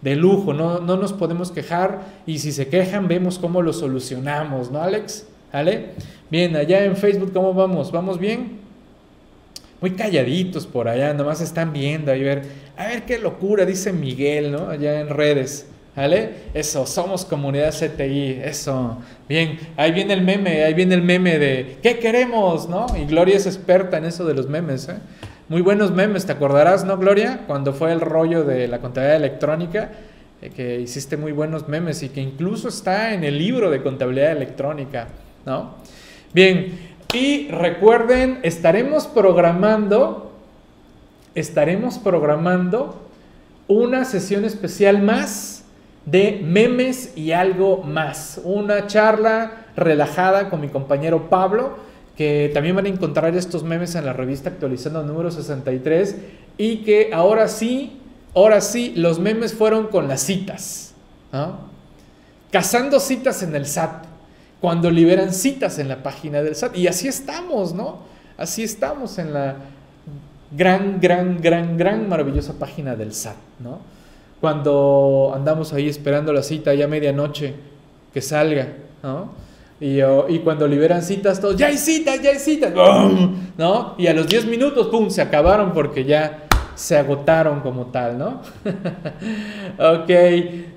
de 0.00 0.16
lujo, 0.16 0.54
no, 0.54 0.80
no 0.80 0.96
nos 0.96 1.12
podemos 1.12 1.50
quejar 1.50 2.00
y 2.26 2.38
si 2.38 2.50
se 2.50 2.68
quejan 2.68 3.08
vemos 3.08 3.38
cómo 3.38 3.60
lo 3.60 3.74
solucionamos, 3.74 4.70
¿no 4.70 4.80
Alex? 4.80 5.26
¿Vale? 5.52 5.90
Bien, 6.30 6.56
allá 6.56 6.84
en 6.84 6.96
Facebook, 6.96 7.32
¿cómo 7.32 7.52
vamos? 7.52 7.92
¿Vamos 7.92 8.18
bien? 8.18 8.65
Muy 9.86 9.94
calladitos 9.94 10.66
por 10.66 10.88
allá, 10.88 11.14
nomás 11.14 11.40
están 11.40 11.72
viendo 11.72 12.10
ahí 12.10 12.20
ver, 12.20 12.42
a 12.76 12.88
ver 12.88 13.04
qué 13.04 13.20
locura, 13.20 13.64
dice 13.64 13.92
Miguel, 13.92 14.50
¿no? 14.50 14.68
Allá 14.68 14.98
en 14.98 15.08
redes. 15.08 15.68
¿Vale? 15.94 16.30
Eso, 16.54 16.86
somos 16.86 17.24
comunidad 17.24 17.72
CTI, 17.72 18.40
eso. 18.42 18.98
Bien, 19.28 19.56
ahí 19.76 19.92
viene 19.92 20.14
el 20.14 20.22
meme, 20.22 20.64
ahí 20.64 20.74
viene 20.74 20.96
el 20.96 21.02
meme 21.02 21.38
de 21.38 21.78
¿qué 21.84 22.00
queremos? 22.00 22.68
¿No? 22.68 22.86
Y 23.00 23.04
Gloria 23.04 23.36
es 23.36 23.46
experta 23.46 23.98
en 23.98 24.06
eso 24.06 24.24
de 24.24 24.34
los 24.34 24.48
memes, 24.48 24.88
¿eh? 24.88 24.96
Muy 25.48 25.62
buenos 25.62 25.92
memes, 25.92 26.26
¿te 26.26 26.32
acordarás, 26.32 26.84
no, 26.84 26.98
Gloria? 26.98 27.42
Cuando 27.46 27.72
fue 27.72 27.92
el 27.92 28.00
rollo 28.00 28.42
de 28.42 28.66
la 28.66 28.80
contabilidad 28.80 29.18
electrónica, 29.18 29.92
eh, 30.42 30.50
que 30.50 30.80
hiciste 30.80 31.16
muy 31.16 31.30
buenos 31.30 31.68
memes 31.68 32.02
y 32.02 32.08
que 32.08 32.20
incluso 32.20 32.70
está 32.70 33.14
en 33.14 33.22
el 33.22 33.38
libro 33.38 33.70
de 33.70 33.84
contabilidad 33.84 34.32
electrónica, 34.32 35.06
¿no? 35.44 35.76
Bien, 36.34 36.95
y 37.16 37.48
recuerden, 37.48 38.40
estaremos 38.42 39.06
programando, 39.06 40.32
estaremos 41.34 41.98
programando 41.98 43.00
una 43.68 44.04
sesión 44.04 44.44
especial 44.44 45.00
más 45.00 45.64
de 46.04 46.42
memes 46.44 47.16
y 47.16 47.32
algo 47.32 47.82
más. 47.82 48.38
Una 48.44 48.86
charla 48.86 49.64
relajada 49.76 50.50
con 50.50 50.60
mi 50.60 50.68
compañero 50.68 51.30
Pablo, 51.30 51.78
que 52.18 52.50
también 52.52 52.76
van 52.76 52.84
a 52.84 52.90
encontrar 52.90 53.34
estos 53.34 53.62
memes 53.62 53.94
en 53.94 54.04
la 54.04 54.12
revista 54.12 54.50
actualizando 54.50 55.02
número 55.02 55.30
63 55.30 56.16
y 56.58 56.78
que 56.84 57.12
ahora 57.14 57.48
sí, 57.48 57.98
ahora 58.34 58.60
sí, 58.60 58.92
los 58.94 59.18
memes 59.18 59.54
fueron 59.54 59.86
con 59.86 60.06
las 60.06 60.20
citas. 60.20 60.92
Cazando 62.50 63.00
citas 63.00 63.42
en 63.42 63.56
el 63.56 63.64
SAT 63.64 64.15
cuando 64.60 64.90
liberan 64.90 65.32
citas 65.32 65.78
en 65.78 65.88
la 65.88 66.02
página 66.02 66.42
del 66.42 66.54
SAT. 66.54 66.76
Y 66.76 66.86
así 66.86 67.08
estamos, 67.08 67.74
¿no? 67.74 67.98
Así 68.38 68.62
estamos 68.62 69.18
en 69.18 69.32
la 69.32 69.56
gran, 70.50 71.00
gran, 71.00 71.40
gran, 71.40 71.76
gran 71.76 72.08
maravillosa 72.08 72.54
página 72.54 72.94
del 72.96 73.12
SAT, 73.12 73.36
¿no? 73.60 73.78
Cuando 74.40 75.32
andamos 75.34 75.72
ahí 75.72 75.88
esperando 75.88 76.32
la 76.32 76.42
cita 76.42 76.74
ya 76.74 76.86
medianoche 76.86 77.54
que 78.12 78.20
salga, 78.20 78.68
¿no? 79.02 79.46
Y, 79.78 80.00
cuando 80.38 80.66
liberan 80.66 81.02
citas, 81.02 81.38
todos, 81.38 81.56
ya 81.56 81.66
hay 81.66 81.76
citas, 81.76 82.22
ya 82.22 82.30
hay 82.30 82.38
citas, 82.38 82.72
¿no? 83.58 83.94
Y 83.98 84.06
a 84.06 84.14
los 84.14 84.26
10 84.26 84.46
minutos, 84.46 84.86
¡pum!, 84.86 85.10
se 85.10 85.20
acabaron 85.20 85.74
porque 85.74 86.04
ya 86.04 86.45
se 86.76 86.96
agotaron 86.96 87.60
como 87.60 87.86
tal, 87.86 88.18
¿no? 88.18 88.42
ok, 89.78 90.10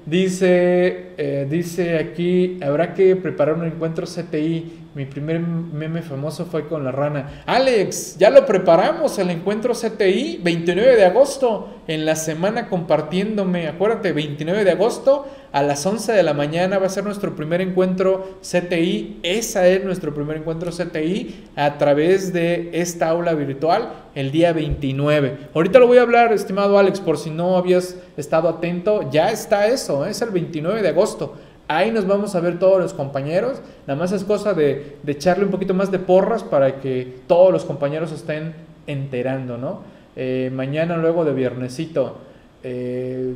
dice, 0.05 1.13
eh, 1.17 1.47
dice 1.49 1.97
aquí, 1.99 2.57
habrá 2.63 2.93
que 2.93 3.15
preparar 3.15 3.55
un 3.55 3.65
encuentro 3.65 4.07
CTI. 4.07 4.77
Mi 4.95 5.05
primer 5.05 5.39
meme 5.39 6.01
famoso 6.01 6.45
fue 6.45 6.67
con 6.67 6.83
la 6.83 6.91
rana. 6.91 7.43
Alex, 7.45 8.17
ya 8.17 8.31
lo 8.31 8.45
preparamos, 8.45 9.19
el 9.19 9.29
encuentro 9.29 9.73
CTI, 9.73 10.39
29 10.41 10.95
de 10.95 11.05
agosto, 11.05 11.81
en 11.87 12.05
la 12.05 12.15
semana 12.15 12.67
compartiéndome, 12.67 13.67
acuérdate, 13.67 14.11
29 14.13 14.63
de 14.63 14.71
agosto 14.71 15.27
a 15.51 15.63
las 15.63 15.85
11 15.85 16.11
de 16.11 16.23
la 16.23 16.33
mañana 16.33 16.77
va 16.77 16.85
a 16.85 16.89
ser 16.89 17.03
nuestro 17.03 17.35
primer 17.35 17.61
encuentro 17.61 18.37
CTI. 18.41 19.19
Esa 19.23 19.67
es 19.67 19.83
nuestro 19.83 20.13
primer 20.13 20.37
encuentro 20.37 20.71
CTI 20.71 21.45
a 21.55 21.77
través 21.77 22.33
de 22.33 22.69
esta 22.73 23.09
aula 23.09 23.33
virtual 23.33 23.93
el 24.15 24.31
día 24.31 24.53
29. 24.53 25.49
Ahorita 25.53 25.79
lo 25.79 25.87
voy 25.87 25.97
a 25.97 26.03
hablar, 26.03 26.31
estimado 26.33 26.77
Alex, 26.77 26.99
por 26.99 27.17
si 27.17 27.31
no 27.31 27.57
habías 27.57 27.95
estado 28.17 28.47
atento. 28.47 29.09
Ya 29.11 29.31
está 29.31 29.67
eso, 29.67 30.05
¿eh? 30.05 30.11
es 30.11 30.21
el 30.21 30.29
29 30.29 30.81
de 30.81 30.89
agosto. 30.89 31.35
Ahí 31.67 31.91
nos 31.91 32.07
vamos 32.07 32.35
a 32.35 32.39
ver 32.39 32.59
todos 32.59 32.79
los 32.79 32.93
compañeros. 32.93 33.61
Nada 33.87 33.99
más 33.99 34.11
es 34.11 34.23
cosa 34.23 34.53
de, 34.53 34.97
echarle 35.05 35.45
un 35.45 35.51
poquito 35.51 35.73
más 35.73 35.91
de 35.91 35.99
porras 35.99 36.43
para 36.43 36.79
que 36.79 37.21
todos 37.27 37.51
los 37.51 37.65
compañeros 37.65 38.11
estén 38.11 38.53
enterando, 38.87 39.57
¿no? 39.57 39.81
Eh, 40.15 40.51
mañana, 40.53 40.97
luego 40.97 41.25
de 41.25 41.33
viernesito 41.33 42.17
eh, 42.61 43.35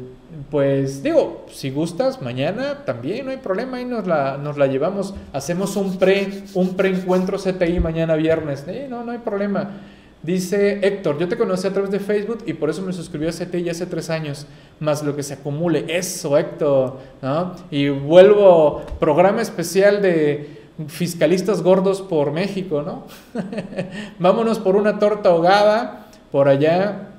pues 0.51 1.01
digo, 1.01 1.45
si 1.49 1.69
gustas, 1.69 2.21
mañana 2.21 2.83
también 2.85 3.25
no 3.25 3.31
hay 3.31 3.37
problema, 3.37 3.77
ahí 3.77 3.85
nos 3.85 4.05
la, 4.05 4.37
nos 4.37 4.57
la 4.57 4.67
llevamos. 4.67 5.13
Hacemos 5.31 5.75
un 5.77 5.97
pre 5.97 6.43
un 6.53 6.75
preencuentro 6.75 7.37
CTI 7.37 7.79
mañana 7.79 8.15
viernes. 8.15 8.65
No, 8.89 9.03
no 9.03 9.11
hay 9.11 9.19
problema. 9.19 9.71
Dice 10.21 10.79
Héctor, 10.85 11.19
yo 11.19 11.27
te 11.27 11.37
conocí 11.37 11.67
a 11.67 11.73
través 11.73 11.91
de 11.91 11.99
Facebook 11.99 12.43
y 12.45 12.53
por 12.53 12.69
eso 12.69 12.81
me 12.81 12.93
suscribí 12.93 13.27
a 13.27 13.31
CTI 13.31 13.69
hace 13.69 13.85
tres 13.85 14.09
años, 14.09 14.45
más 14.79 15.03
lo 15.03 15.15
que 15.15 15.23
se 15.23 15.33
acumule. 15.33 15.85
Eso, 15.87 16.37
Héctor, 16.37 16.97
¿no? 17.21 17.55
Y 17.69 17.89
vuelvo, 17.89 18.81
programa 18.99 19.41
especial 19.41 20.01
de 20.01 20.63
fiscalistas 20.87 21.61
gordos 21.61 22.01
por 22.01 22.31
México, 22.31 22.81
¿no? 22.81 23.03
Vámonos 24.19 24.59
por 24.59 24.75
una 24.77 24.97
torta 24.97 25.29
ahogada 25.29 26.07
por 26.31 26.47
allá 26.47 27.12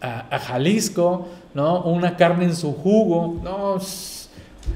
a, 0.00 0.38
Jalisco, 0.38 1.28
¿no? 1.54 1.82
Una 1.82 2.16
carne 2.16 2.44
en 2.44 2.56
su 2.56 2.72
jugo, 2.74 3.40
no. 3.42 3.78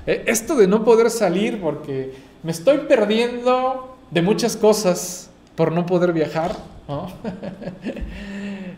E, 0.06 0.24
esto 0.26 0.56
de 0.56 0.66
no 0.66 0.84
poder 0.84 1.10
salir 1.10 1.60
porque 1.60 2.14
me 2.42 2.52
estoy 2.52 2.78
perdiendo 2.88 3.96
de 4.10 4.22
muchas 4.22 4.56
cosas 4.56 5.30
por 5.54 5.72
no 5.72 5.86
poder 5.86 6.12
viajar, 6.12 6.56
¿no? 6.88 7.08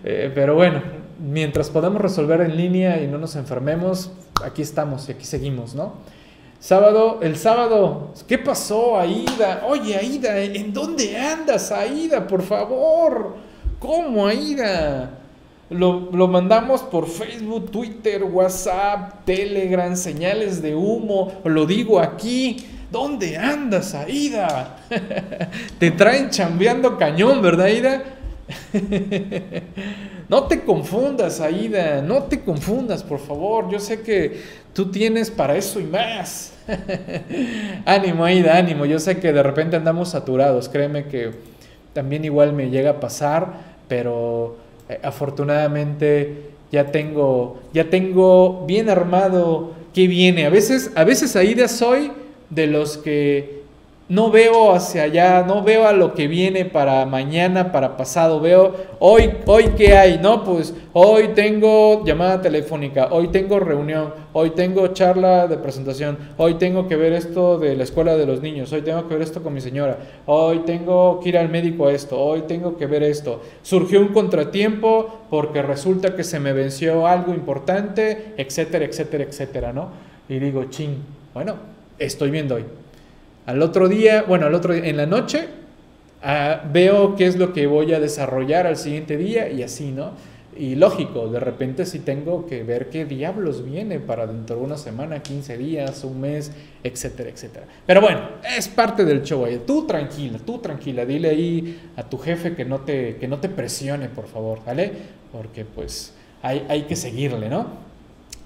Eh, 0.03 0.33
pero 0.35 0.55
bueno, 0.55 0.81
mientras 1.19 1.69
podamos 1.69 2.01
resolver 2.01 2.41
en 2.41 2.57
línea 2.57 3.03
y 3.03 3.07
no 3.07 3.19
nos 3.19 3.37
enfermemos, 3.37 4.11
aquí 4.43 4.63
estamos 4.63 5.07
y 5.11 5.13
aquí 5.13 5.27
seguimos, 5.27 5.75
¿no? 5.75 5.93
Sábado, 6.59 7.21
el 7.23 7.37
sábado, 7.37 8.15
¿qué 8.27 8.39
pasó, 8.39 8.99
Aida? 8.99 9.65
Oye, 9.69 9.95
Aida, 9.95 10.39
¿en 10.39 10.73
dónde 10.73 11.19
andas, 11.19 11.71
Aida? 11.71 12.27
Por 12.27 12.41
favor, 12.41 13.37
¿cómo, 13.79 14.27
Aida? 14.27 15.20
Lo, 15.71 16.27
mandamos 16.27 16.83
por 16.83 17.07
Facebook, 17.07 17.71
Twitter, 17.71 18.25
WhatsApp, 18.25 19.25
Telegram, 19.25 19.95
señales 19.95 20.61
de 20.61 20.75
humo. 20.75 21.33
Lo 21.45 21.65
digo 21.65 22.01
aquí. 22.01 22.67
¿Dónde 22.91 23.37
andas, 23.37 23.95
Aida? 23.95 24.79
te 25.79 25.93
traen 25.93 26.29
chambeando 26.31 26.99
cañón, 26.99 27.41
¿verdad, 27.41 27.67
Aida? 27.67 28.03
no 30.29 30.43
te 30.49 30.65
confundas, 30.65 31.41
Aida. 31.41 32.03
No 32.03 32.25
te 32.25 32.41
confundas, 32.41 33.05
por 33.05 33.21
favor. 33.21 33.71
Yo 33.71 33.79
sé 33.79 34.01
que 34.01 34.43
tú 34.73 34.91
tienes 34.91 35.31
para 35.31 35.57
eso 35.57 35.79
y 35.79 35.85
más. 35.85 36.53
ánimo, 37.85 38.25
Aida, 38.25 38.57
ánimo. 38.57 38.87
Yo 38.87 38.99
sé 38.99 39.21
que 39.21 39.33
de 39.33 39.43
repente 39.45 39.77
andamos 39.77 40.09
saturados. 40.11 40.69
Créeme 40.69 41.05
que 41.05 41.31
también 41.93 42.25
igual 42.25 42.55
me 42.55 42.71
llega 42.71 42.91
a 42.91 43.01
pasar, 43.01 43.53
pero 43.87 44.57
eh, 44.91 45.01
afortunadamente 45.03 46.51
ya 46.73 46.91
tengo, 46.91 47.61
ya 47.73 47.91
tengo 47.91 48.65
bien 48.67 48.91
armado 48.91 49.73
qué 49.95 50.07
viene. 50.07 50.47
A 50.47 50.51
veces, 50.51 50.91
a 50.95 51.05
veces 51.05 51.37
Aida 51.37 51.69
soy 51.69 52.13
de 52.49 52.67
los 52.67 52.99
que 52.99 53.60
no 54.11 54.29
veo 54.33 54.75
hacia 54.75 55.05
allá, 55.05 55.45
no 55.47 55.63
veo 55.63 55.87
a 55.87 55.93
lo 55.93 56.15
que 56.15 56.27
viene 56.27 56.65
para 56.65 57.07
mañana, 57.07 57.71
para 57.71 57.97
pasado, 57.97 58.41
veo 58.41 58.75
hoy, 58.99 59.31
hoy 59.47 59.69
qué 59.77 59.97
hay, 59.97 60.19
no, 60.19 60.43
pues 60.43 60.75
hoy 60.93 61.29
tengo 61.29 62.05
llamada 62.05 62.43
telefónica, 62.43 63.07
hoy 63.13 63.29
tengo 63.29 63.61
reunión, 63.61 64.13
hoy 64.33 64.51
tengo 64.51 64.89
charla 64.89 65.47
de 65.47 65.57
presentación, 65.59 66.19
hoy 66.39 66.55
tengo 66.55 66.89
que 66.89 66.97
ver 66.97 67.13
esto 67.13 67.57
de 67.57 67.77
la 67.77 67.85
escuela 67.85 68.17
de 68.17 68.27
los 68.27 68.43
niños, 68.43 68.73
hoy 68.73 68.83
tengo 68.83 69.07
que 69.07 69.15
ver 69.15 69.23
esto 69.23 69.45
con 69.45 69.55
mi 69.55 69.61
señora, 69.61 69.97
hoy 70.27 70.63
tengo 70.67 71.21
que 71.21 71.29
ir 71.29 71.39
al 71.39 71.49
médico 71.49 71.87
a 71.87 71.93
esto, 71.93 72.21
hoy 72.21 72.43
tengo 72.49 72.77
que 72.77 72.87
ver 72.87 73.05
esto. 73.05 73.41
Surgió 73.63 74.01
un 74.01 74.09
contratiempo 74.09 75.21
porque 75.31 75.63
resulta 75.63 76.17
que 76.17 76.25
se 76.25 76.41
me 76.41 76.53
venció 76.53 77.07
algo 77.07 77.33
importante, 77.33 78.35
etcétera, 78.37 78.85
etcétera, 78.87 79.23
etcétera, 79.23 79.73
¿no? 79.73 79.91
Y 80.29 80.41
digo, 80.41 80.65
ching, 80.65 80.97
bueno, 81.33 81.55
estoy 81.97 82.31
viendo 82.33 82.57
hoy 82.57 82.65
al 83.47 83.63
otro 83.63 83.89
día, 83.89 84.23
bueno, 84.23 84.47
al 84.47 84.55
otro 84.55 84.75
día, 84.75 84.87
en 84.87 84.97
la 84.97 85.07
noche, 85.07 85.49
ah, 86.23 86.63
veo 86.73 87.17
qué 87.17 87.27
es 87.27 87.37
lo 87.37 87.53
que 87.53 87.67
voy 87.67 87.93
a 87.93 88.01
desarrollar 88.01 88.67
al 88.67 88.77
siguiente 88.77 89.17
día 89.17 89.49
y 89.49 89.63
así, 89.63 89.91
¿no? 89.91 90.13
Y 90.57 90.75
lógico, 90.75 91.29
de 91.29 91.41
repente 91.41 91.87
sí 91.87 92.01
tengo 92.01 92.45
que 92.45 92.65
ver 92.65 92.91
qué 92.91 93.05
diablos 93.05 93.65
viene 93.65 94.01
para 94.01 94.27
dentro 94.27 94.57
de 94.57 94.63
una 94.63 94.77
semana, 94.77 95.23
15 95.23 95.57
días, 95.57 96.05
un 96.05 96.21
mes, 96.21 96.51
etcétera, 96.83 97.31
etcétera. 97.31 97.67
Pero 97.87 98.01
bueno, 98.01 98.21
es 98.57 98.69
parte 98.69 99.05
del 99.05 99.23
show. 99.23 99.47
Tú 99.67 99.87
tranquila, 99.87 100.39
tú 100.45 100.59
tranquila, 100.59 101.07
dile 101.07 101.31
ahí 101.31 101.81
a 101.97 102.03
tu 102.03 102.19
jefe 102.19 102.55
que 102.55 102.65
no 102.65 102.81
te, 102.81 103.17
que 103.17 103.29
no 103.29 103.39
te 103.39 103.49
presione, 103.49 104.09
por 104.09 104.27
favor, 104.27 104.59
¿vale? 104.67 104.93
Porque 105.33 105.65
pues 105.65 106.13
hay, 106.43 106.67
hay 106.69 106.83
que 106.83 106.97
seguirle, 106.97 107.49
¿no? 107.49 107.67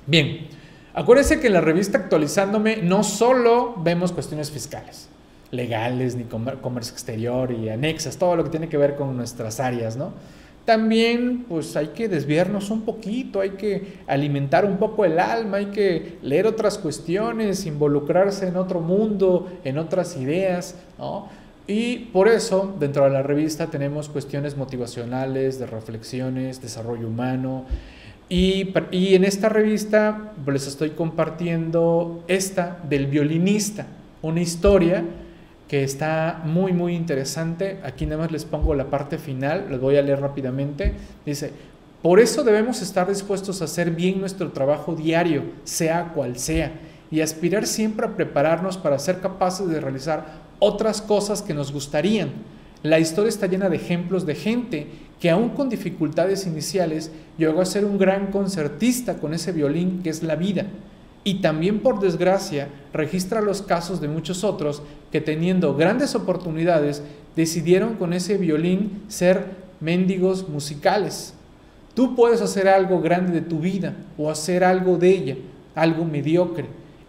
Bien. 0.06 0.46
Acuérdense 0.94 1.40
que 1.40 1.48
en 1.48 1.54
la 1.54 1.60
revista 1.60 1.98
Actualizándome 1.98 2.76
no 2.76 3.02
solo 3.02 3.74
vemos 3.78 4.12
cuestiones 4.12 4.52
fiscales, 4.52 5.08
legales, 5.50 6.14
ni 6.14 6.22
comercio 6.24 6.92
exterior 6.92 7.50
y 7.50 7.68
anexas, 7.68 8.16
todo 8.16 8.36
lo 8.36 8.44
que 8.44 8.50
tiene 8.50 8.68
que 8.68 8.76
ver 8.76 8.94
con 8.94 9.16
nuestras 9.16 9.58
áreas, 9.58 9.96
¿no? 9.96 10.12
También 10.64 11.44
pues 11.48 11.76
hay 11.76 11.88
que 11.88 12.08
desviarnos 12.08 12.70
un 12.70 12.82
poquito, 12.82 13.40
hay 13.40 13.50
que 13.50 13.98
alimentar 14.06 14.64
un 14.64 14.78
poco 14.78 15.04
el 15.04 15.18
alma, 15.18 15.58
hay 15.58 15.66
que 15.66 16.18
leer 16.22 16.46
otras 16.46 16.78
cuestiones, 16.78 17.66
involucrarse 17.66 18.46
en 18.46 18.56
otro 18.56 18.80
mundo, 18.80 19.52
en 19.64 19.78
otras 19.78 20.16
ideas, 20.16 20.76
¿no? 20.96 21.28
Y 21.66 22.10
por 22.12 22.28
eso 22.28 22.74
dentro 22.78 23.04
de 23.04 23.10
la 23.10 23.22
revista 23.22 23.66
tenemos 23.66 24.08
cuestiones 24.08 24.56
motivacionales, 24.56 25.58
de 25.58 25.66
reflexiones, 25.66 26.62
desarrollo 26.62 27.08
humano. 27.08 27.64
Y, 28.34 29.14
en 29.14 29.22
esta 29.22 29.48
revista 29.48 30.32
les 30.44 30.66
estoy 30.66 30.90
compartiendo 30.90 32.24
esta 32.26 32.80
del 32.88 33.06
violinista, 33.06 33.86
una 34.22 34.40
historia 34.40 35.04
que 35.68 35.84
está 35.84 36.42
muy, 36.44 36.72
muy 36.72 36.96
interesante. 36.96 37.78
Aquí 37.84 38.06
nada 38.06 38.22
más 38.22 38.32
les 38.32 38.44
pongo 38.44 38.74
la 38.74 38.90
parte 38.90 39.18
final, 39.18 39.66
les 39.70 39.78
voy 39.78 39.98
a 39.98 40.02
leer 40.02 40.20
rápidamente. 40.20 40.94
Dice, 41.24 41.52
por 42.02 42.18
eso 42.18 42.42
debemos 42.42 42.82
estar 42.82 43.08
dispuestos 43.08 43.62
a 43.62 43.66
hacer 43.66 43.92
bien 43.92 44.18
nuestro 44.18 44.50
trabajo 44.50 44.96
diario, 44.96 45.44
sea 45.62 46.08
cual 46.12 46.36
sea, 46.36 46.72
y 47.12 47.20
aspirar 47.20 47.68
siempre 47.68 48.04
a 48.04 48.16
prepararnos 48.16 48.76
para 48.76 48.98
ser 48.98 49.20
capaces 49.20 49.68
de 49.68 49.80
realizar 49.80 50.42
otras 50.58 51.00
cosas 51.00 51.40
que 51.40 51.54
nos 51.54 51.70
gustarían. 51.70 52.30
La 52.82 52.98
historia 52.98 53.28
está 53.28 53.46
llena 53.46 53.68
de 53.68 53.76
ejemplos 53.76 54.26
de 54.26 54.34
gente 54.34 54.88
que 55.20 55.30
aún 55.30 55.50
con 55.50 55.68
dificultades 55.68 56.46
iniciales 56.46 57.10
llegó 57.38 57.60
a 57.60 57.66
ser 57.66 57.84
un 57.84 57.98
gran 57.98 58.30
concertista 58.30 59.18
con 59.18 59.34
ese 59.34 59.52
violín 59.52 60.00
que 60.02 60.10
es 60.10 60.22
la 60.22 60.36
vida. 60.36 60.66
Y 61.24 61.36
también 61.40 61.80
por 61.80 62.00
desgracia 62.00 62.68
registra 62.92 63.40
los 63.40 63.62
casos 63.62 64.00
de 64.00 64.08
muchos 64.08 64.44
otros 64.44 64.82
que 65.10 65.20
teniendo 65.20 65.74
grandes 65.74 66.14
oportunidades 66.14 67.02
decidieron 67.34 67.94
con 67.94 68.12
ese 68.12 68.36
violín 68.36 69.02
ser 69.08 69.46
mendigos 69.80 70.48
musicales. 70.48 71.34
Tú 71.94 72.14
puedes 72.14 72.42
hacer 72.42 72.68
algo 72.68 73.00
grande 73.00 73.32
de 73.32 73.40
tu 73.40 73.60
vida 73.60 73.94
o 74.18 74.30
hacer 74.30 74.64
algo 74.64 74.98
de 74.98 75.10
ella, 75.10 75.36
algo 75.74 76.04
mediocre. 76.04 76.66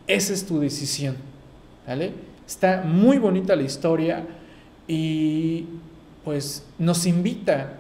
Esa 0.08 0.34
es 0.34 0.46
tu 0.46 0.60
decisión. 0.60 1.16
¿Vale? 1.86 2.14
Está 2.48 2.84
muy 2.86 3.18
bonita 3.18 3.56
la 3.56 3.64
historia 3.64 4.26
y 4.88 5.66
pues 6.24 6.64
nos 6.80 7.06
invita 7.06 7.80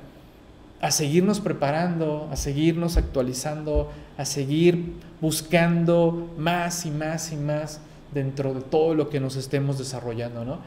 a 0.85 0.91
seguirnos 0.91 1.39
preparando, 1.39 2.29
a 2.31 2.35
seguirnos 2.35 2.95
actualizando, 2.95 3.91
a 4.19 4.23
seguir 4.23 4.93
buscando 5.19 6.31
más 6.37 6.85
y 6.85 6.91
más 6.91 7.31
y 7.31 7.37
más 7.37 7.79
dentro 8.13 8.53
de 8.53 8.61
todo 8.61 8.93
lo 8.93 9.09
que 9.09 9.19
nos 9.19 9.35
estemos 9.35 9.79
desarrollando, 9.79 10.45
¿no? 10.45 10.59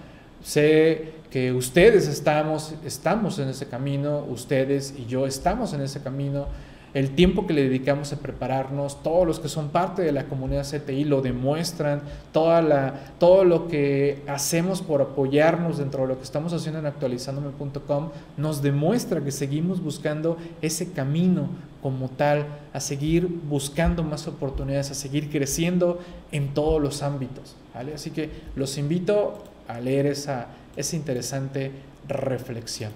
Sé 0.42 1.12
que 1.30 1.52
ustedes 1.52 2.08
estamos, 2.08 2.74
estamos 2.84 3.38
en 3.38 3.48
ese 3.50 3.68
camino, 3.68 4.24
ustedes 4.28 4.92
y 4.98 5.06
yo 5.06 5.24
estamos 5.24 5.72
en 5.72 5.82
ese 5.82 6.02
camino 6.02 6.46
el 6.94 7.10
tiempo 7.10 7.46
que 7.46 7.52
le 7.52 7.64
dedicamos 7.64 8.12
a 8.12 8.16
prepararnos, 8.16 9.02
todos 9.02 9.26
los 9.26 9.40
que 9.40 9.48
son 9.48 9.68
parte 9.68 10.02
de 10.02 10.12
la 10.12 10.24
comunidad 10.24 10.66
CTI 10.66 11.04
lo 11.04 11.20
demuestran, 11.20 12.02
toda 12.32 12.62
la, 12.62 12.94
todo 13.18 13.44
lo 13.44 13.68
que 13.68 14.22
hacemos 14.26 14.80
por 14.80 15.02
apoyarnos 15.02 15.78
dentro 15.78 16.02
de 16.02 16.08
lo 16.08 16.16
que 16.16 16.24
estamos 16.24 16.52
haciendo 16.52 16.78
en 16.78 16.86
actualizandome.com 16.86 18.10
nos 18.36 18.62
demuestra 18.62 19.20
que 19.20 19.30
seguimos 19.30 19.82
buscando 19.82 20.38
ese 20.62 20.92
camino 20.92 21.48
como 21.82 22.08
tal, 22.08 22.46
a 22.72 22.80
seguir 22.80 23.26
buscando 23.26 24.02
más 24.02 24.26
oportunidades, 24.26 24.90
a 24.90 24.94
seguir 24.94 25.30
creciendo 25.30 26.00
en 26.32 26.54
todos 26.54 26.82
los 26.82 27.02
ámbitos. 27.02 27.54
Así 27.94 28.10
que 28.10 28.30
los 28.56 28.78
invito 28.78 29.44
a 29.68 29.80
leer 29.80 30.06
esa, 30.06 30.48
esa 30.76 30.96
interesante 30.96 31.70
reflexión. 32.08 32.90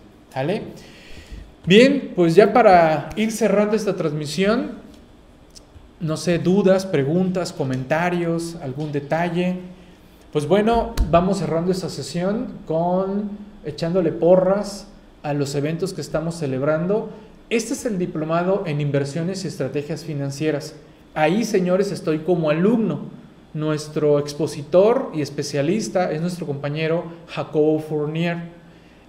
Bien, 1.64 2.12
pues 2.16 2.34
ya 2.34 2.52
para 2.52 3.10
ir 3.14 3.30
cerrando 3.30 3.76
esta 3.76 3.94
transmisión, 3.94 4.72
no 6.00 6.16
sé, 6.16 6.40
dudas, 6.40 6.84
preguntas, 6.86 7.52
comentarios, 7.52 8.56
algún 8.56 8.90
detalle. 8.90 9.60
Pues 10.32 10.48
bueno, 10.48 10.92
vamos 11.08 11.38
cerrando 11.38 11.70
esta 11.70 11.88
sesión 11.88 12.48
con 12.66 13.30
echándole 13.64 14.10
porras 14.10 14.88
a 15.22 15.34
los 15.34 15.54
eventos 15.54 15.92
que 15.92 16.00
estamos 16.00 16.34
celebrando. 16.34 17.10
Este 17.48 17.74
es 17.74 17.86
el 17.86 17.96
diplomado 17.96 18.64
en 18.66 18.80
inversiones 18.80 19.44
y 19.44 19.48
estrategias 19.48 20.04
financieras. 20.04 20.74
Ahí, 21.14 21.44
señores, 21.44 21.92
estoy 21.92 22.20
como 22.20 22.50
alumno. 22.50 23.02
Nuestro 23.54 24.18
expositor 24.18 25.12
y 25.14 25.22
especialista 25.22 26.10
es 26.10 26.22
nuestro 26.22 26.44
compañero 26.44 27.04
Jacobo 27.28 27.78
Fournier. 27.78 28.61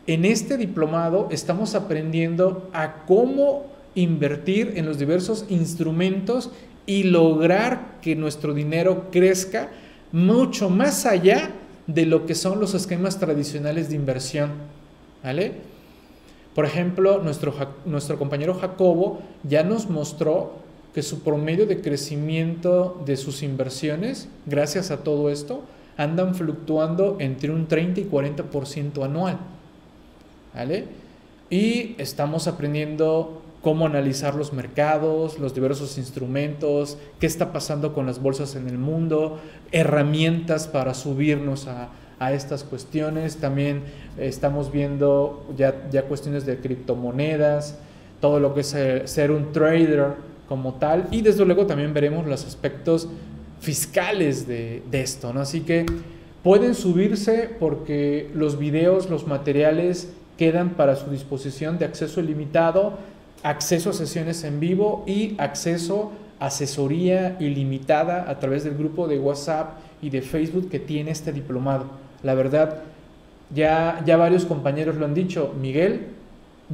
En 0.06 0.26
este 0.26 0.58
diplomado 0.58 1.30
estamos 1.32 1.76
aprendiendo 1.76 2.70
a 2.74 3.06
cómo 3.06 3.68
invertir 3.96 4.74
en 4.76 4.86
los 4.86 4.98
diversos 5.00 5.46
instrumentos 5.50 6.52
y 6.86 7.04
lograr 7.04 8.00
que 8.02 8.16
nuestro 8.16 8.54
dinero 8.54 9.08
crezca 9.12 9.70
mucho 10.12 10.70
más 10.70 11.06
allá 11.06 11.52
de 11.88 12.06
lo 12.06 12.26
que 12.26 12.36
son 12.36 12.60
los 12.60 12.74
esquemas 12.74 13.18
tradicionales 13.18 13.90
de 13.90 13.96
inversión. 13.96 14.52
¿Vale? 15.24 15.54
Por 16.54 16.66
ejemplo, 16.66 17.20
nuestro, 17.20 17.54
nuestro 17.86 18.20
compañero 18.20 18.56
Jacobo 18.56 19.22
ya 19.44 19.64
nos 19.64 19.90
mostró 19.90 20.64
que 20.94 21.02
su 21.02 21.22
promedio 21.22 21.66
de 21.66 21.80
crecimiento 21.80 23.02
de 23.06 23.16
sus 23.16 23.42
inversiones, 23.42 24.28
gracias 24.46 24.92
a 24.92 24.98
todo 24.98 25.30
esto, 25.30 25.62
andan 25.96 26.36
fluctuando 26.36 27.18
entre 27.20 27.52
un 27.52 27.68
30 27.68 28.02
y 28.02 28.04
40% 28.06 29.04
anual. 29.04 29.40
¿Vale? 30.54 30.86
Y 31.50 31.96
estamos 31.98 32.48
aprendiendo 32.48 33.42
cómo 33.62 33.86
analizar 33.86 34.36
los 34.36 34.52
mercados, 34.52 35.40
los 35.40 35.56
diversos 35.56 35.98
instrumentos, 35.98 36.98
qué 37.20 37.26
está 37.26 37.54
pasando 37.54 37.94
con 37.94 38.06
las 38.06 38.22
bolsas 38.22 38.56
en 38.56 38.68
el 38.68 38.78
mundo, 38.78 39.40
herramientas 39.72 40.68
para 40.68 40.94
subirnos 40.94 41.68
a, 41.68 41.90
estas 42.32 42.64
cuestiones. 42.64 43.36
También 43.36 43.82
estamos 44.18 44.72
viendo 44.72 45.46
ya, 45.58 45.90
ya 45.92 46.04
cuestiones 46.04 46.46
de 46.46 46.58
criptomonedas, 46.58 47.78
todo 48.22 48.40
lo 48.40 48.54
que 48.54 48.62
es 48.62 48.68
ser, 49.04 49.32
un 49.32 49.52
trader 49.52 50.14
como 50.48 50.76
tal. 50.76 51.10
Y 51.12 51.22
desde 51.22 51.44
luego 51.44 51.66
también 51.66 51.94
veremos 51.94 52.26
los 52.26 52.46
aspectos 52.46 53.10
fiscales 53.60 54.48
de, 54.48 54.82
esto. 54.94 55.34
Así 55.36 55.62
que 55.62 55.86
pueden 56.42 56.76
subirse 56.76 57.50
porque 57.60 58.30
los 58.34 58.58
videos, 58.58 59.10
los 59.10 59.28
materiales 59.28 60.08
quedan 60.38 60.72
para 60.72 60.96
su 60.96 61.10
disposición 61.10 61.78
de 61.78 61.86
acceso 61.86 62.20
ilimitado, 62.20 62.94
acceso 63.44 63.92
a 63.92 63.94
sesiones 63.94 64.44
en 64.44 64.60
vivo 64.60 65.04
y 65.06 65.36
acceso 65.38 66.12
a 66.40 66.48
asesoría 66.48 67.38
ilimitada 67.40 68.30
a 68.30 68.40
través 68.40 68.64
del 68.66 68.76
grupo 68.76 69.08
de 69.08 69.18
WhatsApp 69.18 69.78
y 70.02 70.10
de 70.10 70.22
Facebook 70.22 70.70
que 70.70 70.80
tiene 70.80 71.12
este 71.12 71.32
diplomado. 71.32 71.86
La 72.22 72.34
verdad, 72.34 72.82
ya, 73.54 74.02
ya 74.06 74.18
varios 74.18 74.46
compañeros 74.46 74.98
lo 74.98 75.06
han 75.06 75.14
dicho, 75.14 75.54
Miguel, 75.62 76.08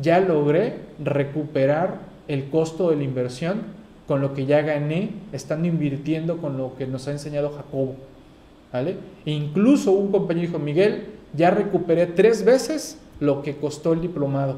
ya 0.01 0.19
logré 0.19 0.75
recuperar 1.03 1.99
el 2.27 2.49
costo 2.49 2.89
de 2.89 2.95
la 2.95 3.03
inversión 3.03 3.61
con 4.07 4.21
lo 4.21 4.33
que 4.33 4.45
ya 4.45 4.61
gané 4.61 5.11
estando 5.33 5.67
invirtiendo 5.67 6.37
con 6.37 6.57
lo 6.57 6.75
que 6.75 6.87
nos 6.87 7.07
ha 7.07 7.11
enseñado 7.11 7.51
Jacobo. 7.51 7.95
¿Vale? 8.73 8.97
E 9.25 9.31
incluso 9.31 9.91
un 9.91 10.11
compañero 10.11 10.47
dijo, 10.47 10.59
Miguel, 10.59 11.05
ya 11.35 11.51
recuperé 11.51 12.07
tres 12.07 12.43
veces 12.43 12.97
lo 13.19 13.41
que 13.41 13.57
costó 13.57 13.93
el 13.93 14.01
diplomado. 14.01 14.55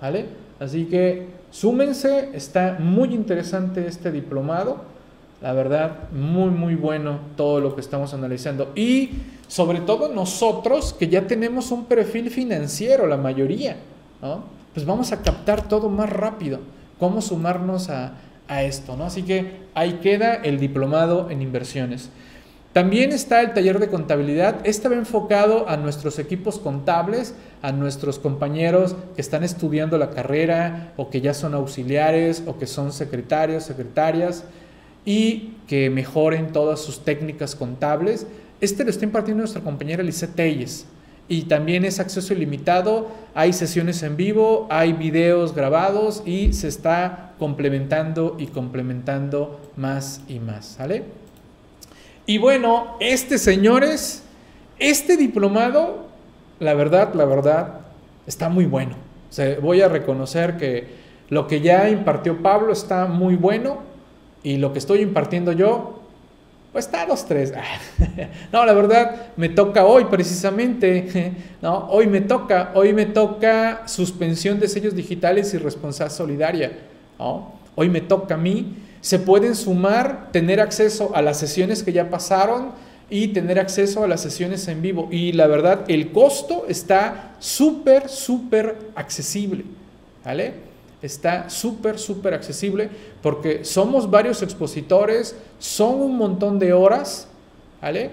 ¿Vale? 0.00 0.26
Así 0.58 0.84
que 0.86 1.28
súmense, 1.50 2.30
está 2.34 2.76
muy 2.78 3.14
interesante 3.14 3.86
este 3.86 4.10
diplomado. 4.10 4.88
La 5.42 5.52
verdad, 5.52 6.10
muy, 6.12 6.50
muy 6.50 6.74
bueno 6.74 7.18
todo 7.36 7.60
lo 7.60 7.74
que 7.74 7.80
estamos 7.80 8.12
analizando. 8.12 8.72
Y 8.74 9.10
sobre 9.48 9.80
todo 9.80 10.12
nosotros, 10.12 10.92
que 10.92 11.08
ya 11.08 11.26
tenemos 11.26 11.70
un 11.70 11.86
perfil 11.86 12.30
financiero, 12.30 13.06
la 13.06 13.16
mayoría, 13.16 13.76
pues 14.74 14.84
vamos 14.84 15.12
a 15.12 15.22
captar 15.22 15.66
todo 15.66 15.88
más 15.88 16.10
rápido. 16.10 16.60
Cómo 16.98 17.22
sumarnos 17.22 17.88
a, 17.88 18.12
a 18.48 18.62
esto, 18.64 18.96
¿no? 18.96 19.04
Así 19.04 19.22
que 19.22 19.62
ahí 19.74 20.00
queda 20.02 20.34
el 20.34 20.58
diplomado 20.58 21.30
en 21.30 21.40
inversiones. 21.40 22.10
También 22.72 23.10
está 23.10 23.40
el 23.40 23.52
taller 23.52 23.80
de 23.80 23.88
contabilidad. 23.88 24.60
Este 24.62 24.88
va 24.88 24.94
enfocado 24.94 25.68
a 25.68 25.76
nuestros 25.76 26.20
equipos 26.20 26.60
contables, 26.60 27.34
a 27.62 27.72
nuestros 27.72 28.20
compañeros 28.20 28.94
que 29.16 29.20
están 29.20 29.42
estudiando 29.42 29.98
la 29.98 30.10
carrera 30.10 30.92
o 30.96 31.10
que 31.10 31.20
ya 31.20 31.34
son 31.34 31.54
auxiliares 31.54 32.44
o 32.46 32.58
que 32.58 32.68
son 32.68 32.92
secretarios, 32.92 33.64
secretarias 33.64 34.44
y 35.04 35.54
que 35.66 35.90
mejoren 35.90 36.52
todas 36.52 36.78
sus 36.78 37.04
técnicas 37.04 37.56
contables. 37.56 38.28
Este 38.60 38.84
lo 38.84 38.90
está 38.90 39.04
impartiendo 39.04 39.40
nuestra 39.40 39.62
compañera 39.62 40.04
Lisette 40.04 40.36
Telles 40.36 40.86
y 41.28 41.42
también 41.42 41.84
es 41.84 41.98
acceso 41.98 42.34
ilimitado. 42.34 43.08
Hay 43.34 43.52
sesiones 43.52 44.00
en 44.04 44.16
vivo, 44.16 44.68
hay 44.70 44.92
videos 44.92 45.56
grabados 45.56 46.22
y 46.24 46.52
se 46.52 46.68
está 46.68 47.32
complementando 47.36 48.36
y 48.38 48.46
complementando 48.46 49.60
más 49.76 50.20
y 50.28 50.38
más, 50.38 50.66
¿sale? 50.66 51.19
Y 52.30 52.38
bueno, 52.38 52.96
este, 53.00 53.38
señores, 53.38 54.22
este 54.78 55.16
diplomado, 55.16 56.06
la 56.60 56.74
verdad, 56.74 57.12
la 57.14 57.24
verdad, 57.24 57.80
está 58.24 58.48
muy 58.48 58.66
bueno. 58.66 58.94
O 59.36 59.60
voy 59.60 59.80
a 59.80 59.88
reconocer 59.88 60.56
que 60.56 60.86
lo 61.28 61.48
que 61.48 61.60
ya 61.60 61.90
impartió 61.90 62.40
Pablo 62.40 62.72
está 62.72 63.06
muy 63.06 63.34
bueno 63.34 63.78
y 64.44 64.58
lo 64.58 64.72
que 64.72 64.78
estoy 64.78 65.00
impartiendo 65.00 65.50
yo, 65.50 66.02
pues 66.70 66.84
está 66.84 67.02
a 67.02 67.08
los 67.08 67.26
tres. 67.26 67.52
no, 68.52 68.64
la 68.64 68.74
verdad, 68.74 69.32
me 69.36 69.48
toca 69.48 69.84
hoy 69.84 70.04
precisamente, 70.04 71.32
¿no? 71.62 71.88
Hoy 71.88 72.06
me 72.06 72.20
toca, 72.20 72.70
hoy 72.74 72.92
me 72.92 73.06
toca 73.06 73.88
suspensión 73.88 74.60
de 74.60 74.68
sellos 74.68 74.94
digitales 74.94 75.52
y 75.52 75.58
responsabilidad 75.58 76.16
solidaria, 76.16 76.78
Hoy 77.74 77.88
me 77.88 78.00
toca 78.02 78.34
a 78.34 78.38
mí. 78.38 78.76
Se 79.00 79.18
pueden 79.18 79.54
sumar, 79.54 80.30
tener 80.32 80.60
acceso 80.60 81.14
a 81.14 81.22
las 81.22 81.38
sesiones 81.38 81.82
que 81.82 81.92
ya 81.92 82.10
pasaron 82.10 82.72
y 83.08 83.28
tener 83.28 83.58
acceso 83.58 84.04
a 84.04 84.08
las 84.08 84.20
sesiones 84.20 84.66
en 84.68 84.82
vivo. 84.82 85.08
Y 85.10 85.32
la 85.32 85.46
verdad, 85.46 85.84
el 85.88 86.12
costo 86.12 86.64
está 86.68 87.34
súper, 87.38 88.08
súper 88.08 88.76
accesible, 88.94 89.64
¿vale? 90.24 90.54
Está 91.02 91.48
súper, 91.48 91.98
súper 91.98 92.34
accesible 92.34 92.90
porque 93.22 93.64
somos 93.64 94.10
varios 94.10 94.42
expositores, 94.42 95.34
son 95.58 96.00
un 96.00 96.16
montón 96.16 96.58
de 96.58 96.72
horas, 96.72 97.26
¿vale? 97.80 98.10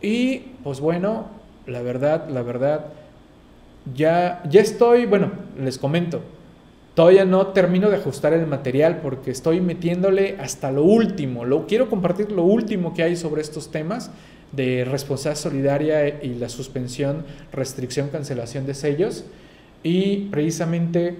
Y 0.00 0.38
pues 0.62 0.78
bueno, 0.78 1.26
la 1.66 1.82
verdad, 1.82 2.28
la 2.28 2.42
verdad, 2.42 2.86
ya, 3.94 4.42
ya 4.48 4.60
estoy, 4.60 5.06
bueno, 5.06 5.32
les 5.58 5.78
comento, 5.78 6.20
todavía 6.98 7.24
no 7.24 7.46
termino 7.46 7.90
de 7.90 7.94
ajustar 7.94 8.32
el 8.32 8.48
material 8.48 8.98
porque 9.00 9.30
estoy 9.30 9.60
metiéndole 9.60 10.36
hasta 10.40 10.72
lo 10.72 10.82
último, 10.82 11.44
lo, 11.44 11.64
quiero 11.68 11.88
compartir 11.88 12.32
lo 12.32 12.42
último 12.42 12.92
que 12.92 13.04
hay 13.04 13.14
sobre 13.14 13.40
estos 13.40 13.70
temas 13.70 14.10
de 14.50 14.84
responsabilidad 14.84 15.40
solidaria 15.40 16.24
y 16.24 16.34
la 16.34 16.48
suspensión, 16.48 17.24
restricción, 17.52 18.08
cancelación 18.08 18.66
de 18.66 18.74
sellos 18.74 19.24
y 19.84 20.26
precisamente 20.32 21.18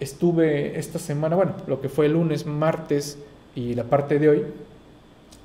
estuve 0.00 0.78
esta 0.78 0.98
semana, 0.98 1.36
bueno, 1.36 1.52
lo 1.66 1.82
que 1.82 1.90
fue 1.90 2.06
el 2.06 2.12
lunes, 2.12 2.46
martes 2.46 3.18
y 3.54 3.74
la 3.74 3.84
parte 3.84 4.18
de 4.18 4.30
hoy, 4.30 4.44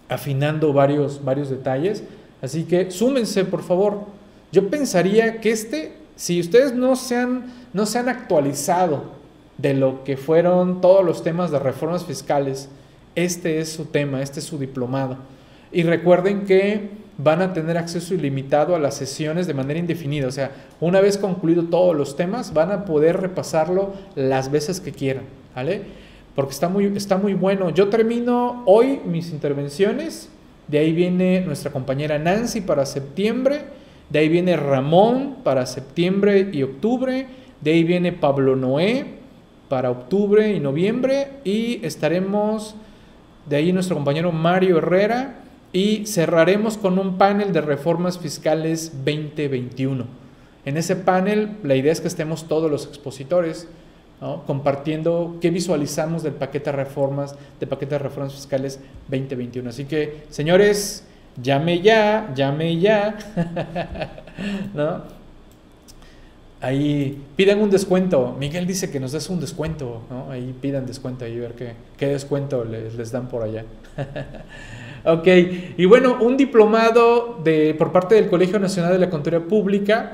afinando 0.08 0.72
varios, 0.72 1.26
varios 1.26 1.50
detalles. 1.50 2.06
Así 2.42 2.64
que 2.64 2.90
súmense, 2.90 3.44
por 3.44 3.64
favor. 3.64 4.06
Yo 4.54 4.70
pensaría 4.70 5.42
que 5.42 5.52
este, 5.52 5.92
si 6.16 6.40
ustedes 6.40 6.74
no 6.74 6.96
se 6.96 7.18
han, 7.18 7.46
no 7.74 7.86
se 7.86 8.00
han 8.00 8.10
actualizado 8.10 9.04
de 9.58 9.74
lo 9.74 10.04
que 10.04 10.18
fueron 10.18 10.82
todos 10.82 11.04
los 11.06 11.24
temas 11.24 11.52
de 11.52 11.60
reformas 11.60 12.06
fiscales, 12.06 12.70
este 13.16 13.60
es 13.60 13.72
su 13.72 13.86
tema, 13.86 14.22
este 14.22 14.40
es 14.40 14.46
su 14.46 14.58
diplomado. 14.58 15.18
Y 15.72 15.84
recuerden 15.84 16.46
que 16.46 16.90
van 17.18 17.42
a 17.42 17.54
tener 17.54 17.78
acceso 17.78 18.14
ilimitado 18.14 18.76
a 18.76 18.80
las 18.80 18.96
sesiones 18.96 19.48
de 19.48 19.54
manera 19.54 19.80
indefinida. 19.80 20.28
O 20.28 20.32
sea, 20.32 20.52
una 20.80 21.00
vez 21.02 21.18
concluido 21.18 21.66
todos 21.66 21.96
los 21.96 22.16
temas, 22.16 22.54
van 22.54 22.72
a 22.72 22.86
poder 22.86 23.22
repasarlo 23.22 23.94
las 24.16 24.52
veces 24.52 24.80
que 24.80 24.92
quieran, 24.92 25.26
¿vale? 25.56 25.82
Porque 26.36 26.52
está 26.52 26.70
muy, 26.70 26.86
está 26.96 27.18
muy 27.18 27.34
bueno. 27.34 27.70
Yo 27.70 27.90
termino 27.90 28.64
hoy 28.66 29.02
mis 29.06 29.32
intervenciones. 29.32 30.30
De 30.68 30.80
ahí 30.80 30.94
viene 30.94 31.42
nuestra 31.42 31.72
compañera 31.72 32.18
Nancy 32.18 32.62
para 32.62 32.86
septiembre. 32.86 33.62
De 34.14 34.20
ahí 34.20 34.30
viene 34.30 34.56
Ramón 34.56 35.38
para 35.44 35.66
septiembre 35.66 36.52
y 36.54 36.62
octubre. 36.62 37.26
De 37.62 37.72
ahí 37.72 37.84
viene 37.84 38.12
Pablo 38.12 38.56
Noé 38.56 39.08
para 39.70 39.90
octubre 39.90 40.54
y 40.54 40.60
noviembre. 40.60 41.30
Y 41.44 41.84
estaremos 41.84 42.76
de 43.50 43.56
ahí 43.56 43.74
nuestro 43.74 43.96
compañero 43.96 44.32
Mario 44.32 44.78
Herrera 44.78 45.40
y 45.72 46.06
cerraremos 46.06 46.78
con 46.78 47.00
un 47.00 47.18
panel 47.18 47.54
de 47.54 47.62
reformas 47.62 48.20
fiscales 48.20 48.92
2021. 49.04 50.06
En 50.66 50.78
ese 50.78 50.96
panel 50.96 51.58
la 51.64 51.76
idea 51.76 51.92
es 51.92 52.00
que 52.00 52.08
estemos 52.08 52.48
todos 52.48 52.70
los 52.70 52.86
expositores 52.86 53.68
compartiendo 54.46 55.38
qué 55.42 55.50
visualizamos 55.50 56.22
del 56.22 56.34
paquete 56.34 56.70
de 56.70 56.78
reformas, 56.78 57.36
del 57.60 57.68
paquete 57.68 57.96
de 57.96 58.00
reformas 58.00 58.36
fiscales 58.36 58.80
2021. 59.10 59.72
Así 59.72 59.86
que, 59.86 60.24
señores, 60.30 61.04
llame 61.42 61.82
ya, 61.82 62.32
llame 62.36 62.80
ya. 62.80 63.18
¿No? 64.74 65.02
Ahí 66.62 67.22
pidan 67.36 67.60
un 67.60 67.70
descuento. 67.70 68.36
Miguel 68.40 68.66
dice 68.66 68.90
que 68.90 69.00
nos 69.00 69.12
des 69.12 69.30
un 69.30 69.40
descuento. 69.40 70.04
¿no? 70.10 70.32
Ahí 70.32 70.56
pidan 70.62 70.86
descuento 70.86 71.28
y 71.28 71.38
ver 71.38 71.54
qué, 71.54 71.74
qué 71.98 72.08
descuento 72.08 72.64
les, 72.64 72.96
les 72.96 73.12
dan 73.12 73.28
por 73.28 73.44
allá. 73.44 73.66
Ok, 75.06 75.28
y 75.76 75.84
bueno, 75.84 76.18
un 76.22 76.38
diplomado 76.38 77.38
de, 77.44 77.74
por 77.74 77.92
parte 77.92 78.16
del 78.16 78.30
Colegio 78.30 78.58
Nacional 78.58 78.94
de 78.94 79.00
la 79.00 79.10
Contaduría 79.10 79.46
Pública, 79.46 80.14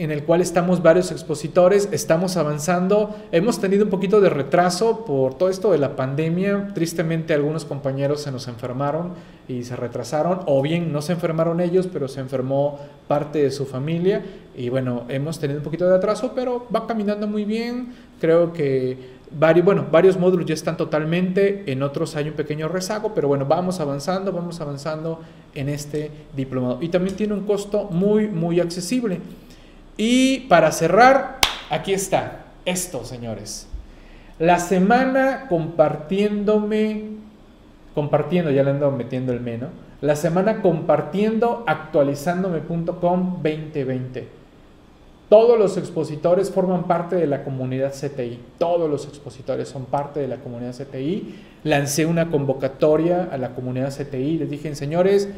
en 0.00 0.10
el 0.10 0.24
cual 0.24 0.40
estamos 0.40 0.82
varios 0.82 1.12
expositores, 1.12 1.88
estamos 1.92 2.38
avanzando, 2.38 3.14
hemos 3.32 3.60
tenido 3.60 3.84
un 3.84 3.90
poquito 3.90 4.22
de 4.22 4.30
retraso 4.30 5.04
por 5.04 5.34
todo 5.34 5.50
esto 5.50 5.72
de 5.72 5.78
la 5.78 5.94
pandemia, 5.94 6.68
tristemente 6.74 7.34
algunos 7.34 7.66
compañeros 7.66 8.22
se 8.22 8.32
nos 8.32 8.48
enfermaron 8.48 9.12
y 9.46 9.64
se 9.64 9.76
retrasaron, 9.76 10.40
o 10.46 10.62
bien 10.62 10.90
no 10.90 11.02
se 11.02 11.12
enfermaron 11.12 11.60
ellos, 11.60 11.86
pero 11.92 12.08
se 12.08 12.20
enfermó 12.20 12.78
parte 13.08 13.42
de 13.42 13.50
su 13.50 13.66
familia, 13.66 14.22
y 14.56 14.70
bueno, 14.70 15.04
hemos 15.08 15.38
tenido 15.38 15.58
un 15.58 15.64
poquito 15.64 15.86
de 15.86 15.96
atraso, 15.96 16.32
pero 16.34 16.66
va 16.74 16.86
caminando 16.86 17.26
muy 17.26 17.44
bien, 17.44 17.92
creo 18.20 18.54
que 18.54 19.20
Varios, 19.32 19.64
bueno, 19.64 19.86
varios 19.92 20.18
módulos 20.18 20.44
ya 20.44 20.54
están 20.54 20.76
totalmente, 20.76 21.62
en 21.70 21.84
otros 21.84 22.16
hay 22.16 22.26
un 22.26 22.34
pequeño 22.34 22.66
rezago, 22.66 23.14
pero 23.14 23.28
bueno, 23.28 23.46
vamos 23.46 23.78
avanzando, 23.78 24.32
vamos 24.32 24.60
avanzando 24.60 25.20
en 25.54 25.68
este 25.68 26.10
diplomado. 26.34 26.78
Y 26.80 26.88
también 26.88 27.14
tiene 27.14 27.34
un 27.34 27.46
costo 27.46 27.84
muy, 27.92 28.26
muy 28.26 28.58
accesible. 28.58 29.20
Y 30.02 30.46
para 30.48 30.72
cerrar, 30.72 31.40
aquí 31.68 31.92
está, 31.92 32.46
esto, 32.64 33.04
señores. 33.04 33.68
La 34.38 34.58
semana 34.58 35.44
compartiéndome, 35.50 37.02
compartiendo, 37.94 38.50
ya 38.50 38.62
le 38.62 38.70
ando 38.70 38.90
metiendo 38.92 39.30
el 39.34 39.40
menos, 39.40 39.68
la 40.00 40.16
semana 40.16 40.62
compartiendo 40.62 41.64
actualizándome.com 41.66 43.42
2020. 43.42 44.26
Todos 45.28 45.58
los 45.58 45.76
expositores 45.76 46.50
forman 46.50 46.84
parte 46.84 47.16
de 47.16 47.26
la 47.26 47.44
comunidad 47.44 47.92
CTI. 47.92 48.40
Todos 48.56 48.88
los 48.88 49.06
expositores 49.06 49.68
son 49.68 49.84
parte 49.84 50.18
de 50.18 50.28
la 50.28 50.38
comunidad 50.38 50.74
CTI. 50.74 51.34
Lancé 51.62 52.06
una 52.06 52.30
convocatoria 52.30 53.28
a 53.30 53.36
la 53.36 53.50
comunidad 53.50 53.94
CTI. 53.94 54.38
Les 54.38 54.48
dije, 54.48 54.74
señores, 54.74 55.28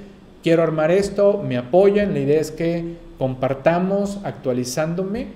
quiero 0.43 0.62
armar 0.62 0.90
esto, 0.90 1.43
me 1.47 1.57
apoyan. 1.57 2.14
La 2.14 2.20
idea 2.20 2.40
es 2.40 2.51
que 2.51 2.97
compartamos 3.18 4.18
actualizándome 4.24 5.28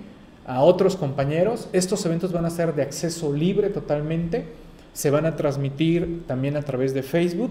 a 0.47 0.63
otros 0.63 0.97
compañeros. 0.97 1.69
Estos 1.73 2.05
eventos 2.07 2.33
van 2.33 2.45
a 2.45 2.51
ser 2.51 2.75
de 2.75 2.83
acceso 2.83 3.33
libre 3.33 3.71
totalmente. 3.71 4.45
Se 4.93 5.11
van 5.11 5.27
a 5.27 5.37
transmitir 5.37 6.25
también 6.27 6.57
a 6.57 6.63
través 6.63 6.95
de 6.95 7.03
Facebook 7.03 7.51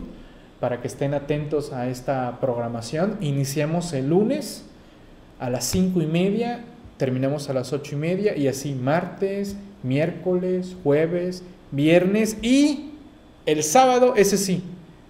para 0.59 0.81
que 0.81 0.87
estén 0.87 1.13
atentos 1.13 1.73
a 1.73 1.89
esta 1.89 2.39
programación. 2.39 3.17
Iniciamos 3.21 3.93
el 3.93 4.09
lunes 4.09 4.65
a 5.39 5.49
las 5.49 5.65
cinco 5.65 6.01
y 6.01 6.07
media 6.07 6.63
terminamos 6.97 7.49
a 7.49 7.53
las 7.53 7.73
ocho 7.73 7.95
y 7.95 7.97
media 7.97 8.37
y 8.37 8.47
así 8.47 8.73
martes, 8.73 9.55
miércoles, 9.83 10.75
jueves, 10.83 11.43
viernes 11.71 12.37
y 12.41 12.91
el 13.45 13.63
sábado, 13.63 14.13
ese 14.15 14.37
sí, 14.37 14.63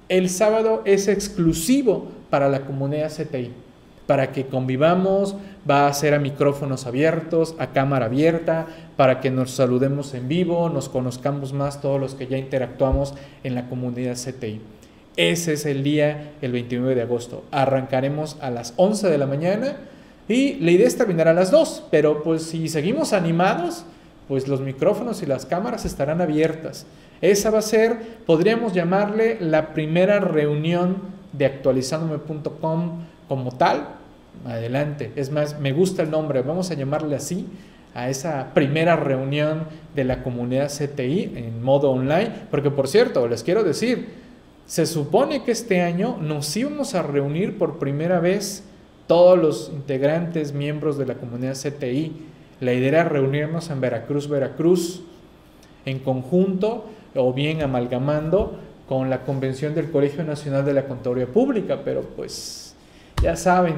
el 0.09 0.29
sábado 0.29 0.81
es 0.85 1.07
exclusivo 1.07 2.11
para 2.35 2.49
la 2.49 2.65
comunidad 2.65 3.13
CTI, 3.13 3.53
para 4.07 4.33
que 4.33 4.47
convivamos, 4.47 5.37
va 5.69 5.87
a 5.87 5.93
ser 5.93 6.13
a 6.13 6.19
micrófonos 6.19 6.85
abiertos, 6.85 7.55
a 7.59 7.67
cámara 7.67 8.07
abierta, 8.07 8.67
para 8.97 9.21
que 9.21 9.31
nos 9.31 9.51
saludemos 9.51 10.13
en 10.13 10.27
vivo, 10.27 10.67
nos 10.67 10.89
conozcamos 10.89 11.53
más 11.53 11.79
todos 11.79 11.97
los 11.97 12.13
que 12.13 12.27
ya 12.27 12.37
interactuamos 12.37 13.13
en 13.45 13.55
la 13.55 13.69
comunidad 13.69 14.17
CTI. 14.17 14.59
Ese 15.15 15.53
es 15.53 15.65
el 15.65 15.81
día, 15.81 16.33
el 16.41 16.51
29 16.51 16.93
de 16.93 17.03
agosto. 17.03 17.45
Arrancaremos 17.51 18.35
a 18.41 18.51
las 18.51 18.73
11 18.75 19.09
de 19.09 19.17
la 19.17 19.27
mañana 19.27 19.77
y 20.27 20.55
la 20.55 20.71
idea 20.71 20.87
es 20.87 20.97
terminar 20.97 21.29
a 21.29 21.33
las 21.33 21.51
2, 21.51 21.85
pero 21.89 22.21
pues 22.21 22.43
si 22.43 22.67
seguimos 22.67 23.13
animados, 23.13 23.85
pues 24.27 24.49
los 24.49 24.59
micrófonos 24.59 25.23
y 25.23 25.25
las 25.25 25.45
cámaras 25.45 25.85
estarán 25.85 26.19
abiertas. 26.19 26.85
Esa 27.21 27.49
va 27.49 27.59
a 27.59 27.61
ser, 27.61 27.97
podríamos 28.25 28.73
llamarle 28.73 29.37
la 29.39 29.73
primera 29.73 30.19
reunión 30.19 31.14
de 31.37 31.45
actualizandome.com 31.45 33.03
como 33.27 33.51
tal. 33.51 33.87
Adelante. 34.45 35.11
Es 35.15 35.31
más, 35.31 35.59
me 35.59 35.71
gusta 35.71 36.03
el 36.03 36.11
nombre, 36.11 36.41
vamos 36.41 36.69
a 36.71 36.75
llamarle 36.75 37.15
así 37.15 37.47
a 37.93 38.09
esa 38.09 38.53
primera 38.53 38.97
reunión 38.97 39.67
de 39.95 40.03
la 40.03 40.21
comunidad 40.21 40.69
CTI 40.69 41.31
en 41.35 41.63
modo 41.63 41.91
online, 41.91 42.29
porque 42.51 42.69
por 42.69 42.89
cierto, 42.89 43.27
les 43.27 43.41
quiero 43.41 43.63
decir, 43.63 44.09
se 44.65 44.85
supone 44.85 45.43
que 45.43 45.51
este 45.51 45.81
año 45.81 46.17
nos 46.19 46.55
íbamos 46.57 46.93
a 46.93 47.03
reunir 47.03 47.57
por 47.57 47.79
primera 47.79 48.19
vez 48.19 48.65
todos 49.07 49.39
los 49.39 49.71
integrantes, 49.73 50.53
miembros 50.53 50.97
de 50.97 51.05
la 51.05 51.15
comunidad 51.15 51.55
CTI. 51.55 52.11
La 52.59 52.73
idea 52.73 52.87
era 52.87 53.03
reunirnos 53.05 53.69
en 53.69 53.79
Veracruz, 53.79 54.27
Veracruz. 54.27 55.03
en 55.85 55.99
conjunto 55.99 56.85
o 57.15 57.31
bien 57.31 57.61
amalgamando 57.61 58.59
con 58.87 59.09
la 59.09 59.23
convención 59.23 59.73
del 59.73 59.89
Colegio 59.89 60.23
Nacional 60.23 60.63
de 60.65 60.73
la 60.73 60.85
Contaduría 60.85 61.27
Pública, 61.27 61.81
pero 61.83 62.01
pues 62.01 62.75
ya 63.21 63.35
saben, 63.35 63.75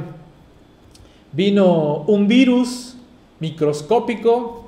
vino 1.31 2.03
un 2.07 2.27
virus 2.27 2.95
microscópico 3.39 4.67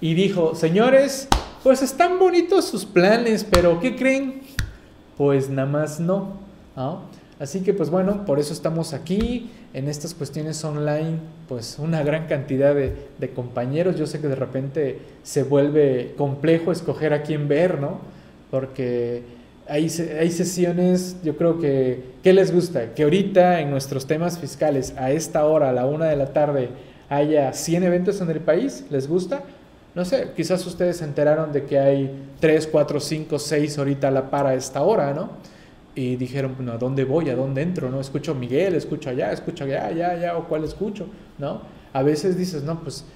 y 0.00 0.14
dijo, 0.14 0.54
señores, 0.54 1.28
pues 1.62 1.82
están 1.82 2.18
bonitos 2.18 2.66
sus 2.66 2.84
planes, 2.84 3.44
pero 3.44 3.80
¿qué 3.80 3.96
creen? 3.96 4.42
Pues 5.16 5.48
nada 5.48 5.68
más 5.68 6.00
no. 6.00 6.34
Así 7.38 7.60
que 7.60 7.72
pues 7.72 7.90
bueno, 7.90 8.24
por 8.26 8.38
eso 8.38 8.52
estamos 8.52 8.92
aquí 8.92 9.50
en 9.72 9.88
estas 9.88 10.14
cuestiones 10.14 10.62
online, 10.64 11.18
pues 11.48 11.78
una 11.78 12.02
gran 12.02 12.26
cantidad 12.26 12.74
de, 12.74 12.94
de 13.18 13.30
compañeros. 13.30 13.96
Yo 13.96 14.06
sé 14.06 14.20
que 14.20 14.28
de 14.28 14.36
repente 14.36 14.98
se 15.22 15.42
vuelve 15.42 16.14
complejo 16.16 16.72
escoger 16.72 17.12
a 17.12 17.22
quién 17.22 17.48
ver, 17.48 17.80
¿no? 17.80 17.98
Porque 18.50 19.35
hay, 19.68 19.88
hay 20.18 20.30
sesiones, 20.30 21.16
yo 21.22 21.36
creo 21.36 21.58
que, 21.58 22.14
¿qué 22.22 22.32
les 22.32 22.52
gusta? 22.52 22.94
Que 22.94 23.02
ahorita 23.02 23.60
en 23.60 23.70
nuestros 23.70 24.06
temas 24.06 24.38
fiscales, 24.38 24.94
a 24.96 25.10
esta 25.10 25.44
hora, 25.44 25.70
a 25.70 25.72
la 25.72 25.86
una 25.86 26.06
de 26.06 26.16
la 26.16 26.32
tarde, 26.32 26.68
haya 27.08 27.52
100 27.52 27.84
eventos 27.84 28.20
en 28.20 28.30
el 28.30 28.40
país, 28.40 28.84
¿les 28.90 29.08
gusta? 29.08 29.42
No 29.94 30.04
sé, 30.04 30.32
quizás 30.36 30.64
ustedes 30.66 30.98
se 30.98 31.04
enteraron 31.04 31.52
de 31.52 31.64
que 31.64 31.78
hay 31.78 32.28
3, 32.40 32.68
4, 32.70 33.00
5, 33.00 33.38
6 33.38 33.78
ahorita 33.78 34.08
a 34.08 34.10
la 34.10 34.30
par 34.30 34.46
a 34.46 34.54
esta 34.54 34.82
hora, 34.82 35.12
¿no? 35.14 35.30
Y 35.94 36.16
dijeron, 36.16 36.54
bueno, 36.56 36.72
¿a 36.72 36.78
dónde 36.78 37.04
voy? 37.04 37.30
¿A 37.30 37.34
dónde 37.34 37.62
entro? 37.62 37.88
¿No? 37.88 38.00
Escucho 38.00 38.34
Miguel, 38.34 38.74
escucho 38.74 39.08
allá, 39.08 39.32
escucho 39.32 39.64
allá, 39.64 39.86
allá, 39.86 40.10
allá, 40.10 40.36
o 40.36 40.46
cuál 40.46 40.64
escucho, 40.64 41.06
¿no? 41.38 41.62
A 41.92 42.02
veces 42.02 42.36
dices, 42.36 42.62
no, 42.62 42.80
pues 42.80 43.06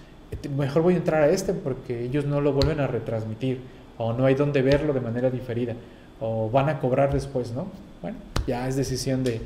mejor 0.56 0.82
voy 0.82 0.94
a 0.94 0.96
entrar 0.96 1.22
a 1.22 1.28
este 1.28 1.52
porque 1.52 2.04
ellos 2.04 2.24
no 2.24 2.40
lo 2.40 2.52
vuelven 2.52 2.80
a 2.80 2.86
retransmitir 2.86 3.60
o 3.98 4.14
no 4.14 4.24
hay 4.24 4.34
dónde 4.34 4.62
verlo 4.62 4.94
de 4.94 5.00
manera 5.00 5.28
diferida 5.28 5.74
o 6.20 6.48
van 6.50 6.68
a 6.68 6.78
cobrar 6.78 7.12
después, 7.12 7.50
¿no? 7.52 7.66
Bueno, 8.02 8.18
ya 8.46 8.68
es 8.68 8.76
decisión 8.76 9.24
de, 9.24 9.40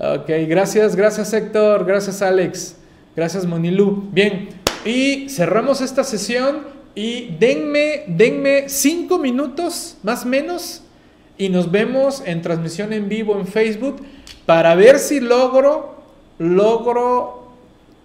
Ok, 0.03 0.31
gracias, 0.49 0.97
gracias 0.97 1.31
Héctor, 1.35 1.85
gracias 1.85 2.23
Alex, 2.23 2.75
gracias 3.15 3.45
Monilu. 3.45 4.09
Bien, 4.11 4.49
y 4.83 5.29
cerramos 5.29 5.83
esta 5.83 6.05
sesión 6.05 6.61
y 6.95 7.37
denme, 7.39 8.05
denme 8.07 8.71
cinco 8.71 9.19
minutos 9.19 9.99
más 10.03 10.25
menos 10.25 10.83
y 11.37 11.51
nos 11.51 11.71
vemos 11.71 12.23
en 12.25 12.41
transmisión 12.41 12.95
en 12.95 13.11
vivo 13.11 13.39
en 13.39 13.47
Facebook 13.47 13.97
para 14.47 14.75
ver 14.75 14.99
si 14.99 15.21
logro, 15.21 15.97
logro 16.39 17.53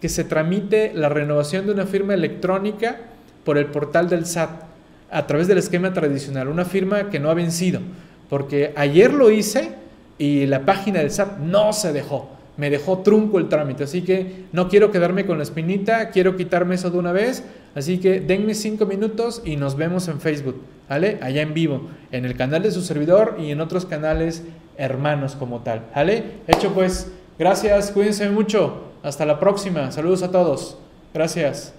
que 0.02 0.10
se 0.10 0.26
tramite 0.26 0.91
la 0.93 1.08
renovación 1.08 1.66
de 1.66 1.72
una 1.72 1.86
firma 1.86 2.14
electrónica 2.14 3.00
por 3.46 3.58
el 3.58 3.68
portal 3.68 4.10
del 4.10 4.26
SAT 4.26 4.64
a 5.10 5.28
través 5.28 5.48
del 5.48 5.60
esquema 5.60 5.93
tradicional, 5.93 6.50
una 6.50 6.66
firma 6.66 7.10
que 7.10 7.22
no 7.22 7.30
ha 7.30 7.36
vencido, 7.36 7.80
porque 8.28 8.74
ayer 8.76 9.14
lo 9.14 9.32
hice 9.32 9.84
y 10.18 10.45
la 10.45 10.66
página 10.66 10.99
del 10.99 11.11
SAT 11.11 11.39
no 11.39 11.74
se 11.74 11.93
dejó. 11.93 12.30
Me 12.57 12.70
dejó 12.70 12.99
trunco 12.99 13.38
el 13.38 13.49
trámite, 13.49 13.84
así 13.84 14.01
que 14.01 14.45
no 14.53 14.70
quiero 14.70 14.89
quedarme 14.89 15.26
con 15.26 15.38
la 15.38 15.43
espinita, 15.43 16.09
quiero 16.11 16.38
quitarme 16.38 16.76
eso 16.76 16.89
de 16.89 16.97
una 16.97 17.11
vez, 17.11 17.43
así 17.76 17.99
que 17.99 18.22
denme 18.22 18.53
cinco 18.53 18.86
minutos 18.86 19.41
y 19.43 19.57
nos 19.57 19.76
vemos 19.76 20.07
en 20.07 20.22
Facebook, 20.22 20.61
¿vale? 20.88 21.18
Allá 21.22 21.41
en 21.41 21.53
vivo, 21.53 21.89
en 22.11 22.24
el 22.24 22.38
canal 22.38 22.63
de 22.63 22.72
su 22.72 22.82
servidor 22.82 23.36
y 23.39 23.51
en 23.51 23.59
otros 23.59 23.86
canales 23.86 24.43
hermanos 24.78 25.36
como 25.36 25.59
tal, 25.63 25.82
¿vale? 25.93 26.24
Hecho 26.47 26.74
pues, 26.74 27.11
gracias, 27.38 27.91
cuídense 27.91 28.30
mucho, 28.30 28.84
hasta 29.03 29.26
la 29.26 29.38
próxima, 29.38 29.91
saludos 29.91 30.24
a 30.24 30.32
todos, 30.32 30.78
gracias. 31.13 31.74